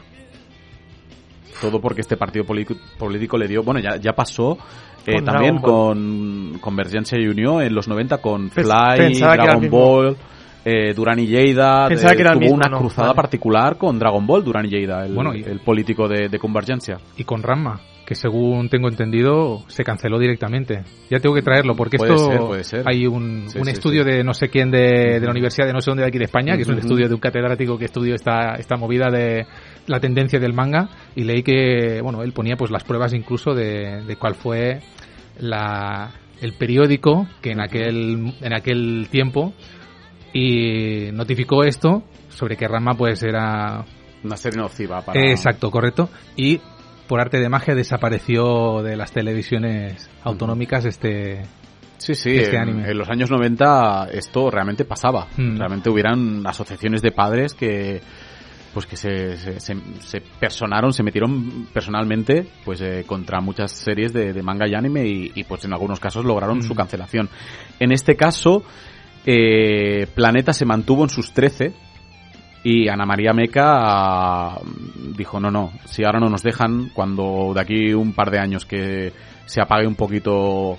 Todo 1.60 1.80
porque 1.80 2.00
este 2.00 2.16
partido 2.16 2.44
político, 2.44 3.38
le 3.38 3.48
dio, 3.48 3.62
bueno, 3.62 3.80
ya, 3.80 3.96
ya 3.96 4.12
pasó 4.12 4.58
eh, 5.06 5.14
Con 5.14 5.24
también 5.24 5.58
con 5.58 6.58
Convergencia 6.60 7.18
y 7.20 7.26
Unión 7.26 7.62
en 7.62 7.74
los 7.74 7.88
90 7.88 8.18
con 8.18 8.50
Fly, 8.50 8.96
pensaba 8.96 9.34
Dragon 9.34 9.60
mismo. 9.60 10.16
Eh, 10.64 10.94
Durán 10.94 11.18
y 11.18 11.26
Lleida. 11.26 11.86
Eh, 11.90 11.96
que 12.16 12.22
tuvo 12.24 12.38
mismo, 12.40 12.54
una 12.56 12.68
no, 12.68 12.78
cruzada 12.78 13.08
vale. 13.08 13.16
particular 13.16 13.76
con 13.78 13.98
Dragon 13.98 14.26
Ball, 14.26 14.44
Durán 14.44 14.66
y 14.66 14.68
Lleida, 14.68 15.04
el, 15.04 15.14
Bueno, 15.14 15.34
y- 15.34 15.42
el 15.42 15.60
político 15.60 16.06
de, 16.08 16.28
de 16.28 16.38
Convergencia. 16.38 16.98
Y 17.16 17.24
con 17.24 17.42
Ramma, 17.42 17.80
que 18.06 18.14
según 18.14 18.68
tengo 18.68 18.88
entendido 18.88 19.64
se 19.66 19.82
canceló 19.82 20.18
directamente. 20.20 20.82
Ya 21.10 21.18
tengo 21.18 21.34
que 21.34 21.42
traerlo 21.42 21.74
porque 21.74 21.96
Puede 21.98 22.14
esto 22.14 22.30
ser, 22.30 22.40
puede 22.40 22.64
ser. 22.64 22.82
hay 22.86 23.06
un, 23.06 23.48
Sí, 23.48 23.58
un 23.58 23.64
sí, 23.64 23.70
estudio 23.72 24.04
sí. 24.04 24.10
de 24.10 24.22
no 24.24 24.34
sé 24.34 24.48
quién 24.50 24.70
de, 24.70 25.18
de 25.18 25.20
la 25.20 25.30
universidad 25.32 25.66
de 25.66 25.72
no 25.72 25.80
sé 25.80 25.90
dónde 25.90 26.02
de 26.02 26.08
aquí 26.08 26.18
de 26.18 26.24
España, 26.26 26.54
que 26.56 26.62
es 26.62 26.68
un 26.68 26.78
estudio 26.78 27.08
de 27.08 27.14
un 27.14 27.20
catedrático 27.20 27.76
que 27.76 27.86
estudió 27.86 28.14
esta, 28.14 28.54
esta 28.54 28.76
movida 28.76 29.10
de 29.10 29.46
la 29.88 29.98
tendencia 29.98 30.38
del 30.38 30.52
manga 30.52 30.88
y 31.16 31.24
leí 31.24 31.42
que, 31.42 32.00
bueno, 32.02 32.22
él 32.22 32.32
ponía 32.32 32.56
pues 32.56 32.70
las 32.70 32.84
pruebas 32.84 33.12
incluso 33.14 33.52
de, 33.52 34.02
de 34.06 34.16
cuál 34.16 34.36
fue 34.36 34.78
la, 35.40 36.10
el 36.40 36.52
periódico 36.54 37.26
que 37.40 37.50
en 37.52 37.60
aquel, 37.60 38.32
en 38.40 38.54
aquel 38.54 39.08
tiempo 39.10 39.52
y 40.32 41.10
notificó 41.12 41.64
esto 41.64 42.02
sobre 42.28 42.56
que 42.56 42.66
Rama 42.68 42.94
pues 42.94 43.22
era 43.22 43.84
Una 44.24 44.36
serie 44.36 44.60
nociva 44.60 45.02
para... 45.02 45.20
Exacto, 45.30 45.70
correcto. 45.70 46.08
Y 46.36 46.60
por 47.08 47.20
arte 47.20 47.38
de 47.38 47.48
magia 47.48 47.74
desapareció 47.74 48.82
de 48.82 48.96
las 48.96 49.12
televisiones 49.12 50.08
autonómicas 50.24 50.84
este... 50.84 51.42
Sí, 51.98 52.14
sí, 52.16 52.30
este 52.36 52.56
en, 52.56 52.62
anime. 52.62 52.90
en 52.90 52.98
los 52.98 53.08
años 53.10 53.30
90 53.30 54.08
esto 54.12 54.50
realmente 54.50 54.84
pasaba. 54.84 55.28
Mm. 55.36 55.56
Realmente 55.58 55.88
hubieran 55.90 56.44
asociaciones 56.46 57.00
de 57.02 57.12
padres 57.12 57.54
que 57.54 58.00
pues 58.74 58.86
que 58.86 58.96
se, 58.96 59.36
se, 59.36 59.60
se- 59.60 59.76
se 60.00 60.20
personaron, 60.40 60.94
se 60.94 61.02
metieron 61.02 61.66
personalmente 61.74 62.46
pues 62.64 62.80
eh, 62.80 63.04
contra 63.06 63.40
muchas 63.42 63.70
series 63.70 64.14
de, 64.14 64.32
de 64.32 64.42
manga 64.42 64.66
y 64.66 64.74
anime 64.74 65.06
y, 65.06 65.30
y, 65.34 65.44
pues 65.44 65.64
en 65.66 65.74
algunos 65.74 66.00
casos 66.00 66.24
lograron 66.24 66.58
Mm. 66.58 66.62
su 66.62 66.74
cancelación. 66.74 67.28
En 67.78 67.92
este 67.92 68.16
caso, 68.16 68.64
eh, 69.26 70.06
Planeta 70.14 70.52
se 70.52 70.64
mantuvo 70.64 71.04
en 71.04 71.10
sus 71.10 71.32
13 71.32 71.72
y 72.64 72.88
Ana 72.88 73.04
María 73.06 73.32
Meca 73.32 73.62
ah, 73.64 74.60
dijo, 75.16 75.40
no, 75.40 75.50
no, 75.50 75.72
si 75.84 76.04
ahora 76.04 76.20
no 76.20 76.28
nos 76.28 76.42
dejan, 76.42 76.90
cuando 76.94 77.52
de 77.54 77.60
aquí 77.60 77.92
un 77.92 78.12
par 78.12 78.30
de 78.30 78.38
años 78.38 78.64
que 78.64 79.12
se 79.46 79.60
apague 79.60 79.86
un 79.86 79.96
poquito 79.96 80.78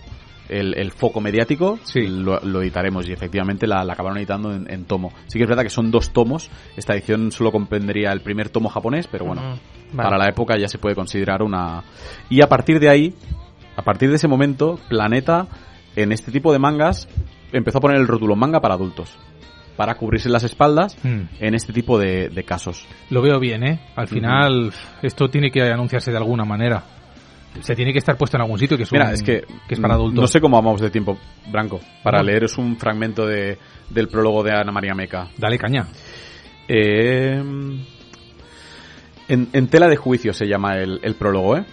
el, 0.49 0.77
el 0.77 0.91
foco 0.91 1.19
mediático, 1.19 1.79
Sí. 1.83 2.07
lo, 2.07 2.39
lo 2.41 2.61
editaremos 2.61 3.07
y 3.07 3.11
efectivamente 3.13 3.67
la, 3.67 3.83
la 3.83 3.93
acabaron 3.93 4.17
editando 4.17 4.53
en, 4.53 4.71
en 4.71 4.85
tomo. 4.85 5.11
Sí 5.27 5.37
que 5.37 5.43
es 5.43 5.49
verdad 5.49 5.63
que 5.63 5.69
son 5.69 5.91
dos 5.91 6.11
tomos, 6.13 6.49
esta 6.77 6.93
edición 6.93 7.31
solo 7.31 7.51
comprendería 7.51 8.11
el 8.11 8.21
primer 8.21 8.49
tomo 8.49 8.69
japonés, 8.69 9.07
pero 9.07 9.25
bueno, 9.25 9.41
vale. 9.41 10.09
para 10.09 10.17
la 10.17 10.29
época 10.29 10.57
ya 10.57 10.67
se 10.67 10.77
puede 10.77 10.95
considerar 10.95 11.41
una... 11.43 11.83
Y 12.29 12.41
a 12.41 12.47
partir 12.47 12.79
de 12.79 12.89
ahí, 12.89 13.13
a 13.75 13.81
partir 13.81 14.09
de 14.09 14.15
ese 14.15 14.27
momento, 14.27 14.79
Planeta, 14.89 15.47
en 15.95 16.11
este 16.11 16.31
tipo 16.31 16.53
de 16.53 16.59
mangas, 16.59 17.07
empezó 17.53 17.77
a 17.77 17.81
poner 17.81 17.97
el 17.97 18.07
rótulo 18.07 18.35
manga 18.35 18.59
para 18.59 18.73
adultos, 18.75 19.15
para 19.77 19.95
cubrirse 19.95 20.27
las 20.29 20.43
espaldas 20.43 20.97
Mm. 21.03 21.21
en 21.39 21.55
este 21.55 21.71
tipo 21.73 21.97
de, 21.97 22.29
de 22.29 22.43
casos. 22.43 22.85
Lo 23.09 23.21
veo 23.21 23.39
bien, 23.39 23.63
¿eh? 23.63 23.79
Al 23.95 24.07
final 24.07 24.71
esto 25.01 25.29
tiene 25.29 25.49
que 25.51 25.61
anunciarse 25.63 26.11
de 26.11 26.17
alguna 26.17 26.43
manera. 26.45 26.83
Se 27.61 27.75
tiene 27.75 27.93
que 27.93 27.99
estar 27.99 28.17
puesto 28.17 28.35
en 28.35 28.41
algún 28.41 28.57
sitio 28.57 28.75
que 28.77 28.83
es, 28.83 28.91
Mira, 28.91 29.05
un- 29.09 29.13
es 29.13 29.21
que, 29.21 29.45
que 29.67 29.75
es 29.75 29.79
para 29.79 29.93
mm, 29.93 29.97
adultos. 29.97 30.21
No 30.21 30.27
sé 30.27 30.41
cómo 30.41 30.57
vamos 30.59 30.81
de 30.81 30.89
tiempo, 30.89 31.17
Branco, 31.51 31.79
para 32.03 32.17
Bueno. 32.17 32.31
leeros 32.31 32.57
un 32.57 32.77
fragmento 32.77 33.27
de, 33.27 33.57
del 33.91 34.07
prólogo 34.07 34.41
de 34.43 34.51
Ana 34.51 34.71
María 34.71 34.95
Meca. 34.95 35.29
Dale 35.37 35.59
caña. 35.59 35.85
Eh, 36.67 37.35
en, 39.27 39.49
en 39.53 39.67
tela 39.67 39.87
de 39.87 39.95
juicio 39.95 40.33
se 40.33 40.47
llama 40.47 40.77
el, 40.77 40.99
el 41.03 41.15
prólogo, 41.15 41.57
¿eh? 41.57 41.65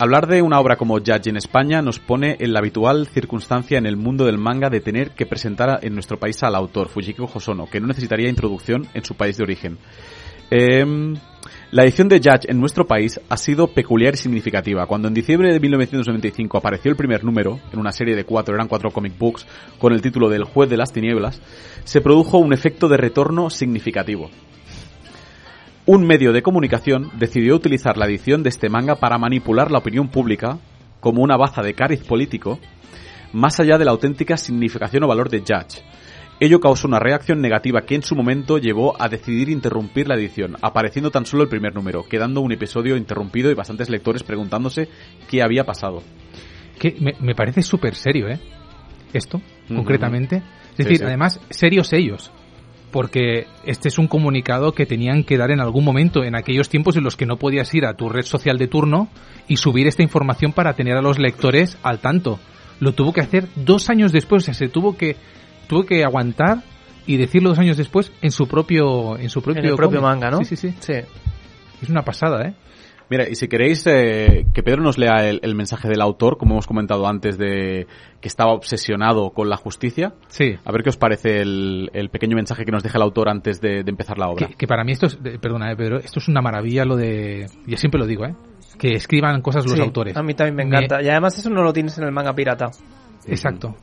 Hablar 0.00 0.26
de 0.28 0.40
una 0.40 0.58
obra 0.58 0.76
como 0.76 0.94
Judge 0.94 1.28
en 1.28 1.36
España 1.36 1.82
nos 1.82 1.98
pone 1.98 2.38
en 2.40 2.54
la 2.54 2.60
habitual 2.60 3.06
circunstancia 3.08 3.76
en 3.76 3.84
el 3.84 3.98
mundo 3.98 4.24
del 4.24 4.38
manga 4.38 4.70
de 4.70 4.80
tener 4.80 5.10
que 5.10 5.26
presentar 5.26 5.80
en 5.82 5.92
nuestro 5.92 6.18
país 6.18 6.42
al 6.42 6.54
autor, 6.54 6.88
Fujiko 6.88 7.30
Hosono, 7.30 7.66
que 7.66 7.80
no 7.80 7.86
necesitaría 7.86 8.30
introducción 8.30 8.88
en 8.94 9.04
su 9.04 9.14
país 9.14 9.36
de 9.36 9.42
origen. 9.42 9.76
Em, 10.50 11.16
la 11.70 11.82
edición 11.82 12.08
de 12.08 12.16
Judge 12.16 12.48
en 12.48 12.58
nuestro 12.58 12.86
país 12.86 13.20
ha 13.28 13.36
sido 13.36 13.66
peculiar 13.66 14.14
y 14.14 14.16
significativa. 14.16 14.86
Cuando 14.86 15.08
en 15.08 15.12
diciembre 15.12 15.52
de 15.52 15.60
1995 15.60 16.56
apareció 16.56 16.90
el 16.90 16.96
primer 16.96 17.22
número, 17.22 17.60
en 17.70 17.78
una 17.78 17.92
serie 17.92 18.16
de 18.16 18.24
cuatro, 18.24 18.54
eran 18.54 18.68
cuatro 18.68 18.90
comic 18.92 19.18
books, 19.18 19.46
con 19.78 19.92
el 19.92 20.00
título 20.00 20.30
del 20.30 20.44
Juez 20.44 20.70
de 20.70 20.78
las 20.78 20.94
Tinieblas, 20.94 21.42
se 21.84 22.00
produjo 22.00 22.38
un 22.38 22.54
efecto 22.54 22.88
de 22.88 22.96
retorno 22.96 23.50
significativo. 23.50 24.30
Un 25.92 26.06
medio 26.06 26.32
de 26.32 26.40
comunicación 26.40 27.10
decidió 27.18 27.56
utilizar 27.56 27.96
la 27.98 28.06
edición 28.06 28.44
de 28.44 28.48
este 28.48 28.68
manga 28.68 28.94
para 28.94 29.18
manipular 29.18 29.72
la 29.72 29.78
opinión 29.78 30.06
pública 30.08 30.56
como 31.00 31.20
una 31.20 31.36
baza 31.36 31.62
de 31.62 31.74
cariz 31.74 32.04
político, 32.04 32.60
más 33.32 33.58
allá 33.58 33.76
de 33.76 33.84
la 33.84 33.90
auténtica 33.90 34.36
significación 34.36 35.02
o 35.02 35.08
valor 35.08 35.30
de 35.30 35.40
Judge. 35.40 35.82
Ello 36.38 36.60
causó 36.60 36.86
una 36.86 37.00
reacción 37.00 37.40
negativa 37.40 37.80
que 37.80 37.96
en 37.96 38.04
su 38.04 38.14
momento 38.14 38.58
llevó 38.58 38.94
a 39.02 39.08
decidir 39.08 39.48
interrumpir 39.48 40.06
la 40.06 40.14
edición, 40.14 40.56
apareciendo 40.62 41.10
tan 41.10 41.26
solo 41.26 41.42
el 41.42 41.48
primer 41.48 41.74
número, 41.74 42.04
quedando 42.08 42.40
un 42.40 42.52
episodio 42.52 42.96
interrumpido 42.96 43.50
y 43.50 43.54
bastantes 43.54 43.90
lectores 43.90 44.22
preguntándose 44.22 44.88
qué 45.28 45.42
había 45.42 45.64
pasado. 45.64 46.04
Que 46.78 46.94
me, 47.00 47.14
me 47.20 47.34
parece 47.34 47.62
súper 47.62 47.96
serio, 47.96 48.28
¿eh? 48.28 48.38
Esto, 49.12 49.42
concretamente. 49.66 50.36
Es 50.36 50.76
Sí, 50.76 50.82
decir, 50.84 50.98
sí. 50.98 51.04
además, 51.04 51.40
serios 51.50 51.92
ellos. 51.92 52.30
Porque 52.90 53.46
este 53.64 53.88
es 53.88 53.98
un 53.98 54.08
comunicado 54.08 54.72
que 54.72 54.86
tenían 54.86 55.24
que 55.24 55.38
dar 55.38 55.50
en 55.50 55.60
algún 55.60 55.84
momento, 55.84 56.24
en 56.24 56.34
aquellos 56.34 56.68
tiempos 56.68 56.96
en 56.96 57.04
los 57.04 57.16
que 57.16 57.26
no 57.26 57.36
podías 57.36 57.72
ir 57.74 57.86
a 57.86 57.94
tu 57.94 58.08
red 58.08 58.24
social 58.24 58.58
de 58.58 58.66
turno 58.66 59.08
y 59.46 59.56
subir 59.58 59.86
esta 59.86 60.02
información 60.02 60.52
para 60.52 60.74
tener 60.74 60.96
a 60.96 61.02
los 61.02 61.18
lectores 61.18 61.78
al 61.82 62.00
tanto. 62.00 62.40
Lo 62.80 62.92
tuvo 62.92 63.12
que 63.12 63.20
hacer 63.20 63.48
dos 63.56 63.90
años 63.90 64.10
después, 64.10 64.42
o 64.42 64.46
sea, 64.46 64.54
se 64.54 64.68
tuvo 64.68 64.96
que, 64.96 65.16
tuvo 65.68 65.84
que 65.84 66.04
aguantar 66.04 66.62
y 67.06 67.16
decirlo 67.16 67.50
dos 67.50 67.58
años 67.58 67.76
después 67.76 68.12
en 68.22 68.30
su 68.30 68.46
propio, 68.46 69.18
en 69.18 69.28
su 69.30 69.42
propio, 69.42 69.62
En 69.62 69.68
el 69.68 69.76
propio 69.76 70.00
manga, 70.00 70.30
¿no? 70.30 70.38
Sí, 70.38 70.56
sí, 70.56 70.56
sí. 70.56 70.74
Sí. 70.80 70.94
Es 71.82 71.88
una 71.88 72.02
pasada, 72.02 72.46
¿eh? 72.46 72.54
Mira, 73.10 73.28
y 73.28 73.34
si 73.34 73.48
queréis 73.48 73.84
eh, 73.88 74.46
que 74.54 74.62
Pedro 74.62 74.82
nos 74.82 74.96
lea 74.96 75.28
el, 75.28 75.40
el 75.42 75.54
mensaje 75.56 75.88
del 75.88 76.00
autor, 76.00 76.38
como 76.38 76.54
hemos 76.54 76.66
comentado 76.68 77.06
antes, 77.08 77.36
de 77.36 77.86
que 78.20 78.28
estaba 78.28 78.52
obsesionado 78.52 79.30
con 79.30 79.48
la 79.50 79.56
justicia, 79.56 80.14
Sí. 80.28 80.54
a 80.64 80.70
ver 80.72 80.82
qué 80.84 80.90
os 80.90 80.96
parece 80.96 81.40
el, 81.40 81.90
el 81.92 82.08
pequeño 82.10 82.36
mensaje 82.36 82.64
que 82.64 82.70
nos 82.70 82.82
deja 82.84 82.98
el 82.98 83.02
autor 83.02 83.28
antes 83.28 83.60
de, 83.60 83.82
de 83.82 83.90
empezar 83.90 84.16
la 84.16 84.28
obra. 84.28 84.46
Que, 84.46 84.54
que 84.54 84.66
para 84.68 84.84
mí 84.84 84.92
esto 84.92 85.06
es, 85.06 85.16
perdona, 85.40 85.72
eh, 85.72 85.76
Pedro, 85.76 85.98
esto 85.98 86.20
es 86.20 86.28
una 86.28 86.40
maravilla 86.40 86.84
lo 86.84 86.94
de, 86.96 87.46
yo 87.66 87.76
siempre 87.76 87.98
lo 87.98 88.06
digo, 88.06 88.24
¿eh? 88.26 88.34
Que 88.78 88.92
escriban 88.92 89.42
cosas 89.42 89.64
los 89.66 89.74
Sí, 89.74 89.80
autores. 89.80 90.16
A 90.16 90.22
mí 90.22 90.32
también 90.34 90.54
me 90.56 90.62
encanta. 90.62 91.02
Y 91.02 91.08
además 91.08 91.36
eso 91.36 91.50
no 91.50 91.62
lo 91.62 91.72
tienes 91.72 91.98
en 91.98 92.04
el 92.04 92.12
manga 92.12 92.32
pirata. 92.32 92.70
Exacto. 93.26 93.74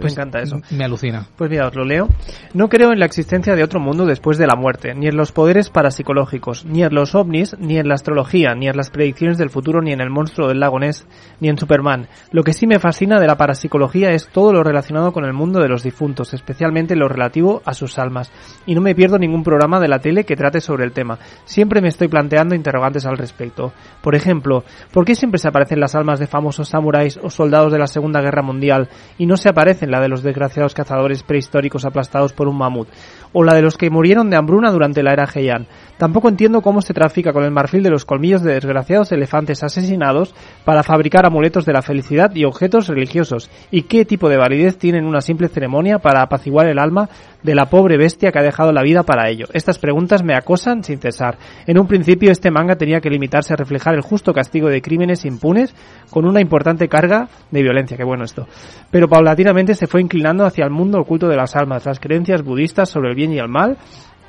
Me 0.00 0.10
encanta 0.10 0.40
eso. 0.40 0.60
Me 0.70 0.84
alucina. 0.84 1.26
Pues 1.36 1.50
mira, 1.50 1.68
os 1.68 1.74
lo 1.74 1.84
leo. 1.84 2.08
No 2.54 2.68
creo 2.68 2.92
en 2.92 2.98
la 2.98 3.06
existencia 3.06 3.54
de 3.54 3.62
otro 3.62 3.80
mundo 3.80 4.04
después 4.06 4.38
de 4.38 4.46
la 4.46 4.56
muerte, 4.56 4.94
ni 4.94 5.06
en 5.06 5.16
los 5.16 5.32
poderes 5.32 5.70
parapsicológicos, 5.70 6.64
ni 6.64 6.82
en 6.82 6.94
los 6.94 7.14
ovnis, 7.14 7.56
ni 7.58 7.78
en 7.78 7.88
la 7.88 7.94
astrología, 7.94 8.54
ni 8.54 8.68
en 8.68 8.76
las 8.76 8.90
predicciones 8.90 9.38
del 9.38 9.50
futuro, 9.50 9.80
ni 9.80 9.92
en 9.92 10.00
el 10.00 10.10
monstruo 10.10 10.48
del 10.48 10.60
lago 10.60 10.78
Ness, 10.78 11.06
ni 11.40 11.48
en 11.48 11.58
Superman. 11.58 12.08
Lo 12.30 12.42
que 12.42 12.52
sí 12.52 12.66
me 12.66 12.78
fascina 12.78 13.18
de 13.20 13.26
la 13.26 13.36
parapsicología 13.36 14.10
es 14.10 14.28
todo 14.28 14.52
lo 14.52 14.62
relacionado 14.62 15.12
con 15.12 15.24
el 15.24 15.32
mundo 15.32 15.60
de 15.60 15.68
los 15.68 15.82
difuntos, 15.82 16.34
especialmente 16.34 16.96
lo 16.96 17.08
relativo 17.08 17.62
a 17.64 17.74
sus 17.74 17.98
almas. 17.98 18.30
Y 18.66 18.74
no 18.74 18.80
me 18.80 18.94
pierdo 18.94 19.18
ningún 19.18 19.42
programa 19.42 19.80
de 19.80 19.88
la 19.88 19.98
tele 19.98 20.24
que 20.24 20.36
trate 20.36 20.60
sobre 20.60 20.84
el 20.84 20.92
tema. 20.92 21.18
Siempre 21.44 21.80
me 21.80 21.88
estoy 21.88 22.08
planteando 22.08 22.54
interrogantes 22.54 23.06
al 23.06 23.18
respecto. 23.18 23.72
Por 24.02 24.14
ejemplo, 24.14 24.64
¿por 24.92 25.04
qué 25.04 25.14
siempre 25.14 25.38
se 25.38 25.48
aparecen 25.48 25.80
las 25.80 25.94
almas 25.94 26.18
de 26.18 26.26
famosos 26.26 26.68
samuráis 26.68 27.18
o 27.22 27.30
soldados 27.30 27.72
de 27.72 27.78
la 27.78 27.86
Segunda 27.86 28.20
Guerra 28.20 28.42
Mundial 28.42 28.88
y 29.18 29.26
no 29.26 29.36
se 29.36 29.48
aparecen 29.48 29.85
la 29.90 30.00
de 30.00 30.08
los 30.08 30.22
desgraciados 30.22 30.74
cazadores 30.74 31.22
prehistóricos 31.22 31.84
aplastados 31.84 32.32
por 32.32 32.48
un 32.48 32.58
mamut? 32.58 32.88
o 33.32 33.44
la 33.44 33.54
de 33.54 33.62
los 33.62 33.76
que 33.76 33.90
murieron 33.90 34.30
de 34.30 34.36
hambruna 34.36 34.70
durante 34.70 35.02
la 35.02 35.12
era 35.12 35.28
Heian. 35.32 35.66
Tampoco 35.98 36.28
entiendo 36.28 36.60
cómo 36.60 36.82
se 36.82 36.92
trafica 36.92 37.32
con 37.32 37.44
el 37.44 37.50
marfil 37.50 37.82
de 37.82 37.90
los 37.90 38.04
colmillos 38.04 38.42
de 38.42 38.52
desgraciados 38.52 39.12
elefantes 39.12 39.62
asesinados 39.62 40.34
para 40.64 40.82
fabricar 40.82 41.24
amuletos 41.24 41.64
de 41.64 41.72
la 41.72 41.82
felicidad 41.82 42.34
y 42.34 42.44
objetos 42.44 42.88
religiosos, 42.88 43.50
y 43.70 43.82
qué 43.82 44.04
tipo 44.04 44.28
de 44.28 44.36
validez 44.36 44.76
tienen 44.76 45.06
una 45.06 45.20
simple 45.20 45.48
ceremonia 45.48 45.98
para 45.98 46.22
apaciguar 46.22 46.66
el 46.66 46.78
alma 46.78 47.08
de 47.42 47.54
la 47.54 47.66
pobre 47.66 47.96
bestia 47.96 48.32
que 48.32 48.38
ha 48.38 48.42
dejado 48.42 48.72
la 48.72 48.82
vida 48.82 49.04
para 49.04 49.30
ello. 49.30 49.46
Estas 49.52 49.78
preguntas 49.78 50.22
me 50.22 50.34
acosan 50.34 50.82
sin 50.82 50.98
cesar. 50.98 51.38
En 51.66 51.78
un 51.78 51.86
principio 51.86 52.30
este 52.30 52.50
manga 52.50 52.76
tenía 52.76 53.00
que 53.00 53.08
limitarse 53.08 53.54
a 53.54 53.56
reflejar 53.56 53.94
el 53.94 54.02
justo 54.02 54.32
castigo 54.32 54.68
de 54.68 54.82
crímenes 54.82 55.24
impunes 55.24 55.74
con 56.10 56.26
una 56.26 56.40
importante 56.40 56.88
carga 56.88 57.28
de 57.50 57.62
violencia, 57.62 57.96
qué 57.96 58.04
bueno 58.04 58.24
esto. 58.24 58.46
Pero 58.90 59.08
paulatinamente 59.08 59.74
se 59.74 59.86
fue 59.86 60.00
inclinando 60.00 60.44
hacia 60.44 60.64
el 60.64 60.70
mundo 60.70 61.00
oculto 61.00 61.28
de 61.28 61.36
las 61.36 61.56
almas, 61.56 61.86
las 61.86 62.00
creencias 62.00 62.42
budistas 62.42 62.90
sobre 62.90 63.10
el 63.10 63.14
bien 63.14 63.32
y 63.32 63.38
el 63.38 63.48
mal, 63.48 63.78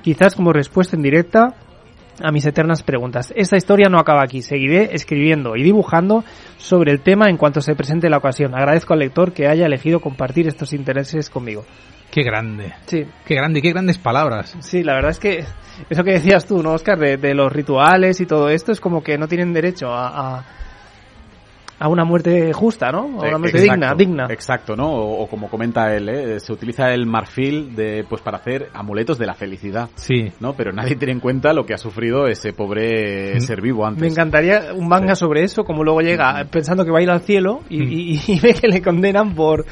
quizás 0.08 0.36
como 0.36 0.54
respuesta 0.54 0.96
indirecta 0.96 1.54
a 2.24 2.32
mis 2.32 2.46
eternas 2.46 2.82
preguntas. 2.82 3.34
Esta 3.36 3.58
historia 3.58 3.90
no 3.90 4.00
acaba 4.00 4.24
aquí. 4.24 4.42
Seguiré 4.42 4.96
escribiendo 4.96 5.58
y 5.58 5.64
dibujando 5.64 6.24
sobre 6.56 6.94
el 6.94 7.02
tema 7.02 7.30
en 7.30 7.36
cuanto 7.36 7.60
se 7.60 7.76
presente 7.76 8.10
la 8.10 8.20
ocasión. 8.20 8.56
Agradezco 8.56 8.94
al 8.94 9.00
lector 9.00 9.34
que 9.34 9.50
haya 9.50 9.66
elegido 9.66 10.00
compartir 10.00 10.48
estos 10.48 10.72
intereses 10.72 11.30
conmigo. 11.30 11.66
Qué 12.10 12.24
grande. 12.24 12.72
Sí. 12.86 13.06
Qué 13.26 13.36
grande, 13.36 13.62
qué 13.62 13.72
grandes 13.72 13.98
palabras. 13.98 14.56
Sí, 14.62 14.82
la 14.82 14.94
verdad 14.94 15.12
es 15.12 15.20
que 15.20 15.44
eso 15.90 16.06
que 16.06 16.14
decías 16.14 16.46
tú, 16.46 16.64
¿no, 16.64 16.72
Oscar? 16.72 16.98
De, 16.98 17.18
de 17.18 17.34
los 17.34 17.52
rituales 17.52 18.22
y 18.22 18.26
todo 18.26 18.48
esto 18.48 18.72
es 18.72 18.80
como 18.80 19.04
que 19.04 19.18
no 19.18 19.28
tienen 19.28 19.52
derecho 19.52 19.88
a, 19.90 20.38
a 20.38 20.46
a 21.80 21.88
una 21.90 22.04
muerte 22.04 22.54
justa, 22.54 22.92
¿no? 22.92 23.00
A 23.22 23.28
una 23.28 23.38
muerte 23.38 23.60
Exacto, 23.60 23.74
digna, 23.74 23.96
digna. 23.96 24.28
Exacto, 24.30 24.76
¿no? 24.76 24.88
O, 24.92 25.24
o 25.24 25.28
como 25.28 25.50
comenta 25.50 25.96
él, 25.96 26.10
¿eh? 26.10 26.40
se 26.40 26.52
utiliza 26.54 26.92
el 26.94 27.06
marfil 27.06 27.76
de, 27.76 28.04
pues 28.10 28.22
para 28.22 28.38
hacer 28.38 28.70
amuletos 28.74 29.18
de 29.18 29.26
la 29.28 29.34
felicidad. 29.34 29.90
Sí. 29.96 30.32
¿No? 30.40 30.54
Pero 30.54 30.72
nadie 30.72 30.96
tiene 30.96 31.14
en 31.14 31.20
cuenta 31.20 31.54
lo 31.54 31.66
que 31.66 31.74
ha 31.74 31.78
sufrido 31.78 32.28
ese 32.28 32.54
pobre 32.54 33.36
Mm. 33.38 33.42
ser 33.42 33.62
vivo 33.62 33.86
antes. 33.86 34.02
Me 34.02 34.08
encantaría 34.08 34.74
un 34.74 34.88
manga 34.88 35.16
sobre 35.16 35.44
eso, 35.44 35.64
como 35.64 35.84
luego 35.84 36.02
llega 36.02 36.44
pensando 36.52 36.84
que 36.86 36.92
va 36.92 37.00
a 37.00 37.02
ir 37.02 37.10
al 37.10 37.22
cielo 37.22 37.62
y, 37.70 37.84
y- 37.84 38.22
y 38.28 38.40
ve 38.40 38.54
que 38.54 38.68
le 38.68 38.82
condenan 38.82 39.36
por, 39.36 39.66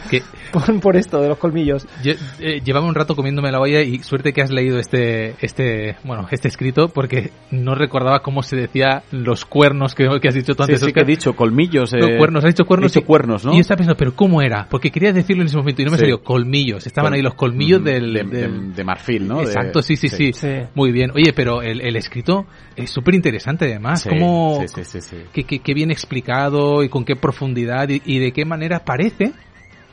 por, 0.51 0.79
por 0.79 0.95
esto 0.97 1.19
de 1.21 1.29
los 1.29 1.37
colmillos. 1.37 1.87
lle- 2.03 2.17
eh, 2.39 2.61
llevaba 2.63 2.85
un 2.85 2.95
rato 2.95 3.15
comiéndome 3.15 3.51
la 3.51 3.59
olla 3.59 3.81
y 3.81 3.99
suerte 3.99 4.33
que 4.33 4.41
has 4.41 4.51
leído 4.51 4.79
este, 4.79 5.35
este, 5.41 5.95
bueno, 6.03 6.27
este 6.31 6.47
escrito 6.47 6.89
porque 6.89 7.31
no 7.51 7.75
recordaba 7.75 8.19
cómo 8.21 8.43
se 8.43 8.55
decía 8.55 9.03
los 9.11 9.45
cuernos 9.45 9.95
que, 9.95 10.07
que 10.21 10.27
has 10.27 10.35
dicho 10.35 10.53
tú 10.55 10.63
Sí, 10.63 10.71
antes. 10.73 10.85
sí 10.85 10.93
que 10.93 11.01
he 11.01 11.05
dicho 11.05 11.35
colmillos. 11.35 11.93
No, 11.99 12.07
eh, 12.07 12.17
cuernos, 12.17 12.43
has 12.43 12.53
dicho 12.53 12.65
cuernos. 12.65 12.91
he 12.91 12.93
dicho 12.93 13.03
y- 13.03 13.07
cuernos, 13.07 13.45
¿no? 13.45 13.51
Y 13.51 13.55
yo 13.55 13.61
estaba 13.61 13.77
pensando, 13.77 13.97
pero 13.97 14.15
¿cómo 14.15 14.41
era? 14.41 14.67
Porque 14.69 14.91
quería 14.91 15.11
decirlo 15.13 15.41
en 15.43 15.47
ese 15.47 15.57
momento 15.57 15.81
y 15.81 15.85
no 15.85 15.91
me 15.91 15.97
Sí. 15.97 16.01
salió 16.01 16.23
colmillos. 16.23 16.85
Estaban 16.87 17.09
Col- 17.11 17.15
ahí 17.17 17.21
los 17.21 17.33
colmillos 17.35 17.81
mm, 17.81 17.83
del, 17.83 18.13
de, 18.13 18.23
del- 18.23 18.29
de- 18.69 18.73
de 18.75 18.83
marfil, 18.83 19.27
¿no? 19.27 19.41
Exacto, 19.41 19.81
sí, 19.81 19.95
sí, 19.95 20.09
sí, 20.09 20.33
Sí. 20.33 20.47
Muy 20.75 20.91
bien. 20.91 21.11
Oye, 21.11 21.33
pero 21.33 21.61
el, 21.61 21.81
el 21.81 21.95
escrito 21.95 22.45
es 22.75 22.89
súper 22.89 23.15
interesante 23.15 23.65
además. 23.65 24.01
Sí, 24.01 24.09
¿Cómo, 24.09 24.59
sí, 24.61 24.83
sí, 24.83 24.83
sí, 24.83 25.01
sí. 25.01 25.17
qué, 25.33 25.43
qué- 25.43 25.59
qué 25.59 25.73
bien 25.73 25.91
explicado 25.91 26.83
y 26.83 26.89
con 26.89 27.05
qué 27.05 27.15
profundidad 27.15 27.89
y, 27.89 28.01
y 28.05 28.19
de 28.19 28.31
qué 28.31 28.45
manera 28.45 28.79
parece 28.85 29.33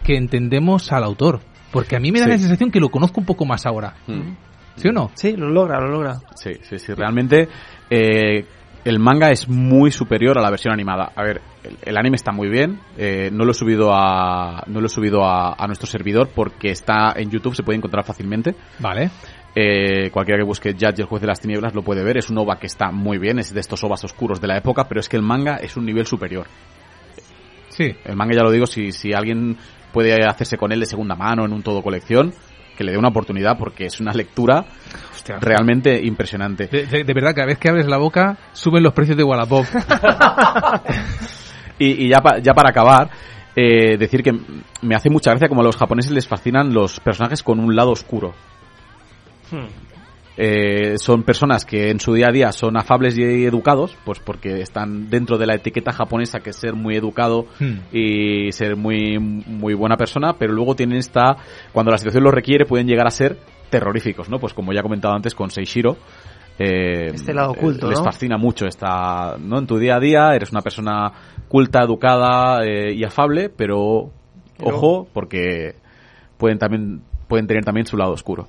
que 0.04 0.16
entendemos 0.16 0.90
al 0.92 1.04
autor? 1.04 1.40
Porque 1.70 1.96
a 1.96 2.00
mí 2.00 2.12
me 2.12 2.18
da 2.20 2.26
Sí. 2.26 2.30
la 2.32 2.38
sensación 2.38 2.70
que 2.70 2.80
lo 2.80 2.90
conozco 2.90 3.20
un 3.20 3.26
poco 3.26 3.46
más 3.46 3.64
ahora. 3.66 3.94
Mm. 4.06 4.32
¿Sí 4.76 4.88
o 4.88 4.92
no? 4.92 5.10
Sí, 5.14 5.36
lo 5.36 5.48
logra, 5.50 5.80
lo 5.80 5.88
logra. 5.88 6.20
Sí, 6.34 6.50
sí, 6.62 6.78
sí. 6.78 6.92
Realmente 6.94 7.48
eh, 7.90 8.44
el 8.84 8.98
manga 8.98 9.30
es 9.30 9.48
muy 9.48 9.90
superior 9.90 10.38
a 10.38 10.42
la 10.42 10.50
versión 10.50 10.72
animada. 10.74 11.12
A 11.14 11.22
ver, 11.22 11.40
el, 11.64 11.78
el 11.82 11.96
anime 11.96 12.16
está 12.16 12.32
muy 12.32 12.48
bien. 12.48 12.80
eh, 12.96 13.30
no 13.32 13.44
lo 13.44 13.50
he 13.52 13.54
subido 13.54 13.90
a 13.92 14.62
no 14.66 14.80
lo 14.80 14.86
he 14.86 14.90
subido 14.90 15.24
a, 15.24 15.54
a 15.54 15.66
nuestro 15.66 15.86
servidor 15.86 16.28
porque 16.34 16.70
está 16.70 17.12
en 17.16 17.30
YouTube, 17.30 17.54
se 17.54 17.62
puede 17.62 17.78
encontrar 17.78 18.04
fácilmente. 18.04 18.54
Vale. 18.78 19.10
Eh, 19.54 20.10
cualquiera 20.10 20.38
que 20.40 20.46
busque 20.46 20.72
Judge 20.72 21.00
el 21.00 21.04
juez 21.06 21.20
de 21.20 21.26
las 21.28 21.40
tinieblas 21.40 21.74
lo 21.74 21.82
puede 21.82 22.02
ver. 22.02 22.16
Es 22.16 22.30
un 22.30 22.38
OVA 22.38 22.56
que 22.58 22.66
está 22.66 22.90
muy 22.90 23.18
bien, 23.18 23.38
es 23.38 23.52
de 23.52 23.60
estos 23.60 23.84
OVAs 23.84 24.02
oscuros 24.04 24.40
de 24.40 24.48
la 24.48 24.56
época, 24.56 24.84
pero 24.88 25.00
es 25.00 25.08
que 25.08 25.16
el 25.16 25.22
manga 25.22 25.56
es 25.56 25.76
un 25.76 25.84
nivel 25.84 26.06
superior. 26.06 26.46
Sí. 27.68 27.94
El 28.04 28.16
manga 28.16 28.34
ya 28.34 28.42
lo 28.42 28.50
digo, 28.50 28.66
si, 28.66 28.92
si 28.92 29.12
alguien 29.12 29.56
puede 29.92 30.14
hacerse 30.26 30.56
con 30.56 30.72
él 30.72 30.80
de 30.80 30.86
segunda 30.86 31.14
mano 31.14 31.44
en 31.44 31.52
un 31.52 31.62
todo 31.62 31.82
colección, 31.82 32.32
que 32.76 32.84
le 32.84 32.92
dé 32.92 32.98
una 32.98 33.08
oportunidad 33.08 33.58
porque 33.58 33.84
es 33.84 34.00
una 34.00 34.12
lectura 34.14 34.64
Hostia. 35.12 35.38
realmente 35.38 36.00
impresionante. 36.02 36.66
De, 36.68 36.86
de- 36.86 37.04
de 37.04 37.12
verdad, 37.14 37.34
cada 37.34 37.46
vez 37.48 37.58
que 37.58 37.68
abres 37.68 37.86
la 37.86 37.98
boca, 37.98 38.38
suben 38.52 38.82
los 38.82 38.94
precios 38.94 39.18
de 39.18 39.24
Wallapop. 39.24 39.66
Y, 41.84 42.04
y 42.04 42.08
ya, 42.08 42.20
pa- 42.20 42.38
ya 42.38 42.52
para 42.52 42.70
acabar, 42.70 43.10
eh, 43.56 43.96
decir 43.98 44.22
que 44.22 44.32
me 44.82 44.94
hace 44.94 45.10
mucha 45.10 45.30
gracia 45.30 45.48
como 45.48 45.60
a 45.62 45.64
los 45.64 45.76
japoneses 45.76 46.12
les 46.12 46.26
fascinan 46.28 46.72
los 46.72 47.00
personajes 47.00 47.42
con 47.42 47.58
un 47.60 47.74
lado 47.74 47.90
oscuro. 47.90 48.32
Hmm. 49.50 49.66
Eh, 50.34 50.96
son 50.96 51.24
personas 51.24 51.66
que 51.66 51.90
en 51.90 52.00
su 52.00 52.14
día 52.14 52.28
a 52.28 52.32
día 52.32 52.52
son 52.52 52.78
afables 52.78 53.18
y 53.18 53.22
educados, 53.44 53.94
pues 54.02 54.18
porque 54.18 54.62
están 54.62 55.10
dentro 55.10 55.36
de 55.36 55.44
la 55.46 55.56
etiqueta 55.56 55.92
japonesa 55.92 56.40
que 56.40 56.50
es 56.50 56.56
ser 56.56 56.72
muy 56.74 56.96
educado 56.96 57.46
Hmm. 57.60 57.80
y 57.92 58.50
ser 58.52 58.76
muy, 58.76 59.18
muy 59.18 59.74
buena 59.74 59.96
persona, 59.98 60.34
pero 60.38 60.54
luego 60.54 60.74
tienen 60.74 60.96
esta, 60.96 61.36
cuando 61.72 61.90
la 61.90 61.98
situación 61.98 62.24
lo 62.24 62.30
requiere, 62.30 62.64
pueden 62.64 62.86
llegar 62.86 63.06
a 63.06 63.10
ser 63.10 63.36
terroríficos, 63.68 64.30
¿no? 64.30 64.38
Pues 64.38 64.54
como 64.54 64.72
ya 64.72 64.80
he 64.80 64.82
comentado 64.82 65.14
antes 65.14 65.34
con 65.34 65.50
Seishiro, 65.50 65.96
eh, 66.58 67.10
Este 67.14 67.34
lado 67.34 67.52
oculto, 67.52 67.88
les 67.88 67.98
¿no? 67.98 68.04
fascina 68.04 68.36
mucho 68.36 68.66
esta, 68.66 69.36
¿no? 69.38 69.58
En 69.58 69.66
tu 69.66 69.78
día 69.78 69.96
a 69.96 70.00
día 70.00 70.34
eres 70.34 70.50
una 70.52 70.62
persona 70.62 71.12
culta, 71.48 71.82
educada 71.82 72.64
eh, 72.64 72.92
y 72.94 73.04
afable, 73.04 73.48
pero 73.48 74.10
Pero- 74.58 74.76
ojo, 74.76 75.08
porque 75.12 75.74
pueden 76.38 76.58
también, 76.58 77.02
pueden 77.28 77.46
tener 77.46 77.64
también 77.64 77.86
su 77.86 77.96
lado 77.96 78.12
oscuro. 78.12 78.48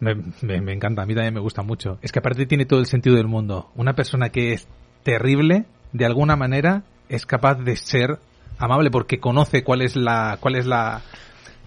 Me, 0.00 0.14
me- 0.42 0.60
me 0.60 0.72
encanta, 0.72 1.02
a 1.02 1.06
mí 1.06 1.14
también 1.14 1.34
me 1.34 1.40
gusta 1.40 1.62
mucho. 1.62 1.98
Es 2.02 2.10
que 2.12 2.18
aparte 2.20 2.46
tiene 2.46 2.64
todo 2.66 2.80
el 2.80 2.86
sentido 2.86 3.16
del 3.16 3.26
mundo. 3.26 3.70
Una 3.76 3.92
persona 3.94 4.30
que 4.30 4.52
es 4.54 4.66
terrible, 5.02 5.66
de 5.92 6.06
alguna 6.06 6.36
manera, 6.36 6.82
es 7.08 7.26
capaz 7.26 7.56
de 7.56 7.76
ser 7.76 8.18
amable 8.58 8.90
porque 8.90 9.18
conoce 9.20 9.62
cuál 9.64 9.82
es 9.82 9.96
la, 9.96 10.38
cuál 10.40 10.56
es 10.56 10.66
la, 10.66 11.00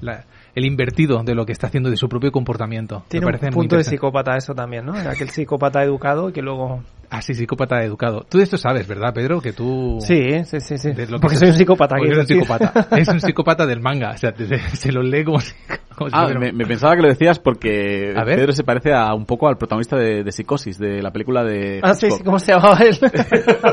la- 0.01 0.25
el 0.55 0.65
invertido 0.65 1.23
de 1.23 1.35
lo 1.35 1.45
que 1.45 1.51
está 1.51 1.67
haciendo 1.67 1.89
de 1.89 1.97
su 1.97 2.07
propio 2.09 2.31
comportamiento. 2.31 3.03
Tiene 3.07 3.25
me 3.25 3.33
un 3.33 3.53
punto 3.53 3.77
de 3.77 3.83
psicópata 3.83 4.35
eso 4.37 4.53
también, 4.53 4.85
¿no? 4.85 4.93
Aquel 4.93 5.29
psicópata 5.29 5.83
educado 5.83 6.31
que 6.31 6.41
luego... 6.41 6.83
Ah, 7.15 7.21
sí, 7.21 7.33
psicópata 7.35 7.83
educado. 7.83 8.25
Tú 8.27 8.39
de 8.39 8.43
esto 8.45 8.57
sabes, 8.57 8.87
¿verdad, 8.87 9.13
Pedro? 9.13 9.39
Que 9.39 9.53
tú... 9.53 9.97
Sí, 9.99 10.43
sí, 10.45 10.59
sí, 10.59 10.77
sí. 10.79 10.91
de 10.93 11.05
lo 11.05 11.17
que 11.17 11.21
Porque 11.21 11.37
soy 11.37 11.49
un 11.49 11.53
psicópata. 11.55 11.95
porque 11.95 12.07
quiero 12.11 12.21
eres 12.21 12.31
un 12.31 12.41
psicópata. 12.41 12.87
Es 12.97 13.07
un 13.07 13.19
psicópata 13.21 13.65
del 13.67 13.81
manga. 13.81 14.11
O 14.11 14.17
sea, 14.17 14.31
te- 14.31 14.45
te- 14.47 14.57
se 14.59 14.91
lo 14.91 15.03
lee 15.03 15.23
como 15.23 15.39
si... 15.39 15.53
como 15.95 16.09
Ah, 16.11 16.27
me, 16.39 16.51
me 16.51 16.65
pensaba 16.65 16.95
que 16.95 17.03
lo 17.03 17.07
decías 17.09 17.37
porque 17.39 18.13
A 18.15 18.23
ver. 18.23 18.37
Pedro 18.39 18.51
se 18.53 18.63
parece 18.63 18.93
a 18.93 19.13
un 19.13 19.25
poco 19.27 19.47
al 19.47 19.57
protagonista 19.57 19.95
de, 19.95 20.23
de 20.23 20.31
Psicosis, 20.31 20.79
de 20.79 21.01
la 21.03 21.11
película 21.11 21.43
de 21.43 21.79
Ah, 21.83 21.93
sí, 21.93 22.07
Hitchcock. 22.07 22.17
sí, 22.19 22.23
¿cómo 22.25 22.39
se 22.39 22.51
llamaba 22.53 22.79
él? 22.79 22.97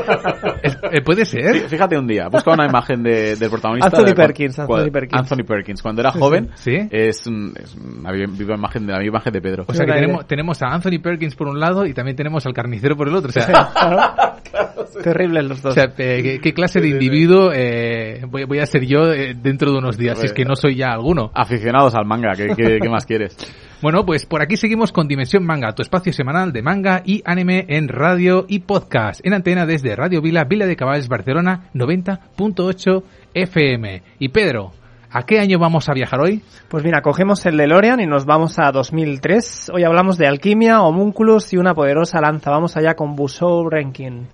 Eh, 0.93 1.01
¿Puede 1.03 1.25
ser? 1.25 1.55
Fí- 1.55 1.67
Fíjate 1.69 1.97
un 1.97 2.05
día, 2.05 2.27
busca 2.29 2.51
una 2.51 2.65
imagen 2.67 3.01
de, 3.01 3.35
del 3.35 3.49
protagonista. 3.49 3.87
Anthony 3.87 4.05
de 4.09 4.15
Perkins, 4.15 4.59
Anthony 4.59 4.91
Perkins. 4.91 5.19
Anthony 5.31 5.43
Perkins. 5.45 5.81
Cuando 5.81 6.01
era 6.01 6.11
joven, 6.11 6.49
Sí. 6.55 6.75
es, 6.91 7.25
un- 7.27 7.53
es 7.55 7.75
una 7.75 8.11
vi- 8.11 8.25
viva 8.27 8.55
imagen 8.55 8.85
de 8.85 8.93
la 8.93 8.99
viva 8.99 9.11
imagen 9.11 9.33
de 9.33 9.41
Pedro. 9.41 9.63
O 9.67 9.73
sea 9.73 9.85
que 9.85 9.93
tenemos, 9.93 10.27
tenemos 10.27 10.61
a 10.61 10.67
Anthony 10.67 10.99
Perkins 11.01 11.35
por 11.35 11.47
un 11.47 11.59
lado 11.59 11.85
y 11.85 11.93
también 11.93 12.15
tenemos 12.17 12.45
al 12.45 12.53
carnicero 12.53 12.95
por 12.97 13.07
el 13.07 13.15
otro. 13.15 13.30
O 13.39 13.43
sea, 13.43 14.35
Terribles 15.03 15.45
los 15.45 15.59
o 15.59 15.69
dos. 15.69 15.73
sea, 15.73 15.85
eh, 15.97 16.21
¿qué, 16.23 16.39
qué 16.41 16.53
clase 16.53 16.79
de 16.81 16.89
individuo 16.89 17.51
eh, 17.53 18.21
voy, 18.27 18.43
voy 18.43 18.59
a 18.59 18.65
ser 18.65 18.85
yo 18.85 19.11
eh, 19.13 19.33
dentro 19.41 19.71
de 19.71 19.77
unos 19.77 19.97
días? 19.97 20.19
Si 20.19 20.25
es 20.27 20.33
que 20.33 20.45
no 20.45 20.55
soy 20.55 20.75
ya 20.75 20.91
alguno. 20.91 21.31
Aficionados 21.33 21.95
al 21.95 22.05
manga, 22.05 22.33
¿qué, 22.35 22.47
qué- 22.55 22.79
qué 22.81 22.89
más 22.89 23.05
quieres? 23.05 23.35
Bueno, 23.81 24.05
pues 24.05 24.27
por 24.27 24.43
aquí 24.43 24.57
seguimos 24.57 24.91
con 24.91 25.07
Dimensión 25.07 25.43
Manga, 25.43 25.73
tu 25.73 25.81
espacio 25.81 26.13
semanal 26.13 26.53
de 26.53 26.61
manga 26.61 27.01
y 27.03 27.23
anime 27.25 27.65
en 27.67 27.87
radio 27.87 28.45
y 28.47 28.59
podcast. 28.59 29.25
En 29.25 29.33
antena 29.33 29.65
desde 29.65 29.95
Radio 29.95 30.21
Vila, 30.21 30.43
Vila 30.43 30.67
de 30.67 30.75
Caballes, 30.75 31.07
Barcelona, 31.07 31.71
90.8 31.73 33.03
FM. 33.33 34.03
Y 34.19 34.29
Pedro, 34.29 34.71
¿a 35.11 35.23
qué 35.23 35.39
año 35.39 35.59
vamos 35.59 35.89
a 35.89 35.93
viajar 35.93 36.19
hoy? 36.21 36.41
Pues 36.69 36.83
mira, 36.83 37.01
cogemos 37.01 37.45
el 37.45 37.57
DeLorean 37.57 37.99
y 37.99 38.07
nos 38.07 38.25
vamos 38.25 38.57
a 38.59 38.71
2003. 38.71 39.71
Hoy 39.73 39.83
hablamos 39.83 40.17
de 40.17 40.27
alquimia, 40.27 40.81
homúnculos 40.81 41.51
y 41.53 41.57
una 41.57 41.73
poderosa 41.73 42.21
lanza. 42.21 42.51
Vamos 42.51 42.77
allá 42.77 42.95
con 42.95 43.15
Busou 43.15 43.69
Rankin. 43.69 44.27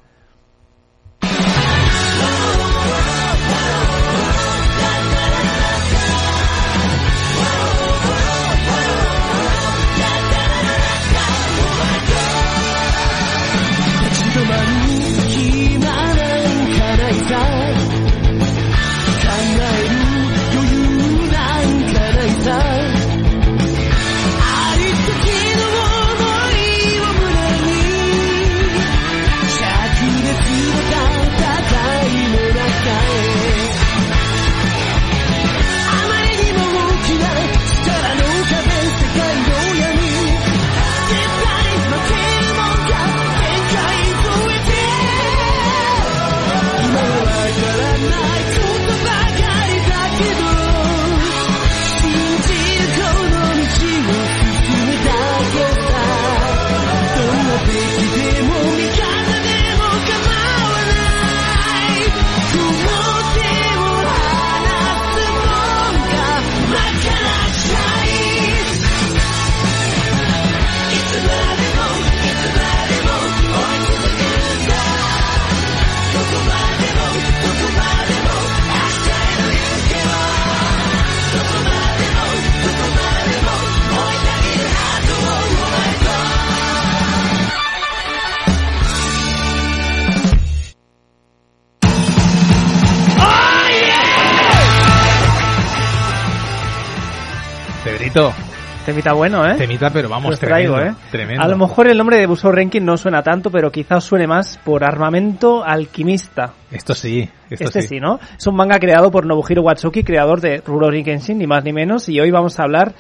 Temita 98.85 99.11
bueno, 99.11 99.45
¿eh? 99.45 99.55
Temita, 99.55 99.89
pero 99.89 100.07
vamos, 100.07 100.39
traigo, 100.39 100.75
tremendo, 100.75 100.97
¿eh? 100.97 101.03
tremendo. 101.11 101.43
A 101.43 101.47
lo 101.49 101.57
mejor 101.57 101.89
el 101.89 101.97
nombre 101.97 102.17
de 102.17 102.25
Busou 102.25 102.53
Renkin 102.53 102.85
no 102.85 102.95
suena 102.95 103.21
tanto, 103.21 103.51
pero 103.51 103.69
quizás 103.69 104.01
suene 104.05 104.27
más 104.27 104.57
por 104.63 104.85
Armamento 104.85 105.61
Alquimista. 105.61 106.53
Esto 106.71 106.93
sí, 106.93 107.29
esto 107.49 107.65
este 107.65 107.81
sí. 107.81 107.87
sí. 107.89 107.99
¿no? 107.99 108.17
Es 108.37 108.47
un 108.47 108.55
manga 108.55 108.79
creado 108.79 109.11
por 109.11 109.25
Nobuhiro 109.25 109.61
Watsuki, 109.61 110.03
creador 110.03 110.39
de 110.39 110.61
Rurouni 110.65 111.03
Kenshin, 111.03 111.37
ni 111.37 111.47
más 111.47 111.65
ni 111.65 111.73
menos, 111.73 112.07
y 112.07 112.17
hoy 112.19 112.31
vamos 112.31 112.57
a 112.59 112.63
hablar 112.63 112.93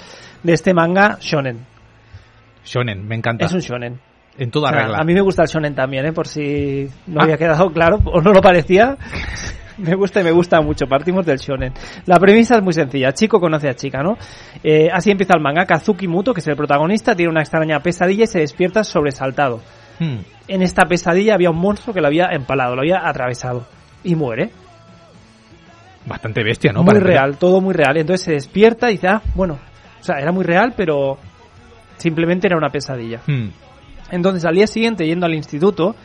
de 0.43 0.51
este 0.53 0.73
manga 0.73 1.17
shonen. 1.21 1.65
Shonen, 2.65 3.07
me 3.07 3.15
encanta. 3.15 3.45
Es 3.45 3.53
un 3.53 3.61
shonen. 3.61 3.99
En 4.37 4.51
toda 4.51 4.69
O 4.69 4.73
sea, 4.73 4.81
regla. 4.81 4.97
A 4.97 5.03
mí 5.05 5.13
me 5.13 5.21
gusta 5.21 5.43
el 5.43 5.47
shonen 5.47 5.73
también, 5.73 6.05
¿eh? 6.05 6.11
Por 6.11 6.27
si 6.27 6.89
no 7.07 7.21
Ah. 7.21 7.23
había 7.23 7.37
quedado 7.37 7.71
claro 7.71 7.99
o 8.05 8.19
no 8.19 8.33
lo 8.33 8.41
parecía. 8.41 8.97
Me 9.87 9.95
gusta 9.95 10.21
y 10.21 10.23
me 10.23 10.31
gusta 10.31 10.59
mucho. 10.61 10.87
Partimos 10.87 11.25
del 11.25 11.37
shonen. 11.37 11.73
La 12.05 12.17
premisa 12.19 12.55
es 12.55 12.63
muy 12.63 12.73
sencilla. 12.73 13.11
Chico 13.13 13.39
conoce 13.39 13.69
a 13.69 13.75
chica, 13.75 14.01
¿no? 14.01 14.17
Eh, 14.63 14.89
así 14.91 15.11
empieza 15.11 15.33
el 15.35 15.41
manga. 15.41 15.65
Kazuki 15.65 16.07
Muto, 16.07 16.33
que 16.33 16.39
es 16.39 16.47
el 16.47 16.55
protagonista, 16.55 17.15
tiene 17.15 17.31
una 17.31 17.41
extraña 17.41 17.79
pesadilla 17.79 18.23
y 18.23 18.27
se 18.27 18.39
despierta 18.39 18.83
sobresaltado. 18.83 19.61
Hmm. 19.99 20.17
En 20.47 20.61
esta 20.61 20.85
pesadilla 20.85 21.35
había 21.35 21.51
un 21.51 21.57
monstruo 21.57 21.93
que 21.93 22.01
lo 22.01 22.07
había 22.07 22.29
empalado, 22.31 22.75
lo 22.75 22.81
había 22.81 23.07
atravesado. 23.07 23.67
Y 24.03 24.15
muere. 24.15 24.49
Bastante 26.05 26.43
bestia, 26.43 26.71
¿no? 26.71 26.83
muy 26.83 26.93
Para 26.93 27.05
real, 27.05 27.37
todo 27.37 27.61
muy 27.61 27.73
real. 27.73 27.97
Entonces 27.97 28.25
se 28.25 28.31
despierta 28.31 28.89
y 28.89 28.93
dice, 28.93 29.07
ah, 29.09 29.21
bueno. 29.35 29.59
O 29.99 30.03
sea, 30.03 30.19
era 30.19 30.31
muy 30.31 30.43
real, 30.43 30.73
pero 30.75 31.17
simplemente 31.97 32.47
era 32.47 32.57
una 32.57 32.69
pesadilla. 32.69 33.21
Hmm. 33.27 33.49
Entonces 34.09 34.45
al 34.45 34.55
día 34.55 34.67
siguiente, 34.67 35.05
yendo 35.05 35.25
al 35.25 35.33
instituto, 35.33 35.95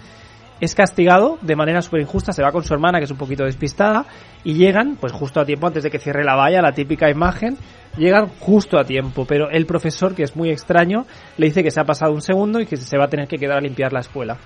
es 0.62 0.76
castigado 0.76 1.38
de 1.42 1.56
manera 1.56 1.82
súper 1.82 2.02
injusta, 2.02 2.32
se 2.32 2.40
va 2.40 2.52
con 2.52 2.62
su 2.62 2.72
hermana, 2.72 2.98
que 2.98 3.06
es 3.06 3.10
un 3.10 3.16
poquito 3.16 3.44
despistada, 3.44 4.06
y 4.44 4.54
llegan, 4.54 4.94
pues 4.94 5.12
justo 5.12 5.40
a 5.40 5.44
tiempo, 5.44 5.66
antes 5.66 5.82
de 5.82 5.90
que 5.90 5.98
cierre 5.98 6.22
la 6.22 6.36
valla, 6.36 6.62
la 6.62 6.70
típica 6.70 7.10
imagen, 7.10 7.58
llegan 7.96 8.28
justo 8.38 8.78
a 8.78 8.84
tiempo, 8.84 9.24
pero 9.26 9.50
el 9.50 9.66
profesor, 9.66 10.14
que 10.14 10.22
es 10.22 10.36
muy 10.36 10.50
extraño, 10.50 11.04
le 11.36 11.46
dice 11.46 11.64
que 11.64 11.72
se 11.72 11.80
ha 11.80 11.84
pasado 11.84 12.12
un 12.12 12.20
segundo 12.20 12.60
y 12.60 12.66
que 12.66 12.76
se 12.76 12.96
va 12.96 13.06
a 13.06 13.08
tener 13.08 13.26
que 13.26 13.38
quedar 13.38 13.58
a 13.58 13.60
limpiar 13.60 13.92
la 13.92 13.98
escuela. 13.98 14.38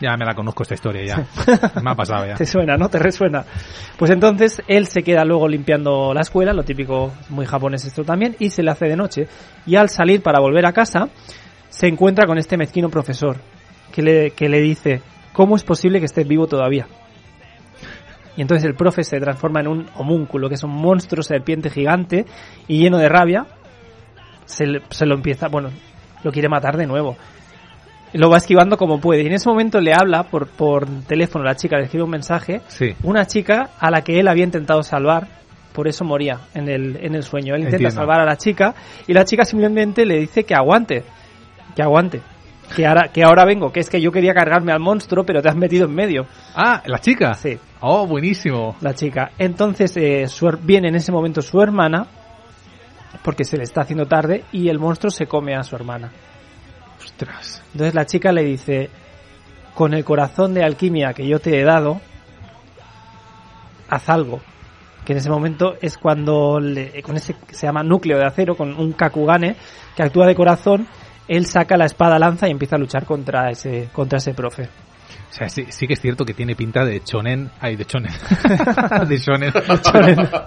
Ya 0.00 0.16
me 0.16 0.24
la 0.24 0.34
conozco 0.34 0.62
esta 0.62 0.72
historia, 0.72 1.04
ya. 1.04 1.16
me 1.82 1.90
ha 1.90 1.94
pasado 1.94 2.24
ya. 2.24 2.36
Te 2.36 2.46
suena, 2.46 2.78
¿no? 2.78 2.88
Te 2.88 2.98
resuena. 2.98 3.44
Pues 3.98 4.10
entonces 4.10 4.62
él 4.68 4.86
se 4.86 5.02
queda 5.02 5.26
luego 5.26 5.46
limpiando 5.48 6.14
la 6.14 6.22
escuela, 6.22 6.54
lo 6.54 6.62
típico 6.62 7.12
muy 7.28 7.44
japonés 7.44 7.84
esto 7.84 8.04
también, 8.04 8.36
y 8.38 8.48
se 8.48 8.62
le 8.62 8.70
hace 8.70 8.86
de 8.86 8.96
noche. 8.96 9.28
Y 9.66 9.76
al 9.76 9.90
salir 9.90 10.22
para 10.22 10.40
volver 10.40 10.64
a 10.64 10.72
casa, 10.72 11.10
se 11.68 11.88
encuentra 11.88 12.26
con 12.26 12.38
este 12.38 12.56
mezquino 12.56 12.88
profesor, 12.88 13.36
que 13.90 14.02
le, 14.02 14.30
que 14.32 14.48
le 14.48 14.60
dice, 14.60 15.00
¿cómo 15.32 15.56
es 15.56 15.64
posible 15.64 15.98
que 16.00 16.06
estés 16.06 16.26
vivo 16.26 16.46
todavía? 16.46 16.86
Y 18.36 18.42
entonces 18.42 18.64
el 18.64 18.74
profe 18.74 19.02
se 19.04 19.18
transforma 19.20 19.60
en 19.60 19.68
un 19.68 19.86
homúnculo, 19.96 20.48
que 20.48 20.54
es 20.54 20.62
un 20.62 20.70
monstruo 20.70 21.22
serpiente 21.22 21.68
gigante 21.68 22.24
y 22.68 22.78
lleno 22.78 22.98
de 22.98 23.08
rabia. 23.08 23.46
Se, 24.46 24.66
le- 24.66 24.82
se 24.90 25.04
lo 25.06 25.14
empieza, 25.14 25.48
bueno, 25.48 25.70
lo 26.22 26.32
quiere 26.32 26.48
matar 26.48 26.76
de 26.76 26.86
nuevo. 26.86 27.16
Lo 28.12 28.30
va 28.30 28.38
esquivando 28.38 28.76
como 28.76 29.00
puede. 29.00 29.22
Y 29.22 29.26
en 29.26 29.32
ese 29.34 29.48
momento 29.48 29.80
le 29.80 29.92
habla 29.94 30.24
por, 30.24 30.48
por 30.48 30.86
teléfono, 31.06 31.44
la 31.44 31.54
chica 31.54 31.76
le 31.76 31.84
escribe 31.84 32.04
un 32.04 32.10
mensaje 32.10 32.60
Sí. 32.68 32.94
una 33.02 33.26
chica 33.26 33.70
a 33.78 33.90
la 33.90 34.02
que 34.02 34.18
él 34.18 34.26
había 34.28 34.44
intentado 34.44 34.82
salvar, 34.82 35.28
por 35.72 35.86
eso 35.86 36.04
moría 36.04 36.40
en 36.54 36.68
el, 36.68 36.98
en 37.02 37.14
el 37.14 37.22
sueño. 37.22 37.54
Él 37.54 37.60
intenta 37.62 37.76
Entiendo. 37.76 37.94
salvar 37.96 38.20
a 38.20 38.24
la 38.24 38.36
chica 38.36 38.74
y 39.06 39.12
la 39.12 39.24
chica 39.24 39.44
simplemente 39.44 40.04
le 40.06 40.18
dice 40.18 40.44
que 40.44 40.54
aguante, 40.54 41.04
que 41.76 41.82
aguante, 41.82 42.20
que 42.74 42.86
ahora, 42.86 43.08
que 43.08 43.22
ahora 43.24 43.44
vengo, 43.44 43.72
que 43.72 43.80
es 43.80 43.88
que 43.90 44.00
yo 44.00 44.12
quería 44.12 44.32
cargarme 44.34 44.72
al 44.72 44.80
monstruo, 44.80 45.24
pero 45.24 45.42
te 45.42 45.48
has 45.48 45.56
metido 45.56 45.86
en 45.86 45.94
medio. 45.94 46.26
Ah, 46.54 46.82
la 46.86 46.98
chica. 46.98 47.34
Sí, 47.34 47.58
Oh, 47.80 48.06
buenísimo. 48.06 48.76
la 48.80 48.94
chica. 48.94 49.30
Entonces 49.38 49.96
eh, 49.96 50.26
su 50.28 50.50
viene 50.62 50.88
en 50.88 50.94
ese 50.96 51.10
momento 51.12 51.42
su 51.42 51.60
hermana, 51.60 52.06
porque 53.22 53.44
se 53.44 53.56
le 53.56 53.64
está 53.64 53.82
haciendo 53.82 54.06
tarde, 54.06 54.44
y 54.52 54.68
el 54.68 54.78
monstruo 54.78 55.10
se 55.10 55.26
come 55.26 55.54
a 55.54 55.62
su 55.62 55.74
hermana. 55.76 56.10
Ostras. 57.02 57.62
Entonces 57.72 57.94
la 57.94 58.04
chica 58.06 58.32
le 58.32 58.44
dice, 58.44 58.90
con 59.74 59.94
el 59.94 60.04
corazón 60.04 60.52
de 60.54 60.62
alquimia 60.62 61.12
que 61.14 61.26
yo 61.26 61.38
te 61.40 61.58
he 61.58 61.64
dado, 61.64 62.00
haz 63.88 64.08
algo. 64.08 64.40
Que 65.04 65.12
en 65.12 65.18
ese 65.18 65.30
momento 65.30 65.74
es 65.80 65.96
cuando, 65.96 66.60
le- 66.60 67.02
con 67.02 67.16
ese 67.16 67.34
se 67.50 67.66
llama 67.66 67.82
núcleo 67.82 68.18
de 68.18 68.26
acero, 68.26 68.54
con 68.56 68.78
un 68.78 68.92
Kakugane 68.92 69.56
que 69.96 70.02
actúa 70.02 70.26
de 70.26 70.34
corazón, 70.34 70.86
él 71.30 71.46
saca 71.46 71.76
la 71.76 71.86
espada 71.86 72.18
lanza 72.18 72.48
y 72.48 72.50
empieza 72.50 72.76
a 72.76 72.78
luchar 72.78 73.04
contra 73.04 73.50
ese, 73.50 73.88
contra 73.92 74.18
ese 74.18 74.34
profe. 74.34 74.64
O 74.64 75.32
sea, 75.32 75.48
sí, 75.48 75.64
sí 75.68 75.86
que 75.86 75.92
es 75.92 76.00
cierto 76.00 76.24
que 76.24 76.34
tiene 76.34 76.56
pinta 76.56 76.84
de 76.84 77.04
chonen. 77.04 77.50
Ay, 77.60 77.76
de 77.76 77.84
chonen. 77.84 78.10
de 79.08 79.16
shonen. 79.16 79.52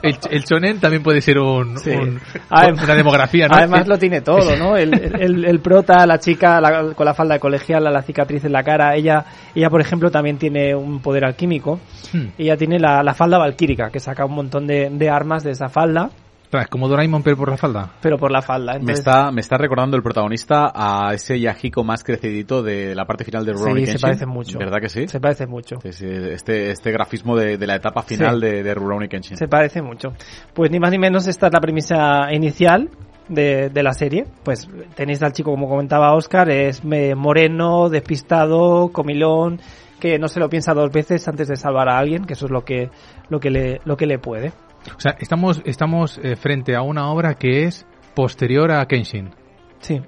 El, 0.02 0.18
el 0.30 0.44
chonen 0.44 0.80
también 0.82 1.02
puede 1.02 1.22
ser 1.22 1.40
un, 1.40 1.78
Sí. 1.80 1.92
un- 1.92 2.20
Adem- 2.50 2.84
una 2.84 2.94
demografía, 2.94 3.48
¿no? 3.48 3.56
Además 3.56 3.88
lo 3.88 3.98
tiene 3.98 4.20
todo, 4.20 4.58
¿no? 4.58 4.76
El, 4.76 4.94
el, 4.94 5.46
el 5.46 5.60
prota, 5.62 6.06
la 6.06 6.20
chica 6.20 6.60
la- 6.60 6.94
con 6.94 7.06
la 7.06 7.14
falda 7.14 7.36
de 7.36 7.40
colegial, 7.40 7.84
la 7.86 8.02
cicatriz 8.02 8.44
en 8.44 8.52
la 8.52 8.64
cara, 8.64 8.94
ella, 8.96 9.24
ella 9.56 9.70
por 9.70 9.80
ejemplo 9.80 10.12
también 10.12 10.38
tiene 10.38 10.76
un 10.76 11.00
poder 11.02 11.24
alquímico. 11.24 11.80
Hmm. 12.12 12.28
Ella 12.38 12.58
tiene 12.58 12.78
la, 12.78 13.04
la 13.04 13.14
falda 13.14 13.38
valquírica, 13.38 13.90
que 13.90 14.02
saca 14.02 14.26
un 14.26 14.36
montón 14.36 14.68
de, 14.68 14.90
de 14.92 15.10
armas 15.10 15.44
de 15.44 15.52
esa 15.52 15.70
falda, 15.70 16.10
Ostras, 16.54 16.68
como 16.68 16.88
Doraemon 16.88 17.24
pero 17.24 17.36
por 17.36 17.50
la 17.50 17.58
falda. 17.58 17.90
pero 18.00 18.16
por 18.20 18.30
la 18.32 18.44
falda. 18.44 18.74
Me 18.74 18.80
Entonces, 18.82 19.00
está, 19.00 19.32
me 19.32 19.42
está 19.42 19.58
recordando 19.58 19.98
el 19.98 20.04
protagonista 20.04 20.72
a 20.76 21.12
ese 21.16 21.40
Yahiko 21.40 21.84
más 21.84 22.04
crecidito 22.04 22.62
de 22.62 22.94
la 22.94 23.06
parte 23.06 23.24
final 23.24 23.44
de 23.44 23.54
Rurouni 23.54 23.88
Sí, 23.88 23.94
se 23.94 24.00
parece 24.00 24.28
mucho. 24.28 24.60
¿Verdad 24.60 24.80
que 24.80 24.90
sí? 24.90 25.08
Se 25.08 25.20
parece 25.20 25.48
mucho. 25.48 25.78
Sí, 25.82 25.92
sí, 25.94 26.06
Este, 26.08 26.70
este 26.70 26.92
grafismo 26.92 27.36
de, 27.36 27.58
de 27.58 27.66
la 27.66 27.76
etapa 27.76 28.04
final 28.04 28.40
Sí. 28.40 28.46
de, 28.46 28.62
de 28.62 28.74
Rurouni 28.76 29.08
Kenshin. 29.08 29.36
Se 29.36 29.48
parece 29.48 29.82
mucho. 29.82 30.14
Pues 30.54 30.70
ni 30.70 30.80
más 30.80 30.92
ni 30.92 31.00
menos 31.00 31.26
esta 31.28 31.48
es 31.48 31.54
la 31.54 31.60
premisa 31.60 32.32
inicial 32.32 32.88
de, 33.30 33.70
de 33.70 33.82
la 33.84 33.94
serie. 33.94 34.28
Pues 34.44 34.70
tenéis 34.96 35.24
al 35.24 35.34
chico, 35.34 35.50
como 35.50 35.68
comentaba 35.68 36.14
Oscar, 36.14 36.52
es 36.52 36.86
me- 36.86 37.16
moreno, 37.16 37.90
despistado, 37.90 38.90
comilón, 38.90 39.60
que 40.00 40.20
no 40.20 40.28
se 40.28 40.40
lo 40.40 40.50
piensa 40.50 40.76
dos 40.76 40.92
veces 40.92 41.28
antes 41.28 41.48
de 41.48 41.56
salvar 41.56 41.90
a 41.90 41.98
alguien, 41.98 42.26
que 42.26 42.34
eso 42.34 42.46
es 42.46 42.52
lo 42.52 42.64
que, 42.64 42.92
lo 43.30 43.40
que 43.40 43.50
le, 43.50 43.82
lo 43.86 43.98
que 43.98 44.06
le 44.06 44.20
puede. 44.20 44.52
O 44.96 45.00
sea, 45.00 45.16
estamos, 45.20 45.62
estamos 45.66 46.20
eh, 46.24 46.36
frente 46.36 46.76
a 46.76 46.82
una 46.82 47.10
obra 47.12 47.36
que 47.36 47.64
es 47.64 47.86
posterior 48.16 48.72
a 48.72 48.86
Kenshin. 48.86 49.32
Sí. 49.80 50.02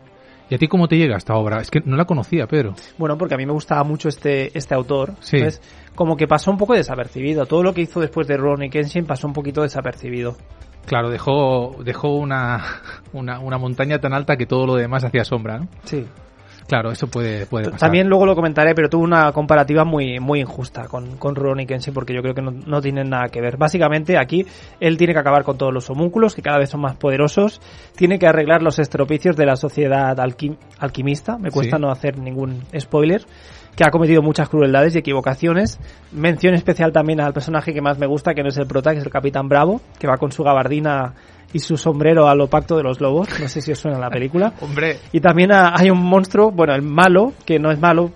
¿Y 0.49 0.55
a 0.55 0.57
ti 0.57 0.67
cómo 0.67 0.87
te 0.87 0.97
llega 0.97 1.17
esta 1.17 1.33
obra? 1.35 1.59
Es 1.59 1.71
que 1.71 1.81
no 1.85 1.95
la 1.95 2.05
conocía, 2.05 2.45
Pedro. 2.45 2.75
Bueno, 2.97 3.17
porque 3.17 3.33
a 3.33 3.37
mí 3.37 3.45
me 3.45 3.51
gustaba 3.51 3.83
mucho 3.83 4.09
este, 4.09 4.55
este 4.55 4.75
autor. 4.75 5.13
Sí. 5.19 5.37
Entonces, 5.37 5.61
como 5.95 6.15
que 6.15 6.27
pasó 6.27 6.51
un 6.51 6.57
poco 6.57 6.73
desapercibido. 6.73 7.45
Todo 7.45 7.63
lo 7.63 7.73
que 7.73 7.81
hizo 7.81 7.99
después 7.99 8.27
de 8.27 8.37
Ronnie 8.37 8.69
Kenshin 8.69 9.05
pasó 9.05 9.27
un 9.27 9.33
poquito 9.33 9.63
desapercibido. 9.63 10.37
Claro, 10.85 11.09
dejó, 11.09 11.77
dejó 11.83 12.15
una, 12.15 12.63
una, 13.13 13.39
una 13.39 13.57
montaña 13.57 13.99
tan 13.99 14.13
alta 14.13 14.37
que 14.37 14.45
todo 14.45 14.67
lo 14.67 14.75
demás 14.75 15.03
hacía 15.03 15.23
sombra, 15.23 15.57
¿no? 15.57 15.67
Sí. 15.83 16.05
Claro, 16.67 16.91
eso 16.91 17.05
puede, 17.07 17.45
puede 17.45 17.65
pasar. 17.65 17.79
También 17.79 18.07
luego 18.07 18.25
lo 18.25 18.33
comentaré, 18.33 18.73
pero 18.73 18.89
tuvo 18.89 19.03
una 19.03 19.31
comparativa 19.31 19.85
muy, 19.85 20.19
muy 20.19 20.39
injusta 20.41 20.87
con, 20.87 21.17
con 21.17 21.35
Rurouni 21.35 21.67
Kenshin 21.67 21.93
porque 21.93 22.13
yo 22.13 22.21
creo 22.23 22.33
que 22.33 22.41
no, 22.41 22.49
no 22.51 22.81
tienen 22.81 23.09
nada 23.09 23.27
que 23.29 23.39
ver. 23.39 23.55
Básicamente 23.57 24.17
aquí 24.17 24.45
él 24.79 24.97
tiene 24.97 25.13
que 25.13 25.19
acabar 25.19 25.43
con 25.43 25.57
todos 25.59 25.71
los 25.71 25.87
homúnculos 25.91 26.33
que 26.33 26.41
cada 26.41 26.57
vez 26.57 26.69
son 26.71 26.81
más 26.81 26.95
poderosos, 26.95 27.61
tiene 27.95 28.17
que 28.17 28.25
arreglar 28.27 28.63
los 28.63 28.79
estropicios 28.79 29.35
de 29.35 29.45
la 29.45 29.55
sociedad 29.57 30.17
alquim- 30.17 30.57
alquimista, 30.79 31.37
me 31.37 31.51
cuesta 31.51 31.77
Sí. 31.77 31.81
no 31.81 31.91
hacer 31.91 32.17
ningún 32.17 32.61
spoiler, 32.79 33.21
que 33.75 33.83
ha 33.85 33.91
cometido 33.91 34.21
muchas 34.21 34.47
crueldades 34.49 34.95
y 34.95 34.99
equivocaciones. 34.99 35.79
Mención 36.11 36.53
especial 36.53 36.91
también 36.91 37.19
al 37.21 37.33
personaje 37.33 37.73
que 37.73 37.81
más 37.81 37.97
me 37.99 38.07
gusta, 38.07 38.33
que 38.33 38.41
no 38.41 38.49
es 38.49 38.57
el 38.57 38.67
prota, 38.67 38.91
que 38.91 38.99
es 38.99 39.03
el 39.05 39.11
Capitán 39.11 39.47
Bravo, 39.49 39.81
que 39.99 40.07
va 40.07 40.17
con 40.17 40.31
su 40.31 40.43
gabardina 40.43 41.13
y 41.53 41.59
su 41.59 41.77
sombrero 41.77 42.27
a 42.27 42.35
lo 42.35 42.47
pacto 42.47 42.75
de 42.77 42.83
los 42.83 42.99
lobos, 43.01 43.27
no 43.39 43.47
sé 43.47 43.61
si 43.61 43.71
os 43.71 43.79
suena 43.79 43.99
la 43.99 44.09
película. 44.09 44.53
Hombre, 44.61 44.97
Y 45.11 45.19
también 45.19 45.51
ha- 45.53 45.73
hay 45.77 45.89
un 45.89 46.01
monstruo, 46.01 46.51
bueno, 46.51 46.73
el 46.73 46.81
malo, 46.81 47.33
que 47.45 47.59
no 47.59 47.71
es 47.71 47.79
malo, 47.79 48.11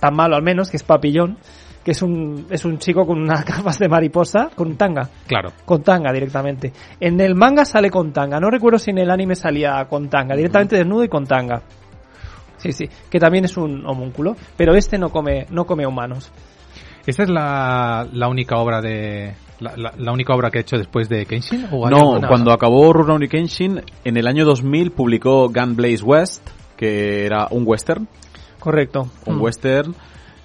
tan 0.00 0.14
malo 0.14 0.36
al 0.36 0.42
menos, 0.42 0.70
que 0.70 0.76
es 0.76 0.82
Papillón, 0.82 1.36
que 1.84 1.92
es 1.92 2.02
un, 2.02 2.46
es 2.50 2.64
un 2.64 2.78
chico 2.78 3.06
con 3.06 3.20
unas 3.20 3.44
gafas 3.46 3.78
de 3.78 3.88
mariposa, 3.88 4.50
con 4.54 4.76
tanga, 4.76 5.08
claro. 5.26 5.50
con 5.64 5.82
tanga 5.82 6.12
directamente. 6.12 6.72
En 7.00 7.20
el 7.20 7.34
manga 7.34 7.64
sale 7.64 7.90
con 7.90 8.12
tanga, 8.12 8.38
no 8.40 8.50
recuerdo 8.50 8.78
si 8.78 8.90
en 8.90 8.98
el 8.98 9.10
anime 9.10 9.34
salía 9.36 9.84
con 9.88 10.08
tanga, 10.08 10.34
directamente 10.36 10.76
desnudo 10.76 11.04
y 11.04 11.08
con 11.08 11.24
tanga. 11.26 11.62
Sí, 12.66 12.86
sí, 12.86 12.88
que 13.10 13.18
también 13.18 13.44
es 13.44 13.56
un 13.56 13.86
homúnculo, 13.86 14.36
pero 14.56 14.74
este 14.74 14.98
no 14.98 15.10
come, 15.10 15.46
no 15.50 15.64
come 15.66 15.86
humanos. 15.86 16.30
¿Esta 17.06 17.22
es 17.22 17.28
la, 17.30 18.06
la 18.12 18.28
única 18.28 18.56
obra 18.56 18.80
de... 18.80 19.34
La, 19.60 19.74
la- 19.76 19.94
la 19.96 20.12
única 20.12 20.34
obra 20.34 20.50
que 20.50 20.58
ha 20.58 20.60
hecho 20.60 20.76
después 20.76 21.08
de 21.08 21.24
Kenshin? 21.24 21.66
¿O 21.70 21.88
No, 21.88 21.96
alguna? 22.14 22.28
cuando 22.28 22.52
acabó 22.52 22.92
Rurouni 22.92 23.28
Kenshin, 23.28 23.80
en 24.04 24.16
el 24.16 24.26
año 24.26 24.44
2000 24.44 24.90
publicó 24.90 25.48
Gunblaze 25.48 26.02
West, 26.04 26.46
que 26.76 27.24
era 27.24 27.46
un 27.50 27.62
western, 27.66 28.06
Correcto. 28.58 29.08
un 29.24 29.36
Mm. 29.36 29.42
western 29.42 29.94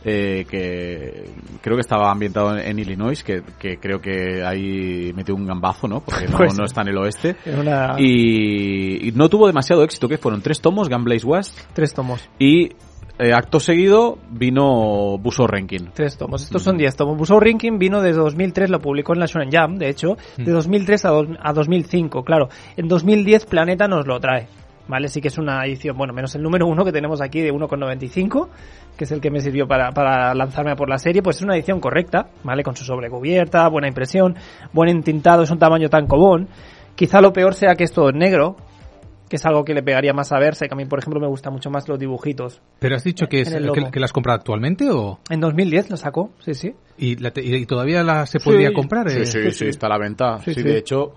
eh, 0.03 0.45
que 0.49 1.25
creo 1.61 1.75
que 1.77 1.81
estaba 1.81 2.11
ambientado 2.11 2.57
en, 2.57 2.67
en 2.67 2.79
Illinois, 2.79 3.23
que, 3.23 3.43
que 3.59 3.77
creo 3.77 3.99
que 4.01 4.43
ahí 4.43 5.11
metió 5.15 5.35
un 5.35 5.45
gambazo, 5.45 5.87
¿no? 5.87 5.99
Porque 6.01 6.27
no, 6.27 6.37
Pues- 6.37 6.57
no 6.57 6.65
está 6.65 6.81
en 6.81 6.87
el 6.89 6.97
oeste. 6.97 7.35
Una- 7.45 7.95
Y, 7.99 9.07
y 9.09 9.11
no 9.11 9.29
tuvo 9.29 9.47
demasiado 9.47 9.83
éxito, 9.83 10.07
que 10.07 10.17
fueron 10.17 10.41
tres 10.41 10.61
tomos, 10.61 10.89
Gunblaze 10.89 11.25
West, 11.25 11.57
Tres 11.73 11.93
tomos. 11.93 12.27
y 12.39 12.69
eh, 13.19 13.33
acto 13.33 13.59
seguido 13.59 14.17
vino 14.31 15.17
Buso 15.19 15.45
Ranking. 15.45 15.89
Tres 15.93 16.17
tomos. 16.17 16.41
Estos 16.43 16.63
son 16.63 16.77
10 16.77 16.95
tomos. 16.95 17.17
Busou 17.17 17.39
Ranking 17.39 17.77
vino 17.77 18.01
desde 18.01 18.19
2003, 18.19 18.69
lo 18.71 18.79
publicó 18.79 19.13
en 19.13 19.19
la 19.19 19.27
Shonen 19.27 19.49
Jump, 19.51 19.77
de 19.77 19.89
hecho, 19.89 20.17
de 20.37 20.51
2003 20.51 21.05
a, 21.05 21.09
dos- 21.09 21.27
a 21.39 21.53
2005, 21.53 22.23
claro. 22.23 22.49
En 22.77 22.87
2010 22.87 23.45
Planeta 23.45 23.87
nos 23.87 24.07
lo 24.07 24.19
trae. 24.19 24.47
¿Vale? 24.87 25.07
Sí 25.07 25.21
que 25.21 25.29
es 25.29 25.37
una 25.37 25.63
edición, 25.65 25.95
bueno, 25.97 26.13
menos 26.13 26.35
el 26.35 26.41
número 26.43 26.67
uno 26.67 26.83
que 26.83 26.91
tenemos 26.91 27.21
aquí 27.21 27.39
de 27.41 27.53
1,95, 27.53 28.47
que 28.97 29.03
es 29.05 29.11
el 29.11 29.21
que 29.21 29.31
me 29.31 29.39
sirvió 29.39 29.67
para, 29.67 29.91
para 29.91 30.33
lanzarme 30.33 30.71
a 30.71 30.75
por 30.75 30.89
la 30.89 30.97
serie, 30.97 31.21
pues 31.21 31.37
es 31.37 31.43
una 31.43 31.55
edición 31.55 31.79
correcta, 31.79 32.27
¿vale? 32.43 32.63
Con 32.63 32.75
su 32.75 32.83
sobrecubierta, 32.83 33.67
buena 33.69 33.87
impresión, 33.87 34.35
buen 34.73 34.89
entintado, 34.89 35.43
es 35.43 35.51
un 35.51 35.59
tamaño 35.59 35.89
tan 35.89 36.07
cobón. 36.07 36.47
Quizá 36.95 37.21
lo 37.21 37.31
peor 37.31 37.53
sea 37.53 37.75
que 37.75 37.85
es 37.85 37.93
todo 37.93 38.09
en 38.09 38.17
negro, 38.17 38.57
que 39.29 39.37
es 39.37 39.45
algo 39.45 39.63
que 39.63 39.73
le 39.73 39.81
pegaría 39.81 40.11
más 40.11 40.33
a 40.33 40.39
verse, 40.39 40.67
que 40.67 40.73
a 40.73 40.77
mí, 40.77 40.83
por 40.85 40.99
ejemplo, 40.99 41.21
me 41.21 41.27
gustan 41.27 41.53
mucho 41.53 41.69
más 41.69 41.87
los 41.87 41.97
dibujitos. 41.97 42.61
¿Pero 42.79 42.97
has 42.97 43.03
dicho 43.05 43.27
que, 43.27 43.41
es, 43.41 43.49
que, 43.49 43.91
que 43.91 43.99
la 43.99 44.05
has 44.05 44.11
comprado 44.11 44.37
actualmente 44.39 44.89
o...? 44.91 45.19
En 45.29 45.39
2010 45.39 45.89
lo 45.89 45.95
sacó, 45.97 46.31
sí, 46.39 46.53
sí. 46.53 46.73
¿Y, 46.97 47.15
la 47.15 47.31
te- 47.31 47.41
y 47.45 47.65
todavía 47.65 48.03
la 48.03 48.25
se 48.25 48.39
podría 48.41 48.69
Sí. 48.69 48.73
comprar? 48.75 49.09
Sí, 49.09 49.21
eh? 49.21 49.25
sí, 49.25 49.51
sí, 49.51 49.65
está 49.67 49.87
a 49.87 49.91
la 49.91 49.97
venta. 49.99 50.39
Sí, 50.39 50.53
Sí, 50.53 50.61
sí. 50.61 50.67
de 50.67 50.77
hecho, 50.77 51.13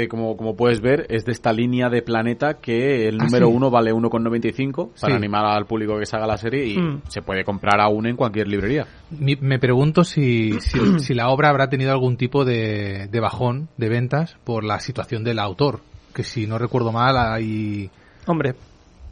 eh, 0.00 0.06
como, 0.06 0.36
como 0.36 0.54
puedes 0.56 0.80
ver, 0.80 1.06
es 1.10 1.24
de 1.24 1.32
esta 1.32 1.52
línea 1.52 1.88
de 1.90 2.02
Planeta 2.02 2.54
que 2.54 3.08
el 3.08 3.20
Ah, 3.20 3.24
número 3.24 3.48
sí. 3.48 3.52
uno 3.52 3.68
vale 3.68 3.92
1,95 3.92 4.92
para 5.00 5.12
Sí. 5.12 5.16
animar 5.16 5.44
al 5.44 5.66
público 5.66 5.98
que 5.98 6.06
se 6.06 6.16
haga 6.16 6.26
la 6.26 6.36
serie 6.36 6.66
y 6.66 6.78
Mm. 6.78 7.02
se 7.08 7.20
puede 7.20 7.42
comprar 7.44 7.80
aún 7.80 8.06
en 8.06 8.14
cualquier 8.14 8.46
librería. 8.46 8.86
Mi- 9.10 9.34
me 9.36 9.58
pregunto 9.58 10.04
si, 10.04 10.52
si, 10.60 10.78
si 11.00 11.14
la 11.14 11.28
obra 11.30 11.50
habrá 11.50 11.68
tenido 11.68 11.90
algún 11.90 12.16
tipo 12.16 12.44
de, 12.44 13.08
de 13.10 13.20
bajón 13.20 13.68
de 13.76 13.88
ventas 13.88 14.36
por 14.44 14.62
la 14.64 14.78
situación 14.80 15.24
del 15.24 15.40
autor. 15.40 15.80
Que 16.14 16.22
si 16.22 16.46
no 16.46 16.58
recuerdo 16.58 16.92
mal, 16.92 17.16
hay, 17.18 17.90
Hombre, 18.26 18.54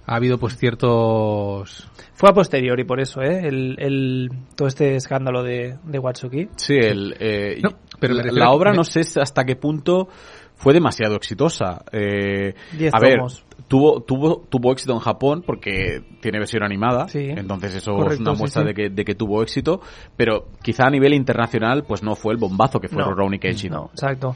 ha 0.06 0.14
habido 0.16 0.38
pues 0.38 0.56
ciertos... 0.56 1.88
fue 2.14 2.30
a 2.30 2.32
posteriori 2.32 2.84
por 2.84 3.00
eso, 3.00 3.22
¿eh? 3.22 3.40
El, 3.46 3.76
el, 3.78 4.30
todo 4.54 4.68
este 4.68 4.94
escándalo 4.96 5.42
de, 5.42 5.76
de 5.84 5.98
Watsuki. 5.98 6.48
Sí, 6.56 6.74
el, 6.74 7.16
eh, 7.18 7.58
No, 7.62 7.70
pero 7.98 8.14
la, 8.14 8.50
obra 8.50 8.70
me- 8.70 8.76
no 8.78 8.84
sé 8.84 9.00
hasta 9.20 9.44
qué 9.44 9.56
punto 9.56 10.08
fue 10.56 10.72
demasiado 10.72 11.14
exitosa. 11.16 11.84
Eh, 11.92 12.54
Diez 12.76 12.92
a 12.94 12.98
ver, 12.98 13.16
tomos. 13.18 13.44
tuvo, 13.68 14.00
tuvo, 14.00 14.38
tuvo 14.48 14.72
éxito 14.72 14.92
en 14.94 14.98
Japón 15.00 15.42
porque 15.46 16.02
tiene 16.20 16.38
versión 16.38 16.62
animada, 16.64 17.08
Sí. 17.08 17.28
entonces 17.28 17.74
eso 17.76 17.92
es 18.10 18.18
una 18.20 18.34
sí, 18.34 18.38
muestra 18.40 18.62
sí. 18.62 18.68
De, 18.68 18.74
que, 18.74 18.90
de 18.90 19.04
que 19.04 19.14
tuvo 19.14 19.42
éxito, 19.42 19.80
pero 20.16 20.46
quizá 20.62 20.86
a 20.86 20.90
nivel 20.90 21.14
internacional 21.14 21.84
pues 21.86 22.02
no 22.02 22.14
fue 22.16 22.32
el 22.32 22.38
bombazo 22.38 22.80
que 22.80 22.88
fue 22.88 23.02
No. 23.02 23.10
Rurouni 23.10 23.38
Kenshin. 23.38 23.70
No, 23.72 23.90
exacto. 23.92 24.34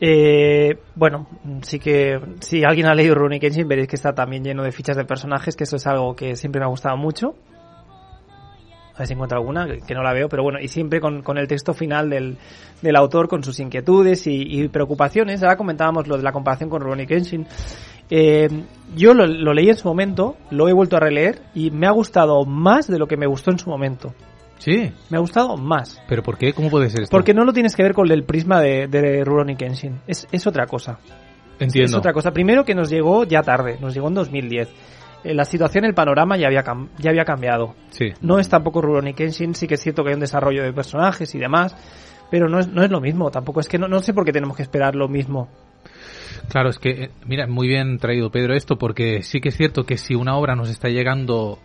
Eh, 0.00 0.76
bueno, 0.96 1.26
sí 1.62 1.78
que 1.78 2.20
si 2.40 2.62
alguien 2.64 2.86
ha 2.86 2.94
leído 2.94 3.14
Rurouni 3.14 3.40
Kenshin 3.40 3.66
veréis 3.68 3.88
que 3.88 3.96
está 3.96 4.12
también 4.12 4.42
lleno 4.44 4.62
de 4.62 4.72
fichas 4.72 4.96
de 4.96 5.04
personajes, 5.04 5.56
que 5.56 5.64
eso 5.64 5.76
es 5.76 5.86
algo 5.86 6.14
que 6.14 6.36
siempre 6.36 6.60
me 6.60 6.66
ha 6.66 6.68
gustado 6.68 6.96
mucho. 6.96 7.34
A 8.94 8.98
ver 8.98 9.06
si 9.08 9.12
encuentro 9.14 9.38
alguna, 9.38 9.66
que, 9.66 9.94
no 9.94 10.02
la 10.02 10.12
veo, 10.12 10.28
pero 10.28 10.42
bueno, 10.44 10.60
y 10.60 10.68
siempre 10.68 11.00
con, 11.00 11.22
con 11.22 11.36
el 11.36 11.48
texto 11.48 11.74
final 11.74 12.08
del, 12.10 12.36
del 12.80 12.96
autor, 12.96 13.28
con 13.28 13.42
sus 13.42 13.58
inquietudes 13.58 14.26
y, 14.26 14.42
y 14.42 14.68
preocupaciones. 14.68 15.42
Ahora 15.42 15.56
comentábamos 15.56 16.06
lo 16.06 16.16
de 16.16 16.22
la 16.22 16.30
comparación 16.32 16.70
con 16.70 16.80
Rurouni 16.80 17.06
Kenshin. 17.06 17.46
Eh, 18.10 18.48
yo 18.94 19.14
lo, 19.14 19.26
lo 19.26 19.52
leí 19.52 19.68
en 19.68 19.76
su 19.76 19.88
momento, 19.88 20.36
lo 20.50 20.68
he 20.68 20.72
vuelto 20.72 20.96
a 20.96 21.00
releer 21.00 21.40
y 21.54 21.70
me 21.70 21.86
ha 21.86 21.90
gustado 21.90 22.44
más 22.44 22.86
de 22.86 22.98
lo 22.98 23.08
que 23.08 23.16
me 23.16 23.26
gustó 23.26 23.50
en 23.50 23.58
su 23.58 23.68
momento. 23.70 24.14
Sí, 24.58 24.92
Me 25.10 25.16
ha 25.16 25.20
gustado 25.20 25.56
más. 25.56 26.00
pero 26.08 26.22
¿por 26.22 26.38
qué? 26.38 26.52
¿Cómo 26.52 26.70
puede 26.70 26.88
ser 26.88 27.02
esto? 27.02 27.10
Porque 27.10 27.34
no 27.34 27.44
lo 27.44 27.52
tienes 27.52 27.74
que 27.74 27.82
ver 27.82 27.92
con 27.92 28.10
el 28.10 28.22
prisma 28.24 28.60
de, 28.60 28.86
de 28.86 29.24
Rurouni 29.24 29.56
Kenshin. 29.56 30.00
Es, 30.06 30.26
es 30.30 30.46
otra 30.46 30.66
cosa. 30.66 30.98
Entiendo. 31.58 31.90
Es 31.90 31.94
otra 31.94 32.12
cosa. 32.12 32.30
Primero 32.30 32.64
que 32.64 32.74
nos 32.74 32.88
llegó 32.88 33.24
ya 33.24 33.42
tarde, 33.42 33.76
nos 33.80 33.92
llegó 33.92 34.08
en 34.08 34.14
2010. 34.14 34.68
Eh, 35.24 35.34
la 35.34 35.44
situación, 35.44 35.84
el 35.84 35.94
panorama 35.94 36.36
ya 36.36 36.46
había, 36.48 36.62
cam- 36.62 36.88
ya 36.98 37.10
había 37.10 37.24
cambiado. 37.24 37.74
Sí. 37.90 38.12
No 38.20 38.38
es 38.38 38.48
tampoco 38.48 38.82
Rurouni 38.82 39.14
Kenshin, 39.14 39.54
sí 39.54 39.66
que 39.66 39.74
es 39.74 39.80
cierto 39.82 40.02
que 40.04 40.10
hay 40.10 40.14
un 40.14 40.20
desarrollo 40.20 40.62
de 40.62 40.72
personajes 40.72 41.34
y 41.34 41.38
demás, 41.38 41.74
pero 42.30 42.48
no 42.48 42.58
es, 42.60 42.68
no 42.68 42.82
es 42.84 42.90
lo 42.90 43.00
mismo. 43.00 43.30
Tampoco 43.30 43.60
es 43.60 43.68
que 43.68 43.78
no, 43.78 43.88
no 43.88 44.00
sé 44.00 44.12
por 44.12 44.24
qué 44.24 44.32
tenemos 44.32 44.56
que 44.56 44.62
esperar 44.62 44.94
lo 44.94 45.08
mismo. 45.08 45.48
Claro, 46.50 46.68
es 46.68 46.78
que, 46.78 46.90
eh, 46.90 47.10
mira, 47.26 47.46
muy 47.46 47.68
bien 47.68 47.98
traído 47.98 48.30
Pedro 48.30 48.54
esto, 48.54 48.76
porque 48.76 49.22
sí 49.22 49.40
que 49.40 49.48
es 49.48 49.56
cierto 49.56 49.84
que 49.84 49.96
si 49.96 50.14
una 50.14 50.36
obra 50.36 50.54
nos 50.54 50.68
está 50.68 50.88
llegando 50.88 51.58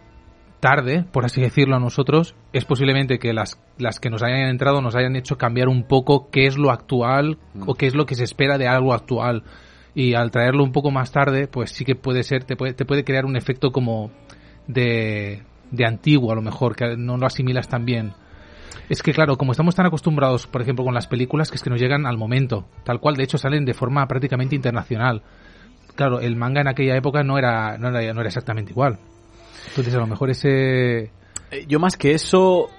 tarde, 0.62 1.06
por 1.12 1.26
así 1.26 1.42
decirlo 1.42 1.76
a 1.76 1.80
nosotros, 1.80 2.36
es 2.54 2.66
posiblemente 2.66 3.18
que 3.20 3.34
las, 3.34 3.60
las 3.78 4.00
que 4.00 4.10
nos 4.10 4.24
hayan 4.24 4.50
entrado 4.50 4.82
nos 4.82 4.96
hayan 4.96 5.16
hecho 5.16 5.38
cambiar 5.38 5.68
un 5.70 5.84
poco 5.84 6.30
qué 6.32 6.48
es 6.48 6.58
lo 6.58 6.72
actual 6.72 7.38
o 7.66 7.76
qué 7.76 7.88
es 7.88 7.96
lo 7.96 8.06
que 8.06 8.16
se 8.16 8.24
espera 8.26 8.58
de 8.58 8.68
algo 8.68 8.94
actual. 8.94 9.44
Y 10.00 10.14
al 10.14 10.32
traerlo 10.32 10.64
un 10.64 10.72
poco 10.72 10.92
más 10.92 11.12
tarde, 11.12 11.48
pues 11.48 11.72
sí 11.72 11.84
que 11.84 11.94
puede 11.94 12.24
ser, 12.24 12.46
te 12.46 12.56
puede, 12.56 12.74
te 12.74 12.86
puede 12.86 13.04
crear 13.04 13.26
un 13.26 13.36
efecto 13.36 13.74
como 13.74 14.12
de, 14.66 15.44
de 15.72 15.86
antiguo 15.86 16.32
a 16.32 16.36
lo 16.36 16.42
mejor, 16.42 16.74
que 16.78 16.96
no 16.96 17.18
lo 17.18 17.26
asimilas 17.26 17.68
tan 17.68 17.84
bien. 17.84 18.14
Es 18.88 19.04
que 19.04 19.12
claro, 19.12 19.36
como 19.36 19.52
estamos 19.52 19.76
tan 19.76 19.86
acostumbrados, 19.86 20.48
por 20.48 20.62
ejemplo, 20.62 20.86
con 20.86 20.94
las 20.94 21.08
películas, 21.08 21.52
que 21.52 21.58
es 21.58 21.64
que 21.64 21.70
nos 21.70 21.82
llegan 21.82 22.06
al 22.06 22.18
momento, 22.18 22.66
tal 22.86 23.02
cual, 23.02 23.16
de 23.16 23.26
hecho 23.26 23.38
salen 23.38 23.66
de 23.66 23.74
forma 23.74 24.08
prácticamente 24.08 24.56
internacional. 24.56 25.22
Claro, 25.96 26.22
el 26.22 26.38
manga 26.38 26.62
en 26.62 26.70
aquella 26.70 26.96
época 26.96 27.22
no 27.24 27.38
era, 27.38 27.78
no 27.78 27.90
era, 27.90 28.14
no 28.14 28.22
era 28.22 28.30
exactamente 28.30 28.72
igual. 28.72 29.00
Entonces 29.68 29.94
a 29.94 30.00
lo 30.00 30.08
mejor 30.08 30.30
ese... 30.30 31.12
Eh, 31.52 31.66
Yo 31.68 31.78
más 31.82 31.98
que 31.98 32.14
eso, 32.14 32.70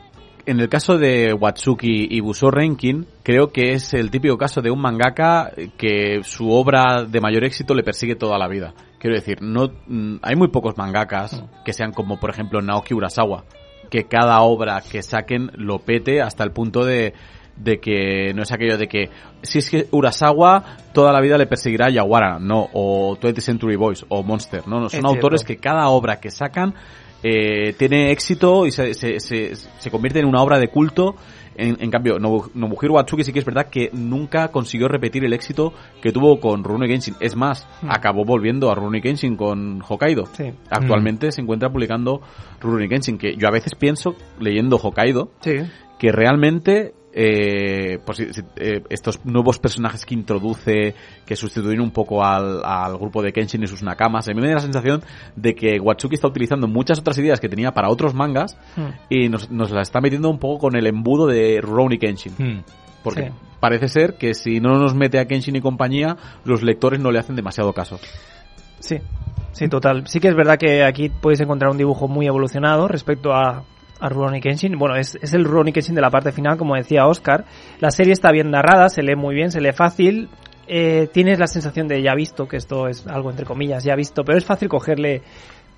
en 0.51 0.59
el 0.59 0.69
caso 0.69 0.99
de 0.99 1.33
Watsuki 1.33 2.09
y 2.11 2.19
Busou 2.19 2.51
Renkin, 2.51 3.07
creo 3.23 3.53
que 3.53 3.73
es 3.73 3.95
el 3.95 4.11
típico 4.11 4.37
caso 4.37 4.61
de 4.61 4.73
un 4.73 4.81
mangaka 4.81 5.53
que 5.79 6.23
su 6.25 6.51
obra 6.51 7.05
de 7.05 7.21
mayor 7.21 7.45
éxito 7.45 7.73
le 7.73 7.85
persigue 7.85 8.17
toda 8.17 8.37
la 8.37 8.49
vida. 8.49 8.75
Quiero 8.99 9.15
decir, 9.15 9.43
no 9.43 9.71
mm, 9.87 10.17
hay 10.23 10.35
muy 10.35 10.49
pocos 10.49 10.77
mangakas 10.77 11.45
que 11.65 11.73
sean 11.73 11.93
como 11.93 12.19
por 12.19 12.31
ejemplo 12.31 12.61
Naoki 12.61 12.95
Urasawa, 12.95 13.45
que 13.91 14.09
cada 14.09 14.41
obra 14.41 14.83
que 14.83 15.05
saquen 15.05 15.53
lo 15.55 15.79
pete 15.79 16.21
hasta 16.21 16.43
el 16.43 16.51
punto 16.51 16.85
de 16.85 17.15
de 17.57 17.79
que 17.79 18.33
no 18.35 18.43
es 18.43 18.51
aquello 18.53 18.79
de 18.79 18.89
que 18.89 19.11
si 19.43 19.59
es 19.59 19.71
que 19.71 19.87
Urasawa 19.93 20.65
toda 20.93 21.13
la 21.13 21.21
vida 21.21 21.39
le 21.39 21.47
perseguirá 21.47 21.87
a 21.87 21.91
Yawara, 21.91 22.39
no, 22.41 22.69
o 22.73 23.17
20th 23.17 23.41
Century 23.41 23.77
Boys 23.77 24.05
o 24.09 24.23
Monster, 24.23 24.67
no, 24.67 24.81
no 24.81 24.89
son 24.89 25.01
Es 25.01 25.05
autores 25.05 25.43
cierto. 25.43 25.61
que 25.63 25.69
cada 25.69 25.89
obra 25.91 26.19
que 26.19 26.31
sacan 26.31 26.75
eh, 27.23 27.75
tiene 27.79 28.11
éxito 28.13 28.67
y 28.67 28.71
se, 28.73 28.95
se, 28.95 29.21
se, 29.21 29.55
se 29.55 29.91
convierte 29.91 30.21
en 30.21 30.27
una 30.27 30.43
obra 30.43 30.59
de 30.59 30.69
culto. 30.69 31.15
En, 31.57 31.77
en 31.81 31.91
cambio, 31.91 32.19
Nobu- 32.19 32.51
Nobuhiro 32.55 32.95
Watsuki 32.95 33.23
sí 33.25 33.33
que 33.35 33.41
es 33.41 33.45
verdad 33.45 33.67
que 33.69 33.91
nunca 33.93 34.49
consiguió 34.49 34.89
repetir 34.89 35.25
el 35.25 35.33
éxito 35.35 35.75
que 36.01 36.11
tuvo 36.13 36.41
con 36.41 36.65
Rurouni 36.65 36.89
Kenshin. 36.89 37.17
Es 37.21 37.37
más, 37.37 37.67
Hmm. 37.83 37.91
acabó 37.91 38.25
volviendo 38.25 38.71
a 38.71 38.75
Rurouni 38.75 39.03
Kenshin 39.03 39.37
con 39.37 39.83
Hokkaido. 39.87 40.25
Sí. 40.33 40.53
Actualmente 40.71 41.33
se 41.33 41.43
encuentra 41.43 41.69
publicando 41.71 42.23
Rurouni 42.61 42.89
Kenshin, 42.89 43.19
que 43.19 43.35
yo 43.37 43.49
a 43.49 43.51
veces 43.51 43.75
pienso, 43.75 44.15
leyendo 44.39 44.77
Hokkaido, 44.77 45.33
Sí. 45.41 45.57
que 45.99 46.13
realmente 46.13 46.95
eh, 47.13 47.99
pues, 48.05 48.21
eh, 48.21 48.83
estos 48.89 49.25
nuevos 49.25 49.59
personajes 49.59 50.05
que 50.05 50.15
introduce, 50.15 50.95
que 51.27 51.37
sustituyen 51.37 51.81
un 51.81 51.91
poco 51.91 52.25
al, 52.25 52.63
al 52.65 52.97
grupo 52.97 53.23
de 53.23 53.33
Kenshin 53.33 53.63
y 53.63 53.67
sus 53.67 53.83
nakamas, 53.83 54.29
a 54.29 54.33
mí 54.33 54.41
me 54.41 54.49
da 54.49 54.55
la 54.55 54.61
sensación 54.61 55.03
de 55.37 55.55
que 55.55 55.81
Watsuki 55.81 56.15
está 56.15 56.29
utilizando 56.29 56.69
muchas 56.69 56.99
otras 57.01 57.19
ideas 57.19 57.41
que 57.41 57.49
tenía 57.49 57.73
para 57.73 57.89
otros 57.91 58.15
mangas 58.15 58.57
Hmm. 58.77 58.91
y 59.09 59.29
nos, 59.29 59.51
nos 59.51 59.71
la 59.71 59.83
está 59.83 60.01
metiendo 60.01 60.31
un 60.31 60.39
poco 60.39 60.59
con 60.61 60.77
el 60.77 60.87
embudo 60.87 61.27
de 61.27 61.61
Rurouni 61.61 61.99
Kenshin. 61.99 62.35
Hmm. 62.39 62.63
Porque 63.03 63.23
Sí. 63.23 63.29
parece 63.61 63.89
ser 63.89 64.15
que 64.15 64.35
si 64.35 64.61
no 64.61 64.79
nos 64.79 64.95
mete 64.95 65.19
a 65.19 65.27
Kenshin 65.27 65.57
y 65.57 65.61
compañía, 65.61 66.17
los 66.45 66.63
lectores 66.63 67.01
no 67.01 67.11
le 67.11 67.19
hacen 67.19 67.35
demasiado 67.37 67.73
caso. 67.73 67.99
Sí, 68.79 68.99
sí, 69.53 69.69
total. 69.69 70.07
Sí 70.07 70.21
que 70.21 70.29
es 70.29 70.35
verdad 70.35 70.59
que 70.59 70.85
aquí 70.85 71.09
puedes 71.09 71.41
encontrar 71.41 71.71
un 71.71 71.79
dibujo 71.79 72.09
muy 72.09 72.27
evolucionado 72.27 72.89
respecto 72.89 73.33
a, 73.33 73.65
a 74.01 74.09
Rurouni 74.09 74.41
Kenshin. 74.41 74.79
Bueno, 74.79 74.97
es, 74.97 75.17
es 75.21 75.33
el 75.35 75.45
Rurouni 75.45 75.73
Kenshin 75.73 75.95
de 75.95 76.01
la 76.01 76.11
parte 76.11 76.33
final, 76.33 76.57
como 76.57 76.75
decía 76.75 77.07
Oscar. 77.07 77.45
La 77.79 77.91
serie 77.91 78.13
está 78.13 78.33
bien 78.33 78.51
narrada, 78.51 78.89
se 78.89 79.03
lee 79.03 79.17
muy 79.17 79.35
bien, 79.35 79.51
se 79.51 79.61
lee 79.61 79.73
fácil. 79.73 80.29
Eh, 80.67 81.09
tienes 81.13 81.39
la 81.39 81.47
sensación 81.47 81.89
de 81.89 82.01
ya 82.03 82.15
visto, 82.15 82.47
que 82.47 82.57
esto 82.57 82.87
es 82.87 83.07
algo 83.07 83.31
entre 83.31 83.45
comillas, 83.45 83.85
ya 83.85 83.97
visto, 83.97 84.25
pero 84.25 84.39
es 84.39 84.45
fácil 84.45 84.69
cogerle, 84.69 85.23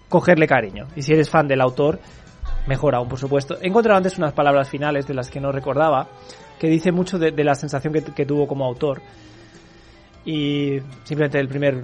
cogerle 0.08 0.46
cariño. 0.46 0.86
Y 0.94 1.02
si 1.02 1.12
eres 1.12 1.30
fan 1.30 1.48
del 1.48 1.60
autor, 1.60 1.98
mejor 2.66 2.94
aún, 2.94 3.08
por 3.08 3.18
supuesto. 3.18 3.56
He 3.60 3.68
encontrado 3.68 3.96
antes 3.96 4.18
unas 4.18 4.32
palabras 4.32 4.68
finales 4.68 5.06
de 5.06 5.14
las 5.14 5.30
que 5.30 5.40
no 5.40 5.50
recordaba, 5.50 6.08
que 6.58 6.68
dice 6.68 6.92
mucho 6.92 7.18
de, 7.18 7.30
de 7.30 7.44
la 7.44 7.54
sensación 7.54 7.92
que, 7.92 8.02
que 8.02 8.26
tuvo 8.26 8.46
como 8.46 8.64
autor. 8.64 9.00
Y 10.24 10.78
simplemente 11.04 11.40
el 11.40 11.48
primer 11.48 11.82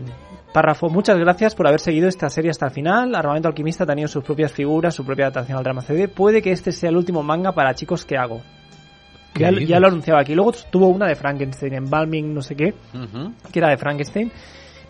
párrafo. 0.59 0.89
Muchas 0.89 1.17
gracias 1.19 1.55
por 1.55 1.69
haber 1.69 1.79
seguido 1.79 2.09
esta 2.09 2.29
serie 2.29 2.51
hasta 2.51 2.67
el 2.67 2.73
final. 2.73 3.15
Armamento 3.15 3.47
Alquimista 3.47 3.85
ha 3.85 3.87
tenido 3.87 4.09
sus 4.09 4.25
propias 4.25 4.51
figuras, 4.51 4.93
su 4.93 5.05
propia 5.05 5.27
adaptación 5.27 5.57
al 5.57 5.63
drama 5.63 5.83
CD. 5.83 6.09
Puede 6.09 6.43
que 6.43 6.51
este 6.51 6.73
sea 6.73 6.91
el 6.91 6.97
último 6.97 7.23
manga 7.23 7.53
para 7.53 7.75
chicos 7.75 8.05
que 8.05 8.17
hago. 8.17 8.43
¿Qué 9.33 9.45
Ya, 9.45 9.53
ya 9.53 9.79
lo 9.79 9.87
anunciaba 9.87 10.21
aquí. 10.21 10.35
Luego 10.35 10.53
tuvo 10.69 10.89
una 10.89 11.07
de 11.07 11.15
Frankenstein, 11.15 11.75
en 11.75 11.89
Balming, 11.89 12.35
no 12.35 12.43
sé 12.43 12.57
qué, 12.57 12.75
que 13.53 13.59
era 13.61 13.69
de 13.69 13.77
Frankenstein. 13.77 14.33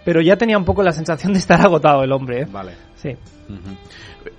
Pero 0.06 0.22
ya 0.22 0.36
tenía 0.36 0.56
un 0.56 0.64
poco 0.64 0.82
la 0.82 0.92
sensación 0.92 1.34
de 1.34 1.38
estar 1.38 1.60
agotado 1.60 2.02
el 2.02 2.12
hombre, 2.12 2.42
¿eh? 2.42 2.46
Vale. 2.50 2.72
Sí. 2.94 3.10
Ujú. 3.10 3.76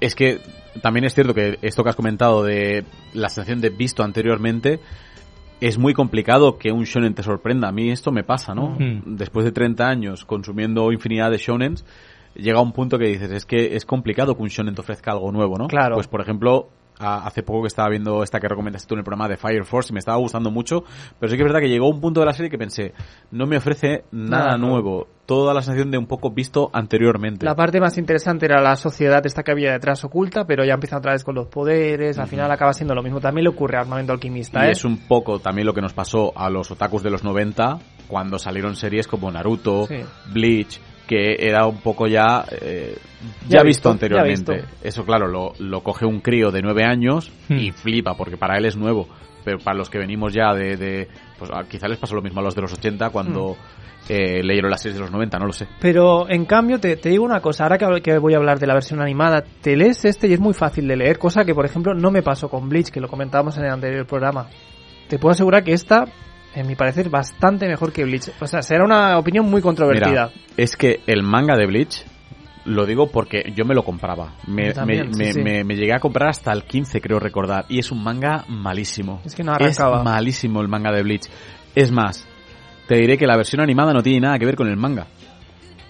Es 0.02 0.16
que 0.16 0.40
también 0.82 1.06
es 1.06 1.14
cierto 1.14 1.36
que 1.36 1.60
esto 1.62 1.84
que 1.84 1.90
has 1.92 1.96
comentado 1.96 2.44
de 2.44 2.86
la 3.14 3.30
sensación 3.30 3.62
de 3.62 3.70
visto 3.70 4.02
anteriormente 4.02 4.80
es 5.62 5.78
muy 5.78 5.94
complicado 5.94 6.58
que 6.58 6.72
un 6.72 6.84
shonen 6.84 7.14
te 7.14 7.24
sorprenda. 7.24 7.68
A 7.68 7.72
mí 7.72 7.90
esto 7.90 8.12
me 8.12 8.24
pasa, 8.24 8.54
¿no? 8.56 8.78
Mm. 8.80 9.16
Después 9.18 9.46
de 9.46 9.52
30 9.52 9.88
años 9.88 10.26
consumiendo 10.26 10.92
infinidad 10.92 11.32
de 11.32 11.38
shonens, 11.38 11.86
llega 12.36 12.62
un 12.62 12.72
punto 12.72 12.98
que 12.98 13.06
dices, 13.06 13.32
es 13.32 13.46
que 13.46 13.76
es 13.76 13.86
complicado 13.86 14.36
que 14.36 14.44
un 14.44 14.50
shonen 14.50 14.76
te 14.76 14.82
ofrezca 14.82 15.12
algo 15.12 15.32
nuevo, 15.32 15.58
¿no? 15.58 15.68
Claro. 15.68 15.96
Pues, 15.96 16.08
por 16.08 16.22
ejemplo, 16.22 16.70
a- 17.00 17.26
hace 17.26 17.42
poco 17.44 17.62
que 17.62 17.68
estaba 17.68 17.90
viendo 17.90 18.22
esta 18.24 18.40
que 18.40 18.48
recomendaste 18.48 18.88
tú 18.88 18.96
en 18.96 19.00
el 19.00 19.04
programa 19.06 19.28
de 19.28 19.38
Fire 19.38 19.66
Force 19.66 19.92
y 19.92 19.94
me 19.94 20.00
estaba 20.00 20.18
gustando 20.18 20.52
mucho, 20.52 20.84
pero 21.20 21.30
sí 21.30 21.38
que 21.38 21.44
es 21.44 21.48
verdad 21.48 21.62
que 21.62 21.70
llegó 21.70 21.88
un 21.90 22.02
punto 22.02 22.20
de 22.20 22.26
la 22.26 22.34
serie 22.34 22.50
que 22.50 22.58
pensé, 22.58 22.94
no 23.32 23.46
me 23.48 23.58
ofrece 23.58 24.04
nada, 24.12 24.46
Nada 24.46 24.58
nuevo. 24.58 24.74
nuevo. 24.82 25.08
Toda 25.26 25.54
la 25.54 25.62
sensación 25.62 25.92
de 25.92 25.98
un 26.00 26.08
poco 26.08 26.32
visto 26.32 26.72
anteriormente. 26.74 27.46
La 27.46 27.56
parte 27.56 27.80
más 27.80 27.98
interesante 28.00 28.48
era 28.48 28.62
la 28.62 28.76
sociedad 28.76 29.24
esta 29.28 29.44
que 29.44 29.52
había 29.52 29.72
detrás 29.74 30.04
oculta, 30.04 30.46
pero 30.46 30.66
ya 30.66 30.74
empieza 30.74 30.98
otra 30.98 31.12
vez 31.14 31.24
con 31.24 31.36
los 31.36 31.48
poderes, 31.48 32.18
al 32.18 32.28
final 32.28 32.50
acaba 32.52 32.74
siendo 32.74 32.96
lo 32.96 33.04
mismo. 33.04 33.20
También 33.22 33.44
le 33.44 33.50
ocurre 33.52 33.78
a 33.78 33.82
Armamento 33.82 34.12
Alquimista, 34.12 34.66
Y 34.66 34.70
¿eh? 34.70 34.72
es 34.72 34.84
un 34.86 34.98
poco 35.08 35.38
también 35.40 35.68
lo 35.68 35.74
que 35.76 35.82
nos 35.82 35.94
pasó 35.94 36.36
a 36.36 36.50
los 36.50 36.72
otakus 36.72 37.04
de 37.04 37.12
los 37.12 37.24
90 37.24 37.78
cuando 38.08 38.40
salieron 38.40 38.76
series 38.76 39.08
como 39.08 39.32
Naruto, 39.32 39.86
Sí. 39.86 39.98
Bleach, 40.34 40.82
que 41.10 41.36
era 41.40 41.66
un 41.66 41.82
poco 41.82 42.06
ya 42.08 42.46
eh, 42.62 42.96
Ya 43.50 43.58
ya, 43.58 43.64
visto, 43.64 43.66
visto 43.66 43.90
anteriormente. 43.90 44.52
ya 44.54 44.62
visto. 44.62 44.78
Eso 44.88 45.04
claro, 45.04 45.28
lo, 45.28 45.54
lo 45.58 45.82
coge 45.82 46.06
un 46.06 46.22
crío 46.22 46.52
de 46.52 46.62
9 46.62 46.84
años 46.86 47.32
Hmm. 47.50 47.58
y 47.58 47.72
flipa 47.72 48.16
porque 48.16 48.38
para 48.38 48.58
él 48.58 48.66
es 48.66 48.78
nuevo. 48.78 49.08
Pero 49.44 49.58
para 49.58 49.76
los 49.78 49.90
que 49.90 49.98
venimos 49.98 50.34
ya 50.34 50.54
de... 50.54 50.78
de 50.78 51.08
pues 51.40 51.50
quizá 51.68 51.88
les 51.88 51.98
pasó 51.98 52.14
lo 52.16 52.22
mismo 52.22 52.42
a 52.42 52.44
los 52.44 52.54
de 52.56 52.62
los 52.62 52.72
80 52.74 53.10
cuando 53.10 53.56
Hmm. 53.56 54.12
eh, 54.12 54.44
leyeron 54.44 54.70
las 54.72 54.82
series 54.82 54.96
de 54.98 55.02
los 55.02 55.12
90, 55.12 55.38
no 55.40 55.46
lo 55.48 55.54
sé. 55.54 55.68
Pero 55.82 56.30
en 56.30 56.46
cambio, 56.46 56.80
te, 56.80 56.96
te 56.98 57.10
digo 57.10 57.24
una 57.26 57.42
cosa, 57.42 57.64
ahora 57.64 57.78
que, 57.78 58.02
que 58.02 58.18
voy 58.20 58.34
a 58.34 58.38
hablar 58.38 58.60
de 58.60 58.68
la 58.68 58.74
versión 58.76 59.02
animada, 59.02 59.44
te 59.62 59.76
lees 59.76 60.06
este 60.06 60.28
y 60.28 60.34
es 60.34 60.40
muy 60.40 60.54
fácil 60.54 60.88
de 60.88 60.96
leer, 60.96 61.18
cosa 61.20 61.44
que 61.44 61.54
por 61.56 61.66
ejemplo 61.66 61.94
no 61.94 62.10
me 62.12 62.22
pasó 62.24 62.50
con 62.50 62.70
Bleach, 62.70 62.90
que 62.92 63.02
lo 63.02 63.08
comentábamos 63.08 63.58
en 63.58 63.66
el 63.66 63.72
anterior 63.72 64.06
programa. 64.06 64.48
Te 65.10 65.18
puedo 65.20 65.32
asegurar 65.34 65.64
que 65.64 65.74
esta, 65.74 66.06
en 66.56 66.68
mi 66.68 66.76
parecer, 66.76 67.10
bastante 67.10 67.68
mejor 67.68 67.92
que 67.94 68.04
Bleach. 68.04 68.32
O 68.40 68.48
sea, 68.48 68.62
será 68.62 68.84
una 68.84 69.18
opinión 69.18 69.50
muy 69.50 69.62
controvertida. 69.62 70.10
Mira, 70.10 70.30
es 70.58 70.76
que 70.76 71.02
el 71.08 71.24
manga 71.24 71.56
de 71.56 71.66
Bleach, 71.68 72.04
lo 72.66 72.86
digo 72.86 73.08
porque 73.08 73.52
yo 73.56 73.66
me 73.66 73.74
lo 73.74 73.84
compraba. 73.84 74.34
Me, 74.48 74.68
Yo 74.68 74.74
también, 74.74 75.08
me- 75.10 75.14
sí, 75.14 75.20
me- 75.24 75.34
sí. 75.34 75.42
me- 75.42 75.64
me 75.64 75.76
llegué 75.76 75.94
a 75.94 76.00
comprar 76.00 76.30
hasta 76.30 76.52
el 76.52 76.64
15, 76.64 77.02
creo 77.02 77.20
recordar. 77.20 77.66
Y 77.70 77.80
es 77.80 77.92
un 77.92 78.04
manga 78.04 78.46
malísimo. 78.48 79.22
Es 79.26 79.36
que 79.36 79.44
no 79.44 79.54
arrancaba. 79.54 80.00
Es 80.00 80.04
malísimo 80.04 80.62
el 80.62 80.68
manga 80.68 80.92
de 80.92 81.02
Bleach. 81.04 81.28
Es 81.76 81.92
más, 81.92 82.28
te 82.88 82.96
diré 82.96 83.18
que 83.18 83.28
la 83.28 83.38
versión 83.38 83.62
animada 83.62 83.94
no 83.94 84.02
tiene 84.04 84.22
nada 84.22 84.38
que 84.40 84.46
ver 84.46 84.56
con 84.56 84.68
el 84.68 84.76
manga. 84.78 85.08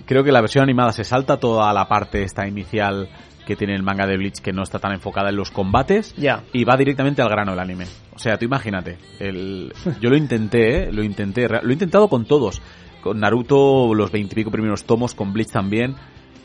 Creo 0.06 0.24
que 0.24 0.32
la 0.32 0.42
versión 0.42 0.64
animada 0.64 0.92
se 0.92 1.04
salta 1.04 1.38
toda 1.38 1.72
la 1.74 1.88
parte 1.88 2.24
esta 2.24 2.48
inicial 2.48 3.10
que 3.50 3.56
tiene 3.58 3.76
el 3.76 3.84
manga 3.84 4.06
de 4.08 4.16
Bleach 4.16 4.40
que 4.40 4.54
no 4.54 4.64
está 4.64 4.80
tan 4.80 4.94
enfocada 4.94 5.30
en 5.30 5.36
los 5.36 5.50
combates 5.52 6.16
Ya. 6.16 6.44
y 6.54 6.64
va 6.64 6.78
directamente 6.78 7.22
al 7.22 7.30
grano 7.30 7.52
el 7.54 7.60
anime. 7.60 7.86
O 8.16 8.20
sea, 8.20 8.38
tú 8.38 8.46
imagínate, 8.46 8.98
el, 9.20 9.74
yo 10.00 10.10
lo 10.10 10.16
intenté, 10.16 10.84
¿eh? 10.84 10.94
lo 10.94 11.04
intenté, 11.04 11.48
lo 11.50 11.70
he 11.70 11.74
intentado 11.74 12.08
con 12.08 12.26
todos, 12.26 12.62
con 13.02 13.20
Naruto 13.20 13.94
los 13.96 14.12
veintipico 14.12 14.52
primeros 14.52 14.84
tomos, 14.86 15.16
con 15.16 15.34
Bleach 15.34 15.50
también, 15.52 15.96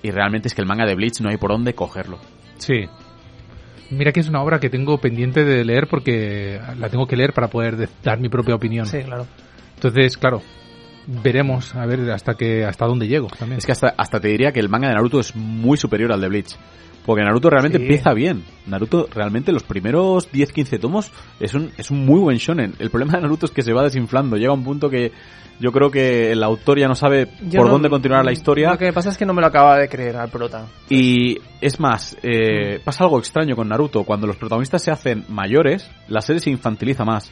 y 0.03 0.11
realmente 0.11 0.49
es 0.49 0.55
que 0.55 0.63
el 0.63 0.67
manga 0.67 0.87
de 0.87 0.95
Bleach 0.95 1.21
no 1.21 1.29
hay 1.29 1.37
por 1.37 1.51
dónde 1.51 1.75
cogerlo. 1.75 2.19
Sí. 2.59 2.87
Mira 3.91 4.13
que 4.13 4.21
es 4.21 4.29
una 4.29 4.43
obra 4.43 4.59
que 4.61 4.71
tengo 4.71 4.99
pendiente 4.99 5.45
de 5.45 5.65
leer 5.65 5.87
porque 5.89 6.59
la 6.79 6.89
tengo 6.89 7.07
que 7.07 7.17
leer 7.17 7.33
para 7.35 7.49
poder 7.49 7.77
de- 7.77 7.89
dar 8.03 8.19
mi 8.19 8.29
propia 8.29 8.55
opinión. 8.55 8.87
Sí, 8.87 9.03
claro. 9.03 9.27
Entonces, 9.75 10.17
claro, 10.17 10.41
veremos 11.07 11.75
a 11.75 11.87
ver 11.87 12.11
hasta 12.11 12.35
que 12.35 12.65
hasta 12.65 12.87
dónde 12.87 13.07
llego 13.09 13.29
también. 13.39 13.59
Es 13.59 13.67
que 13.67 13.73
hasta, 13.73 13.95
hasta 13.97 14.21
te 14.21 14.29
diría 14.29 14.53
que 14.53 14.61
el 14.61 14.69
manga 14.69 14.89
de 14.89 14.95
Naruto 14.95 15.21
es 15.21 15.35
muy 15.37 15.77
superior 15.77 16.13
al 16.13 16.21
de 16.21 16.29
Bleach. 16.29 16.57
Porque 17.05 17.23
Naruto 17.23 17.51
realmente 17.51 17.77
Sí. 17.77 17.85
empieza 17.85 18.15
bien. 18.15 18.45
Naruto 18.67 19.07
realmente 19.15 19.53
los 19.53 19.63
primeros 19.63 20.33
10-15 20.33 20.81
tomos 20.81 21.13
es 21.39 21.53
un, 21.53 21.71
es 21.77 21.91
un 21.91 22.07
muy 22.07 22.19
buen 22.19 22.39
shonen. 22.39 22.73
El 22.79 22.89
problema 22.89 23.13
de 23.13 23.21
Naruto 23.23 23.45
es 23.45 23.53
que 23.53 23.61
se 23.61 23.75
va 23.75 23.83
desinflando. 23.83 24.39
Llega 24.39 24.55
un 24.55 24.65
punto 24.65 24.89
que 24.89 25.13
yo 25.61 25.71
creo 25.71 25.91
que 25.91 26.33
el 26.33 26.43
autor 26.43 26.79
ya 26.79 26.89
no 26.89 26.95
sabe 26.95 27.29
Yo 27.43 27.59
por 27.59 27.67
no- 27.67 27.73
dónde 27.75 27.91
continuar 27.91 28.25
la 28.25 28.33
historia. 28.33 28.71
Lo 28.71 28.79
que 28.79 28.91
pasa 28.95 29.11
es 29.11 29.19
que 29.19 29.27
no 29.27 29.35
me 29.35 29.43
lo 29.43 29.49
acaba 29.49 29.77
de 29.77 29.87
creer 29.91 30.17
al 30.17 30.31
prota. 30.31 30.65
Y 30.89 31.37
es 31.61 31.79
más, 31.79 32.17
eh, 32.23 32.81
pasa 32.83 33.05
algo 33.05 33.19
extraño 33.19 33.55
con 33.55 33.69
Naruto. 33.69 34.03
Cuando 34.05 34.27
los 34.27 34.37
protagonistas 34.37 34.83
se 34.83 34.91
hacen 34.91 35.27
mayores, 35.29 35.87
la 36.09 36.23
serie 36.23 36.41
se 36.41 36.49
infantiliza 36.49 37.05
más. 37.05 37.31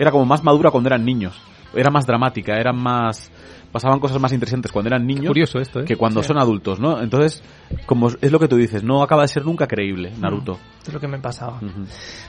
Era 0.00 0.10
como 0.10 0.24
más 0.26 0.42
madura 0.42 0.72
cuando 0.72 0.88
eran 0.88 1.04
niños. 1.04 1.40
Era 1.74 1.90
más 1.90 2.06
dramática, 2.06 2.54
eran 2.56 2.76
más... 2.76 3.30
Pasaban 3.72 4.00
cosas 4.00 4.20
más 4.20 4.32
interesantes 4.32 4.72
cuando 4.72 4.88
eran 4.88 5.06
niños 5.06 5.28
Curioso 5.28 5.60
esto, 5.60 5.78
¿eh? 5.80 5.84
que 5.84 5.94
cuando 5.94 6.22
Sí. 6.22 6.26
son 6.28 6.38
adultos, 6.38 6.80
¿no? 6.80 7.00
Entonces, 7.00 7.40
como 7.86 8.08
es 8.08 8.32
lo 8.32 8.40
que 8.40 8.48
tú 8.48 8.56
dices, 8.56 8.82
no 8.82 9.00
acaba 9.00 9.22
de 9.22 9.28
ser 9.28 9.44
nunca 9.44 9.68
creíble 9.68 10.12
Naruto. 10.18 10.58
Es 10.84 10.92
lo 10.92 10.98
que 10.98 11.06
me 11.06 11.20
pasaba. 11.20 11.60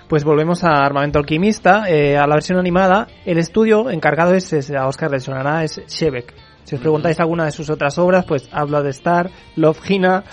Pues 0.08 0.24
volvemos 0.24 0.64
a 0.64 0.86
Armamento 0.86 1.18
Alquimista, 1.18 1.90
eh, 1.90 2.16
a 2.16 2.28
la 2.28 2.36
versión 2.36 2.60
animada. 2.60 3.08
El 3.26 3.40
estudio 3.40 3.90
encargado 3.90 4.36
es, 4.36 4.54
es- 4.54 4.70
a 4.70 4.86
Oscar 4.88 5.10
le 5.10 5.20
sonará, 5.20 5.64
es 5.64 5.82
Shebek. 5.88 6.32
Si 6.64 6.76
os 6.76 6.82
preguntáis 6.82 7.20
alguna 7.20 7.46
de 7.46 7.52
sus 7.52 7.72
otras 7.72 7.98
obras, 7.98 8.24
pues 8.26 8.48
habla 8.52 8.84
de 8.84 8.92
Star, 8.92 9.32
Love 9.56 9.80
Hina, 9.90 10.24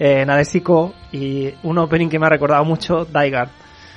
eh, 0.00 0.24
Nadesico 0.26 0.94
y 1.12 1.48
un 1.62 1.78
opening 1.78 2.08
que 2.08 2.18
me 2.18 2.26
ha 2.26 2.30
recordado 2.30 2.64
mucho, 2.64 3.04
Daigar. 3.04 3.50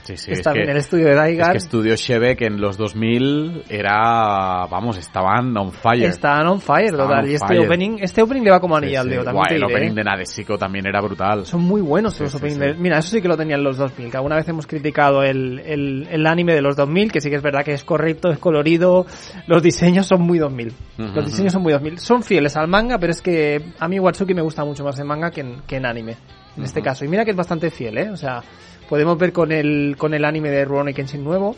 Sí, 0.10 0.18
sí, 0.18 0.32
Está 0.32 0.52
es 0.52 0.56
que, 0.66 0.72
el 0.72 0.78
estudio 0.78 1.06
de 1.06 1.12
es 1.12 1.18
Daigar. 1.18 1.52
que 1.52 1.58
Estudio 1.60 1.96
en 2.40 2.60
los 2.60 2.78
2000 2.78 3.64
era, 3.70 4.66
vamos, 4.70 4.98
estaban 4.98 5.56
on 5.56 5.72
fire. 5.72 6.06
Están 6.06 6.48
on 6.48 6.60
fire, 6.60 6.86
Estaban 6.86 7.08
total. 7.08 7.24
on 7.26 7.30
Y 7.30 7.34
este 7.36 7.48
fire. 7.48 7.60
opening, 7.66 7.98
este 8.02 8.22
opening 8.24 8.42
le 8.44 8.52
va 8.52 8.60
como 8.60 8.76
anillo 8.76 9.02
al 9.02 9.10
dedo, 9.10 9.24
también 9.24 9.36
Guau, 9.36 9.48
te 9.50 9.56
el 9.56 9.64
opening 9.64 9.92
¿eh? 9.92 9.94
de 9.94 10.04
Nadesico 10.04 10.58
también 10.58 10.88
era 10.88 11.00
brutal. 11.02 11.46
Son 11.46 11.62
muy 11.62 11.82
buenos 11.82 12.20
los 12.20 12.34
openings. 12.34 12.60
de- 12.60 12.74
Mira, 12.74 12.98
eso 13.00 13.10
sí 13.10 13.22
que 13.22 13.28
lo 13.28 13.38
tenían 13.38 13.64
los 13.64 13.78
2000, 13.78 14.10
que 14.10 14.18
alguna 14.18 14.36
vez 14.36 14.48
hemos 14.50 14.66
criticado 14.66 15.22
el, 15.24 15.60
el, 15.60 16.08
el 16.10 16.26
anime 16.28 16.54
de 16.56 16.62
los 16.62 16.76
2000, 16.76 17.12
que 17.12 17.22
sí 17.22 17.30
que 17.30 17.36
es 17.36 17.42
verdad 17.44 17.64
que 17.64 17.74
es 17.74 17.84
correcto, 17.84 18.32
es 18.32 18.40
colorido, 18.40 19.06
los 19.48 19.62
diseños 19.62 20.08
son 20.08 20.22
muy 20.22 20.40
2000. 20.40 20.68
Ujú, 20.98 21.08
Los 21.16 21.26
diseños 21.26 21.54
son 21.54 21.62
muy 21.62 21.74
2000. 21.74 22.00
Son 22.00 22.24
fieles 22.24 22.58
al 22.58 22.68
manga, 22.68 22.98
pero 22.98 23.12
es 23.12 23.22
que 23.22 23.62
a 23.80 23.88
mí 23.88 24.00
Watsuki 24.00 24.34
me 24.34 24.42
gusta 24.42 24.66
mucho 24.66 24.84
más 24.84 25.00
en 25.00 25.08
manga 25.08 25.32
que 25.32 25.42
en, 25.42 25.62
que 25.68 25.76
en 25.78 25.86
anime, 25.86 26.18
en 26.58 26.64
este 26.64 26.80
Ujú. 26.80 26.86
caso. 26.86 27.06
Y 27.06 27.08
mira 27.08 27.24
que 27.26 27.32
es 27.32 27.38
bastante 27.38 27.70
fiel, 27.70 27.98
¿eh? 27.98 28.10
O 28.10 28.18
sea, 28.18 28.42
podemos 28.90 29.18
ver 29.18 29.32
con 29.32 29.52
el, 29.52 29.96
con 29.98 30.14
el 30.14 30.26
anime 30.26 30.50
de 30.50 30.66
Rurouni 30.66 30.94
Kenshin 30.94 31.24
nuevo, 31.24 31.56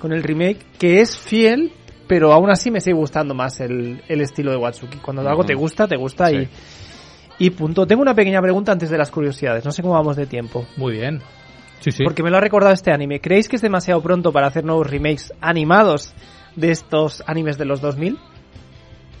con 0.00 0.12
el 0.12 0.22
remake, 0.22 0.58
que 0.78 1.00
es 1.00 1.16
fiel, 1.16 1.72
pero 2.08 2.32
aún 2.32 2.50
así 2.50 2.70
me 2.70 2.80
sigue 2.80 2.94
gustando 2.96 3.34
más 3.34 3.60
el, 3.60 4.02
el 4.08 4.20
estilo 4.20 4.50
de 4.50 4.56
Watsuki. 4.56 4.98
Cuando 4.98 5.22
algo 5.22 5.40
Ujú. 5.40 5.46
te 5.48 5.54
gusta, 5.54 5.86
te 5.86 5.96
gusta 5.96 6.28
Sí. 6.28 6.36
y... 6.36 6.48
Y 7.38 7.50
punto. 7.50 7.86
Tengo 7.86 8.00
una 8.00 8.14
pequeña 8.14 8.40
pregunta 8.40 8.72
antes 8.72 8.88
de 8.88 8.96
las 8.96 9.10
curiosidades. 9.10 9.62
No 9.62 9.70
sé 9.70 9.82
cómo 9.82 9.92
vamos 9.92 10.16
de 10.16 10.24
tiempo. 10.24 10.66
Muy 10.78 10.94
bien. 10.94 11.20
Sí, 11.80 11.90
sí. 11.92 12.02
Porque 12.02 12.22
me 12.22 12.30
lo 12.30 12.38
ha 12.38 12.40
recordado 12.40 12.72
este 12.72 12.92
anime. 12.92 13.20
¿Creéis 13.20 13.46
que 13.46 13.56
es 13.56 13.62
demasiado 13.62 14.00
pronto 14.00 14.32
para 14.32 14.46
hacer 14.46 14.64
nuevos 14.64 14.90
remakes 14.90 15.34
animados 15.42 16.14
de 16.54 16.70
estos 16.70 17.22
animes 17.26 17.58
de 17.58 17.66
los 17.66 17.82
2000? 17.82 18.16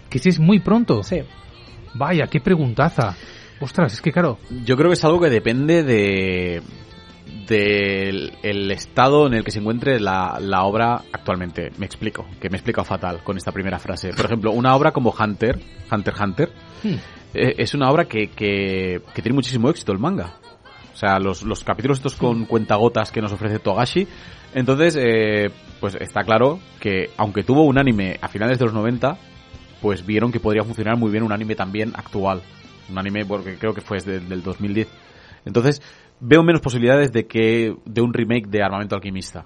Que 0.08 0.18
sí 0.18 0.30
es 0.30 0.38
muy 0.40 0.60
pronto. 0.60 1.02
Sí. 1.02 1.18
Vaya, 1.92 2.26
qué 2.26 2.40
preguntaza. 2.40 3.14
Ostras, 3.60 3.92
es 3.92 4.00
que 4.00 4.12
claro. 4.12 4.38
Yo 4.64 4.78
creo 4.78 4.88
que 4.88 4.94
es 4.94 5.04
algo 5.04 5.20
que 5.20 5.28
depende 5.28 5.82
de 5.82 6.62
del 7.46 8.32
el 8.42 8.70
estado 8.70 9.26
en 9.26 9.34
el 9.34 9.44
que 9.44 9.50
se 9.50 9.58
encuentre 9.58 10.00
la, 10.00 10.38
la 10.40 10.64
obra 10.64 11.02
actualmente. 11.12 11.70
Me 11.78 11.86
explico, 11.86 12.26
que 12.40 12.48
me 12.48 12.56
he 12.56 12.58
explicado 12.58 12.84
fatal 12.84 13.22
con 13.22 13.36
esta 13.36 13.52
primera 13.52 13.78
frase. 13.78 14.10
Por 14.12 14.26
ejemplo, 14.26 14.52
una 14.52 14.74
obra 14.74 14.92
como 14.92 15.14
Hunter, 15.18 15.58
Hunter 15.90 16.14
Hunter, 16.20 16.52
Hmm. 16.82 16.94
eh, 17.34 17.54
es 17.58 17.74
una 17.74 17.90
obra 17.90 18.04
que, 18.04 18.28
que, 18.28 19.00
que 19.14 19.22
tiene 19.22 19.34
muchísimo 19.34 19.70
éxito 19.70 19.92
el 19.92 19.98
manga. 19.98 20.34
O 20.92 20.96
sea, 20.96 21.18
los, 21.18 21.42
los 21.42 21.62
capítulos 21.64 21.98
estos 21.98 22.14
con 22.14 22.46
cuentagotas 22.46 23.10
que 23.10 23.20
nos 23.20 23.32
ofrece 23.32 23.58
Togashi. 23.58 24.06
Entonces, 24.54 24.96
eh, 24.98 25.50
pues 25.80 25.94
está 25.96 26.22
claro 26.22 26.58
que 26.80 27.10
aunque 27.16 27.42
tuvo 27.42 27.64
un 27.64 27.78
anime 27.78 28.18
a 28.22 28.28
finales 28.28 28.58
de 28.58 28.64
los 28.64 28.74
90, 28.74 29.18
pues 29.82 30.06
vieron 30.06 30.32
que 30.32 30.40
podría 30.40 30.64
funcionar 30.64 30.96
muy 30.96 31.10
bien 31.10 31.22
un 31.22 31.32
anime 31.32 31.54
también 31.54 31.92
actual. 31.94 32.40
Un 32.90 32.98
anime 32.98 33.26
porque 33.26 33.56
creo 33.56 33.74
que 33.74 33.80
fue 33.82 33.98
desde 33.98 34.20
del 34.20 34.42
2010. 34.42 34.88
Entonces, 35.44 35.82
veo 36.20 36.42
menos 36.42 36.60
posibilidades 36.60 37.12
de 37.12 37.26
que 37.26 37.74
de 37.84 38.00
un 38.00 38.12
remake 38.12 38.48
de 38.48 38.62
Armamento 38.62 38.94
Alquimista. 38.94 39.44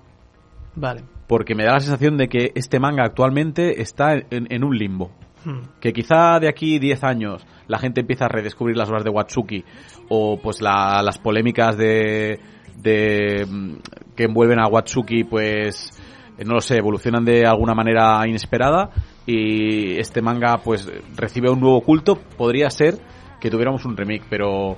Vale. 0.74 1.02
Porque 1.26 1.54
me 1.54 1.64
da 1.64 1.72
la 1.74 1.80
sensación 1.80 2.16
de 2.16 2.28
que 2.28 2.52
este 2.54 2.78
manga 2.80 3.04
actualmente 3.04 3.80
está 3.82 4.14
en, 4.14 4.46
en 4.50 4.64
un 4.64 4.76
limbo. 4.76 5.10
Hmm. 5.44 5.60
Que 5.80 5.92
quizá 5.92 6.38
de 6.38 6.48
aquí 6.48 6.78
10 6.78 7.02
años 7.04 7.46
la 7.66 7.78
gente 7.78 8.00
empieza 8.02 8.26
a 8.26 8.28
redescubrir 8.28 8.76
las 8.76 8.88
obras 8.88 9.04
de 9.04 9.10
Watsuki 9.10 9.64
o 10.08 10.38
pues 10.40 10.60
la- 10.60 11.02
las 11.02 11.18
polémicas 11.18 11.76
de, 11.78 12.38
de 12.76 13.46
mm, 13.48 13.74
que 14.14 14.24
envuelven 14.24 14.58
a 14.60 14.66
Watsuki 14.66 15.24
pues 15.24 15.98
eh, 16.36 16.44
no 16.44 16.54
lo 16.54 16.60
sé, 16.60 16.76
evolucionan 16.76 17.24
de 17.24 17.46
alguna 17.46 17.74
manera 17.74 18.20
inesperada 18.28 18.90
y 19.26 19.96
este 19.98 20.20
manga 20.20 20.58
pues 20.62 20.90
recibe 21.16 21.50
un 21.50 21.60
nuevo 21.60 21.80
culto, 21.80 22.16
podría 22.36 22.68
ser 22.68 22.98
que 23.40 23.48
tuviéramos 23.50 23.84
un 23.86 23.96
remake, 23.96 24.24
pero 24.28 24.76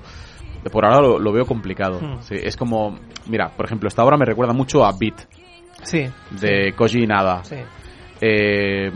por 0.71 0.85
ahora 0.85 1.01
lo, 1.01 1.19
lo 1.19 1.33
veo 1.33 1.45
complicado. 1.47 2.01
Hmm. 2.01 2.21
Sí, 2.23 2.35
es 2.41 2.57
como, 2.57 2.99
mira, 3.29 3.49
por 3.57 3.67
ejemplo, 3.67 3.89
esta 3.89 4.05
obra 4.05 4.17
me 4.17 4.25
recuerda 4.25 4.53
mucho 4.53 4.85
a 4.85 4.93
Beat 4.99 5.21
Sí. 5.83 6.09
de 6.31 6.73
Koji 6.77 7.03
Inada, 7.03 7.43
Sí. 7.45 7.57
eh, 8.21 8.91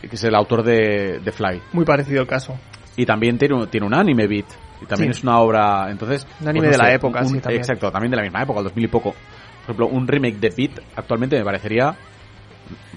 que 0.00 0.16
es 0.16 0.24
el 0.24 0.34
autor 0.34 0.62
de, 0.64 1.20
de 1.20 1.32
Fly. 1.32 1.60
Muy 1.72 1.84
parecido 1.84 2.20
el 2.22 2.26
caso. 2.26 2.58
Y 2.96 3.06
también 3.06 3.38
tiene, 3.38 3.54
un- 3.54 3.68
tiene 3.68 3.86
un 3.86 3.94
anime 3.94 4.26
beat. 4.26 4.46
Y 4.82 4.86
también 4.86 5.12
Sí. 5.12 5.18
es 5.20 5.24
una 5.24 5.38
obra, 5.40 5.90
entonces... 5.90 6.24
pues 6.24 6.40
Un 6.42 6.48
anime 6.48 6.68
de 6.68 6.78
la 6.78 6.92
época, 6.92 7.24
sí, 7.24 7.38
también. 7.40 7.60
Exacto, 7.60 7.90
también 7.90 8.10
de 8.10 8.16
la 8.16 8.22
misma 8.22 8.42
época, 8.42 8.58
el 8.60 8.64
2000 8.64 8.84
y 8.84 8.88
poco. 8.88 9.10
Por 9.12 9.62
ejemplo, 9.74 9.86
un 9.88 10.06
remake 10.08 10.38
de 10.38 10.50
beat 10.56 10.80
actualmente 10.96 11.36
me 11.38 11.44
parecería 11.44 11.94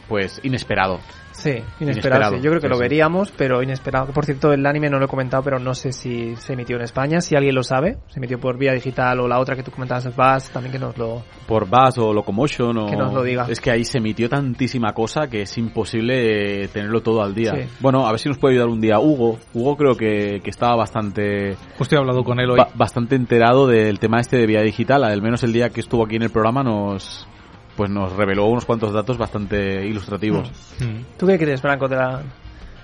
pues 0.08 0.40
inesperado. 0.44 1.00
Sí, 1.42 1.50
inesperado. 1.50 1.82
Inesperado, 1.82 2.36
sí. 2.38 2.42
Yo 2.44 2.50
creo 2.52 2.62
que 2.62 2.68
sí, 2.68 2.70
lo 2.70 2.76
sí. 2.76 2.82
veríamos, 2.82 3.32
pero 3.36 3.64
inesperado. 3.64 4.08
Por 4.14 4.26
cierto, 4.26 4.54
el 4.54 4.66
anime 4.66 4.90
no 4.90 5.00
lo 5.00 5.06
he 5.06 5.08
comentado, 5.08 5.42
pero 5.44 5.60
no 5.60 5.74
sé 5.74 5.92
si 5.92 6.36
se 6.36 6.54
emitió 6.54 6.76
en 6.76 6.84
España. 6.84 7.22
Si 7.22 7.36
alguien 7.36 7.56
lo 7.56 7.64
sabe, 7.64 7.98
se 8.08 8.20
emitió 8.20 8.40
por 8.40 8.58
vía 8.58 8.74
digital 8.74 9.20
o 9.20 9.28
la 9.28 9.40
otra 9.40 9.56
que 9.56 9.64
tú 9.64 9.72
comentabas, 9.72 10.16
Bass, 10.16 10.50
también 10.52 10.72
que 10.74 10.80
nos 10.80 10.98
lo... 10.98 11.24
Por 11.48 11.68
Buzz 11.68 11.98
o 11.98 12.14
Locomotion 12.14 12.78
o... 12.78 12.86
Que 12.86 12.96
nos 12.96 13.14
lo 13.14 13.24
diga. 13.24 13.48
Es 13.50 13.60
que 13.60 13.72
ahí 13.72 13.84
se 13.84 13.98
emitió 13.98 14.30
tantísima 14.30 14.94
cosa 14.94 15.28
que 15.28 15.42
es 15.42 15.58
imposible 15.58 16.64
eh, 16.64 16.68
tenerlo 16.68 17.02
todo 17.02 17.22
al 17.24 17.34
día. 17.34 17.54
Sí. 17.56 17.68
Bueno, 17.80 18.06
a 18.06 18.12
ver 18.12 18.20
si 18.20 18.30
nos 18.30 18.38
puede 18.38 18.54
ayudar 18.56 18.70
un 18.70 18.80
día 18.82 19.00
Hugo. 19.00 19.40
Hugo 19.54 19.76
creo 19.78 19.96
que, 19.96 20.40
que 20.44 20.50
estaba 20.50 20.76
bastante... 20.76 21.56
Justo 21.78 21.96
he 21.96 22.00
hablado 22.00 22.24
con 22.24 22.40
él 22.40 22.52
hoy. 22.52 22.58
ba- 22.58 22.70
bastante 22.76 23.16
enterado 23.16 23.68
del 23.68 24.00
tema 24.00 24.20
este 24.20 24.38
de 24.38 24.46
vía 24.46 24.62
digital. 24.62 25.04
Al 25.04 25.22
menos 25.22 25.44
el 25.44 25.54
día 25.54 25.70
que 25.70 25.80
estuvo 25.82 26.06
aquí 26.06 26.18
en 26.18 26.24
el 26.24 26.30
programa 26.30 26.64
nos... 26.64 27.28
Pues 27.76 27.90
nos 27.90 28.14
reveló 28.14 28.46
unos 28.46 28.66
cuantos 28.66 28.94
datos 28.94 29.18
bastante 29.18 29.86
ilustrativos. 29.86 30.50
Mm. 30.80 31.18
¿Tú 31.18 31.26
qué 31.28 31.38
crees, 31.38 31.62
Franco? 31.62 31.88
de 31.88 31.96
la- 31.96 32.22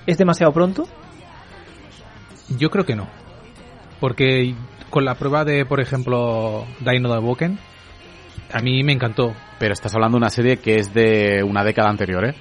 ¿Es 0.05 0.17
demasiado 0.17 0.53
pronto? 0.53 0.87
Yo 2.57 2.69
creo 2.69 2.85
que 2.85 2.95
no. 2.95 3.07
Porque 3.99 4.55
con 4.89 5.03
la 5.05 5.15
prueba 5.15 5.43
de, 5.43 5.65
por 5.65 5.79
ejemplo, 5.81 6.65
Dino 6.79 7.11
de 7.13 7.19
Boken, 7.19 7.59
a 8.53 8.59
mí 8.61 8.83
me 8.83 8.93
encantó. 8.93 9.33
Pero 9.59 9.73
estás 9.73 9.93
hablando 9.95 10.15
de 10.15 10.19
una 10.21 10.29
serie 10.29 10.57
que 10.57 10.77
es 10.77 10.93
de 10.93 11.43
una 11.43 11.63
década 11.63 11.89
anterior, 11.89 12.25
¿eh? 12.25 12.35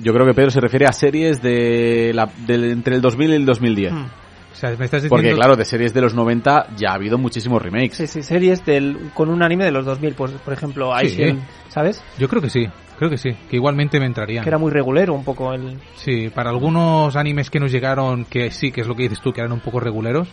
Yo 0.00 0.12
creo 0.14 0.24
que 0.26 0.32
Pedro 0.34 0.50
se 0.50 0.60
refiere 0.60 0.86
a 0.86 0.92
series 0.92 1.42
de 1.42 2.12
la, 2.14 2.26
del- 2.46 2.70
entre 2.70 2.94
el 2.94 3.00
2000 3.02 3.30
y 3.30 3.34
el 3.34 3.44
2010. 3.44 3.92
Hmm. 3.92 4.06
O 4.52 4.54
sea, 4.54 4.70
me 4.70 4.86
estás 4.86 5.02
diciendo... 5.02 5.10
Porque 5.10 5.34
claro, 5.34 5.56
de 5.56 5.64
series 5.64 5.94
de 5.94 6.00
los 6.00 6.14
90 6.14 6.68
ya 6.76 6.90
ha 6.90 6.94
habido 6.94 7.16
muchísimos 7.18 7.62
remakes. 7.62 7.96
Sí, 7.96 8.06
sí, 8.06 8.22
series 8.22 8.64
del, 8.66 9.10
con 9.14 9.28
un 9.28 9.42
anime 9.42 9.64
de 9.64 9.70
los 9.70 9.84
2000, 9.84 10.14
pues, 10.14 10.32
por 10.32 10.52
ejemplo, 10.52 10.90
Sí. 10.98 11.06
Aizen, 11.06 11.42
¿sabes? 11.68 12.02
Yo 12.18 12.28
creo 12.28 12.42
que 12.42 12.50
sí, 12.50 12.66
creo 12.98 13.08
que 13.10 13.18
sí, 13.18 13.30
que 13.48 13.56
igualmente 13.56 14.00
me 14.00 14.06
entrarían. 14.06 14.42
Que 14.42 14.50
era 14.50 14.58
muy 14.58 14.72
regulero 14.72 15.14
un 15.14 15.22
poco 15.24 15.52
el... 15.52 15.78
Sí, 15.96 16.28
para 16.34 16.50
algunos 16.50 17.14
animes 17.14 17.50
que 17.50 17.60
nos 17.60 17.70
llegaron, 17.70 18.24
que 18.24 18.50
sí, 18.50 18.72
que 18.72 18.80
es 18.80 18.86
lo 18.88 18.96
que 18.96 19.04
dices 19.04 19.20
tú, 19.20 19.32
que 19.32 19.40
eran 19.40 19.52
un 19.52 19.60
poco 19.60 19.78
reguleros, 19.80 20.28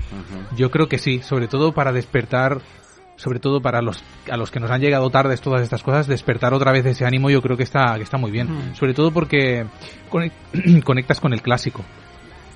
yo 0.55 0.71
creo 0.71 0.87
que 0.87 0.97
sí, 0.97 1.19
sobre 1.21 1.47
todo 1.47 1.73
para 1.73 1.91
despertar, 1.91 2.61
sobre 3.17 3.39
todo 3.39 3.61
para 3.61 3.81
los 3.81 4.03
a 4.29 4.37
los 4.37 4.49
que 4.51 4.59
nos 4.59 4.71
han 4.71 4.81
llegado 4.81 5.09
tardes 5.09 5.39
todas 5.39 5.61
estas 5.61 5.83
cosas, 5.83 6.07
despertar 6.07 6.53
otra 6.53 6.71
vez 6.71 6.85
ese 6.85 7.05
ánimo 7.05 7.29
yo 7.29 7.41
creo 7.41 7.55
que 7.57 7.63
está, 7.63 7.93
que 7.95 8.03
está 8.03 8.17
muy 8.17 8.31
bien. 8.31 8.47
Mm. 8.71 8.75
Sobre 8.75 8.93
todo 8.93 9.11
porque 9.11 9.65
conec- 10.09 10.31
conectas 10.83 11.19
con 11.21 11.31
el 11.33 11.41
clásico, 11.41 11.83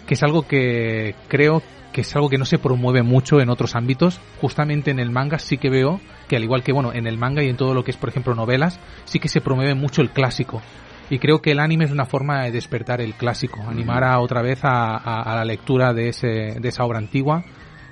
que 0.09 0.15
es 0.15 0.23
algo 0.23 0.41
que 0.41 1.13
creo 1.27 1.61
que 1.93 2.01
es 2.01 2.15
algo 2.15 2.29
que 2.29 2.39
no 2.39 2.45
se 2.45 2.57
promueve 2.57 3.03
mucho 3.03 3.41
en 3.41 3.49
otros 3.51 3.75
ámbitos. 3.75 4.19
Justamente 4.41 4.89
en 4.89 4.97
el 4.97 5.11
manga 5.11 5.37
sí 5.37 5.59
que 5.59 5.69
veo 5.69 6.01
que 6.27 6.35
al 6.35 6.43
igual 6.43 6.63
que 6.63 6.73
bueno, 6.73 6.91
en 6.93 7.05
el 7.05 7.19
manga 7.19 7.43
y 7.43 7.47
en 7.47 7.57
todo 7.57 7.75
lo 7.75 7.83
que 7.83 7.91
es 7.91 7.97
por 7.97 8.09
ejemplo 8.09 8.33
novelas, 8.33 8.79
sí 9.05 9.19
que 9.19 9.27
se 9.27 9.39
promueve 9.39 9.75
mucho 9.75 10.01
el 10.01 10.09
clásico. 10.09 10.63
Y 11.11 11.19
creo 11.19 11.43
que 11.43 11.51
el 11.51 11.59
anime 11.59 11.85
es 11.85 11.91
una 11.91 12.07
forma 12.07 12.41
de 12.41 12.51
despertar 12.51 13.01
el 13.01 13.13
clásico, 13.13 13.61
animar 13.61 14.03
a 14.03 14.19
otra 14.19 14.41
vez 14.41 14.61
a, 14.63 15.23
la 15.35 15.45
lectura 15.45 15.93
de, 15.93 16.09
ese, 16.09 16.57
de 16.59 16.69
esa 16.69 16.85
obra 16.85 16.97
antigua, 16.97 17.43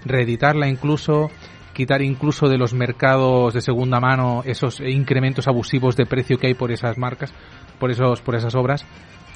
reeditarla 0.04 0.68
incluso, 0.68 1.30
quitar 1.72 2.02
incluso 2.02 2.50
de 2.50 2.58
los 2.58 2.74
mercados 2.74 3.54
de 3.54 3.62
segunda 3.62 4.00
mano 4.00 4.42
esos 4.44 4.80
incrementos 4.80 5.48
abusivos 5.48 5.96
de 5.96 6.08
precio 6.08 6.40
que 6.40 6.48
hay 6.48 6.56
por 6.56 6.72
esas 6.72 6.98
marcas, 6.98 7.32
por 7.80 7.92
esos, 7.92 8.22
por 8.22 8.34
esas 8.34 8.56
obras. 8.56 8.88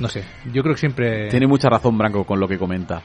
No 0.01 0.07
sé, 0.09 0.23
yo 0.51 0.61
creo 0.63 0.73
que 0.75 0.79
siempre... 0.79 1.29
Tiene 1.29 1.47
mucha 1.47 1.69
razón 1.69 1.97
Branco 1.97 2.25
con 2.25 2.39
lo 2.39 2.47
que 2.47 2.57
comenta. 2.57 3.01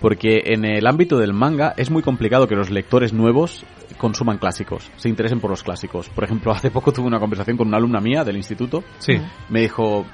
Porque 0.00 0.40
en 0.46 0.64
el 0.64 0.86
ámbito 0.86 1.18
del 1.18 1.32
manga 1.34 1.74
es 1.76 1.90
muy 1.90 2.02
complicado 2.02 2.46
que 2.48 2.54
los 2.56 2.70
lectores 2.70 3.12
nuevos 3.12 3.64
consuman 3.98 4.38
clásicos, 4.38 4.90
se 4.96 5.10
interesen 5.10 5.40
por 5.40 5.50
los 5.50 5.62
clásicos. 5.62 6.08
Por 6.08 6.24
ejemplo, 6.24 6.52
hace 6.52 6.70
poco 6.70 6.90
tuve 6.90 7.06
una 7.06 7.20
conversación 7.20 7.56
con 7.58 7.68
una 7.68 7.76
alumna 7.76 8.00
mía 8.00 8.24
del 8.24 8.36
instituto. 8.36 8.82
Sí. 8.98 9.12
Me 9.50 9.60
dijo, 9.60 10.06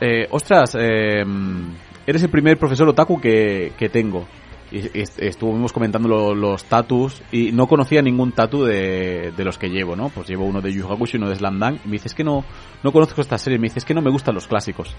eh, 0.00 0.28
ostras, 0.30 0.76
eh, 0.78 1.24
eres 2.06 2.22
el 2.22 2.30
primer 2.30 2.58
profesor 2.58 2.88
otaku 2.88 3.20
que, 3.20 3.72
que 3.76 3.88
tengo. 3.88 4.24
Y, 4.70 4.78
y 4.98 5.00
est- 5.00 5.20
estuvimos 5.20 5.72
comentando 5.72 6.08
lo- 6.08 6.34
los 6.34 6.62
tatus 6.66 7.20
y 7.32 7.50
no 7.52 7.66
conocía 7.66 8.02
ningún 8.02 8.30
tatu 8.32 8.64
de, 8.64 9.32
de 9.36 9.44
los 9.44 9.58
que 9.58 9.68
llevo, 9.68 9.96
¿no? 9.96 10.10
Pues 10.10 10.28
llevo 10.28 10.44
uno 10.44 10.60
de 10.60 10.72
Yu 10.72 10.86
Hakusho 10.86 11.16
y 11.16 11.20
uno 11.20 11.28
de 11.30 11.36
Slam 11.36 11.58
Dunk. 11.58 11.80
Y 11.84 11.88
me 11.88 11.92
dices 11.94 12.14
que 12.14 12.22
no, 12.22 12.44
no 12.84 12.92
conozco 12.92 13.20
esta 13.20 13.36
serie. 13.38 13.58
Me 13.58 13.66
dices 13.68 13.84
que 13.84 13.94
no 13.94 14.02
me 14.02 14.10
gustan 14.10 14.34
los 14.36 14.46
clásicos. 14.46 14.94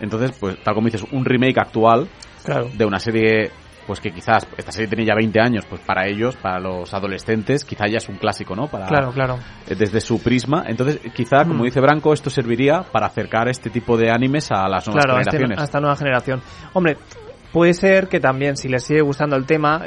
Entonces, 0.00 0.32
pues 0.38 0.56
tal 0.62 0.74
como 0.74 0.86
dices, 0.86 1.04
un 1.12 1.24
remake 1.24 1.58
actual 1.58 2.08
Claro. 2.44 2.68
de 2.72 2.84
una 2.84 2.98
serie 2.98 3.50
pues 3.86 4.00
que 4.00 4.10
quizás 4.12 4.46
esta 4.56 4.72
serie 4.72 4.88
tiene 4.88 5.04
ya 5.04 5.14
20 5.14 5.38
años, 5.40 5.66
pues 5.68 5.82
para 5.82 6.06
ellos, 6.08 6.34
para 6.36 6.58
los 6.58 6.94
adolescentes, 6.94 7.66
quizá 7.66 7.86
ya 7.86 7.98
es 7.98 8.08
un 8.08 8.16
clásico, 8.16 8.56
¿no? 8.56 8.66
Para, 8.66 8.86
Claro, 8.86 9.12
claro. 9.12 9.38
eh, 9.68 9.74
Desde 9.74 10.00
su 10.00 10.22
prisma. 10.22 10.64
Entonces, 10.66 11.00
quizá, 11.14 11.44
como 11.44 11.60
Mm. 11.62 11.64
dice 11.66 11.80
Branco, 11.80 12.14
esto 12.14 12.30
serviría 12.30 12.80
para 12.80 13.06
acercar 13.08 13.46
este 13.48 13.68
tipo 13.68 13.98
de 13.98 14.10
animes 14.10 14.50
a 14.50 14.66
las 14.70 14.86
nuevas 14.86 15.04
Claro, 15.04 15.20
este- 15.20 15.32
generaciones. 15.32 15.58
a 15.60 15.64
esta 15.64 15.80
nueva 15.80 15.96
generación. 15.96 16.40
Hombre, 16.72 16.96
puede 17.52 17.74
ser 17.74 18.08
que 18.08 18.20
también, 18.20 18.56
si 18.56 18.68
les 18.70 18.82
sigue 18.84 19.02
gustando 19.02 19.36
el 19.36 19.44
tema, 19.44 19.82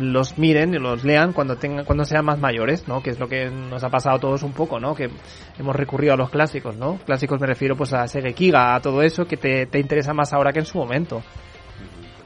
los 0.00 0.38
miren 0.38 0.74
y 0.74 0.78
los 0.78 1.04
lean 1.04 1.32
cuando 1.32 1.56
tengan, 1.56 1.84
cuando 1.84 2.04
sean 2.04 2.24
más 2.24 2.38
mayores, 2.38 2.86
¿no? 2.88 3.02
Que 3.02 3.10
es 3.10 3.18
lo 3.18 3.28
que 3.28 3.50
nos 3.50 3.82
ha 3.84 3.88
pasado 3.90 4.16
a 4.16 4.20
todos 4.20 4.42
un 4.42 4.52
poco, 4.52 4.78
¿no? 4.78 4.94
Que 4.94 5.10
hemos 5.58 5.74
recurrido 5.74 6.14
a 6.14 6.16
los 6.16 6.30
clásicos, 6.30 6.76
¿no? 6.76 6.98
Clásicos 7.04 7.40
me 7.40 7.46
refiero 7.46 7.76
pues 7.76 7.92
a 7.92 8.06
Segekiga, 8.06 8.74
a 8.74 8.80
todo 8.80 9.02
eso 9.02 9.26
que 9.26 9.36
te, 9.36 9.66
te 9.66 9.78
interesa 9.78 10.12
más 10.14 10.32
ahora 10.32 10.52
que 10.52 10.60
en 10.60 10.66
su 10.66 10.78
momento. 10.78 11.22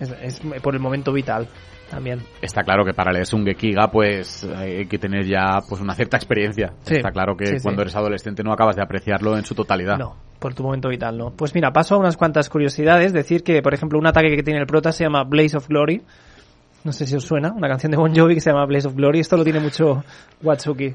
Es, 0.01 0.11
es 0.23 0.41
por 0.63 0.75
el 0.75 0.81
momento 0.81 1.13
vital 1.13 1.49
también. 1.91 2.23
Está 2.41 2.63
claro 2.63 2.85
que 2.85 2.93
para 2.93 3.13
leerse 3.13 3.35
un 3.35 3.45
Gekiga, 3.45 3.91
pues 3.91 4.45
hay 4.45 4.87
que 4.87 4.99
tener 4.99 5.27
ya 5.27 5.61
pues 5.69 5.81
una 5.81 5.95
cierta 5.95 6.17
experiencia. 6.17 6.73
Sí, 6.83 6.97
Está 6.97 7.11
claro 7.11 7.37
que 7.37 7.47
sí, 7.47 7.59
sí. 7.59 7.63
cuando 7.63 7.83
eres 7.83 7.97
adolescente 7.97 8.43
no 8.43 8.53
acabas 8.53 8.77
de 8.77 8.83
apreciarlo 8.83 9.37
en 9.37 9.45
su 9.45 9.55
totalidad. 9.55 9.99
No, 9.99 10.17
por 10.39 10.55
tu 10.55 10.63
momento 10.63 10.89
vital, 10.89 11.17
no. 11.17 11.31
Pues 11.31 11.55
mira, 11.55 11.73
paso 11.73 11.95
a 11.95 11.99
unas 11.99 12.17
cuantas 12.17 12.49
curiosidades. 12.49 13.13
Decir 13.13 13.43
que, 13.43 13.63
por 13.63 13.75
ejemplo, 13.75 13.99
un 13.99 14.07
ataque 14.07 14.37
que 14.37 14.43
tiene 14.43 14.61
el 14.61 14.67
prota 14.67 14.93
se 14.93 15.05
llama 15.05 15.25
Blaze 15.25 15.57
of 15.57 15.69
Glory. 15.69 16.03
No 16.89 16.93
sé 16.93 17.07
si 17.07 17.15
os 17.17 17.23
suena, 17.23 17.53
una 17.53 17.69
canción 17.69 17.91
de 17.93 17.99
Bon 17.99 18.15
Jovi 18.17 18.33
que 18.35 18.41
se 18.41 18.49
llama 18.51 18.65
Blaze 18.65 18.89
of 18.89 18.95
Glory. 18.95 19.21
Esto 19.21 19.37
lo 19.37 19.45
tiene 19.45 19.61
mucho 19.61 20.03
Watsuki, 20.43 20.95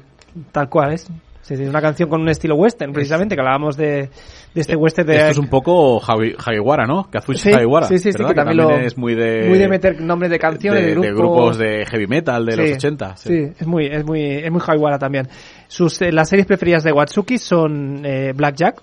tal 0.50 0.68
cual 0.68 0.92
es. 0.94 1.06
Sí, 1.40 1.56
sí, 1.56 1.62
una 1.62 1.80
canción 1.80 2.08
con 2.08 2.20
un 2.20 2.28
estilo 2.30 2.56
western, 2.56 2.92
precisamente, 2.92 3.36
que 3.36 3.40
hablábamos 3.40 3.76
de, 3.76 4.08
de 4.54 4.60
este 4.60 4.74
western 4.74 5.06
de... 5.06 5.16
Esto 5.18 5.30
es 5.30 5.38
un 5.38 5.46
poco 5.46 6.00
Hagiwara, 6.02 6.84
¿no? 6.84 7.08
Kazuchi 7.08 7.38
Sí, 7.38 7.50
sí, 7.86 7.98
sí, 7.98 8.12
sí, 8.12 8.24
que 8.24 8.34
también 8.34 8.56
lo- 8.56 8.70
es 8.76 8.98
muy 8.98 9.14
de... 9.14 9.46
muy 9.48 9.58
de 9.58 9.68
meter 9.68 10.00
nombres 10.00 10.32
de 10.32 10.38
canciones, 10.40 10.82
de, 10.82 10.94
de- 10.96 11.00
de 11.00 11.12
grupos, 11.14 11.56
de 11.58 11.86
heavy 11.86 12.08
metal 12.08 12.44
de 12.44 12.56
los 12.56 12.66
Sí, 12.66 12.72
80. 12.72 13.16
Sí, 13.18 13.52
es 13.60 13.66
muy, 13.68 13.86
es 13.86 14.04
muy, 14.04 14.20
es 14.24 14.50
muy 14.50 14.60
Haiwara 14.66 14.98
también. 14.98 15.28
Sus, 15.68 16.02
eh, 16.02 16.10
las 16.10 16.28
series 16.28 16.46
preferidas 16.46 16.82
de 16.82 16.90
Watsuki 16.92 17.38
son 17.38 18.04
eh, 18.04 18.32
Blackjack. 18.34 18.82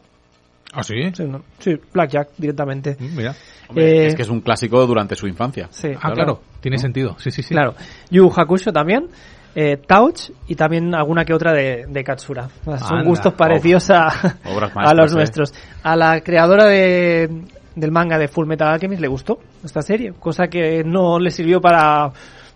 ¿Ah, 0.73 0.83
sí? 0.83 0.95
Sí, 1.13 1.23
no, 1.25 1.41
sí, 1.59 1.75
Blackjack 1.93 2.29
directamente. 2.37 2.95
Mira. 2.99 3.35
Hombre, 3.67 4.03
Eh, 4.03 4.07
es 4.07 4.15
que 4.15 4.21
es 4.21 4.29
un 4.29 4.41
clásico 4.41 4.85
durante 4.87 5.15
su 5.15 5.27
infancia. 5.27 5.67
Sí, 5.71 5.89
Ah, 6.01 6.11
claro, 6.13 6.41
tiene 6.61 6.77
sentido. 6.77 7.15
Sí, 7.19 7.29
sí, 7.31 7.43
sí. 7.43 7.53
Claro. 7.53 7.75
Yu 8.09 8.31
Hakusho 8.35 8.71
también. 8.71 9.07
Eh, 9.53 9.75
Touch 9.85 10.29
y 10.47 10.55
también 10.55 10.95
alguna 10.95 11.25
que 11.25 11.33
otra 11.33 11.51
de, 11.51 11.85
de 11.89 12.03
Katsura. 12.05 12.47
Son 12.63 12.73
Anda. 12.99 13.03
gustos 13.03 13.33
parecidos 13.33 13.89
a, 13.89 14.07
a 14.07 14.93
los 14.93 15.11
¿eh? 15.11 15.15
nuestros. 15.15 15.53
A 15.83 15.97
la 15.97 16.21
creadora 16.21 16.65
de, 16.67 17.29
del 17.75 17.91
manga 17.91 18.17
de 18.17 18.29
Full 18.29 18.47
Metal 18.47 18.69
Alchemist 18.69 19.01
le 19.01 19.09
gustó 19.09 19.39
esta 19.65 19.81
serie, 19.81 20.13
cosa 20.17 20.47
que 20.47 20.83
no 20.85 21.19
le 21.19 21.31
sirvió 21.31 21.59
para, 21.59 22.11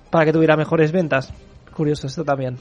para 0.10 0.24
que 0.24 0.32
tuviera 0.32 0.56
mejores 0.56 0.94
ventas. 0.94 1.34
Curioso 1.76 2.08
esto 2.08 2.24
también. 2.24 2.56